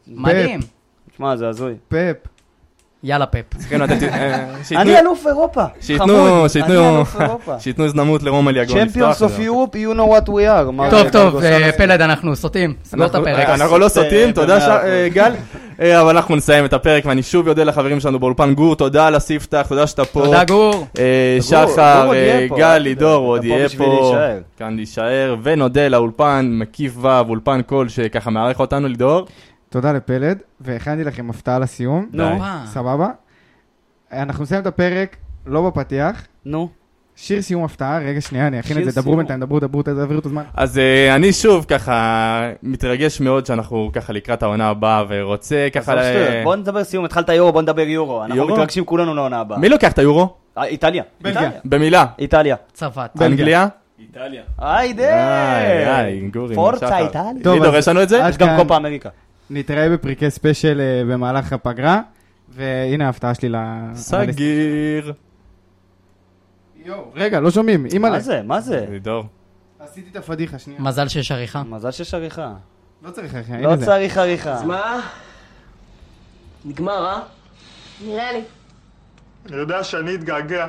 [0.06, 0.60] מדהים.
[1.16, 1.74] שמע, זה הזוי.
[1.88, 2.33] פפ.
[3.06, 3.56] יאללה פפ.
[3.58, 4.02] צריכים לתת...
[4.02, 4.44] אה,
[4.76, 5.64] אני אלוף אירופה.
[5.80, 7.02] שייתנו, שייתנו.
[7.58, 8.86] שייתנו הזדמנות לרומל יגון לפתוח.
[8.92, 9.38] Champions of.
[9.38, 10.90] Europe, you know what we are.
[10.90, 11.72] טוב, טוב, אה?
[11.72, 12.74] פלד, אנחנו סוטים.
[12.84, 13.48] סגור את אנחנו- הפרק.
[13.48, 15.32] אנחנו לא סוטים, אה, תודה ש- במאה אה, גל.
[16.00, 19.66] אבל אנחנו נסיים את הפרק, ואני שוב אודה לחברים שלנו באולפן גור, תודה על הספתח,
[19.68, 20.22] תודה שאתה פה.
[20.24, 20.86] תודה גור.
[21.40, 21.64] שחר,
[21.96, 24.14] גור עוד יהיה פה, גל, לידור, הוא עוד יהיה פה.
[24.58, 29.26] כאן להישאר, ונודה לאולפן, מקיף ו', אולפן קול, שככה מארח אותנו, לידור.
[29.74, 32.06] תודה לפלד, והכנתי לכם הפתעה לסיום.
[32.12, 32.58] הופה.
[32.66, 33.08] סבבה?
[34.12, 35.16] אנחנו נסיים את הפרק,
[35.46, 36.26] לא בפתיח.
[36.44, 36.68] נו.
[37.16, 39.16] שיר סיום הפתעה, רגע שנייה, אני אכין את זה, דברו.
[39.16, 40.42] בינתיים, דברו, דברו, תעבירו את הזמן.
[40.54, 45.94] אז אה, אני שוב ככה מתרגש מאוד שאנחנו ככה לקראת העונה הבאה, ורוצה ככה...
[45.94, 48.22] ל- שטויות, בוא נדבר סיום, התחלת יורו, בוא נדבר יורו.
[48.22, 48.52] אנחנו יורו?
[48.54, 49.58] מתרגשים כולנו לעונה הבאה.
[49.58, 50.34] מי לוקח את היורו?
[50.58, 51.02] אה, איטליה.
[51.20, 51.40] בלגיה.
[51.42, 51.60] איטליה.
[51.64, 52.06] במילה.
[52.18, 52.56] איטליה.
[52.72, 53.10] צרפת.
[53.22, 53.66] אנגליה?
[53.98, 54.42] איטליה.
[54.58, 55.58] היידה!
[56.00, 56.98] איי, גורי, פורצה.
[56.98, 57.68] איטליה.
[57.68, 58.20] אז- יש לנו את זה?
[58.28, 58.48] יש גם.
[58.58, 59.08] קופה אמריקה.
[59.50, 62.00] נתראה בפרקי ספיישל אה, במהלך הפגרה,
[62.48, 63.56] והנה ההפתעה שלי ל...
[63.94, 65.12] סגיר.
[66.84, 68.14] יואו, רגע, לא שומעים, אימא'לה.
[68.14, 68.42] מה זה?
[68.42, 68.86] מה זה?
[68.90, 69.24] לידור.
[69.78, 70.80] עשיתי את הפדיחה, שנייה.
[70.80, 71.62] מזל שיש עריכה.
[71.62, 72.52] מזל שיש עריכה.
[73.02, 73.86] לא צריך עריכה, לא הנה זה.
[73.86, 74.64] צריך עריכה.
[74.64, 75.00] מה?
[76.64, 77.20] נגמר, אה?
[78.06, 78.42] נראה לי.
[79.46, 80.66] אני יודע שאני אתגעגע.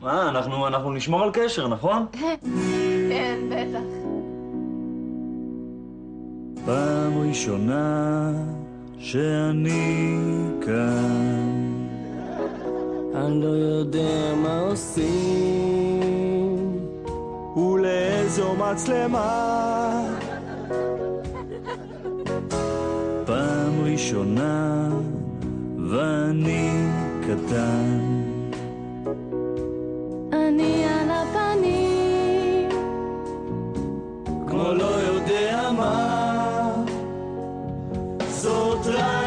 [0.00, 2.06] מה, אנחנו, אנחנו נשמור על קשר, נכון?
[3.10, 4.11] כן, בטח.
[6.64, 8.30] פעם ראשונה
[8.98, 10.18] שאני
[10.66, 11.52] כאן.
[13.14, 15.12] אני לא יודע מה עושים.
[17.56, 20.08] ולאיזו מצלמה?
[23.26, 24.88] פעם ראשונה
[25.90, 26.70] ואני
[27.20, 28.00] קטן.
[30.32, 32.68] אני על הפנים.
[34.48, 35.01] כמו לא
[38.92, 39.21] זאת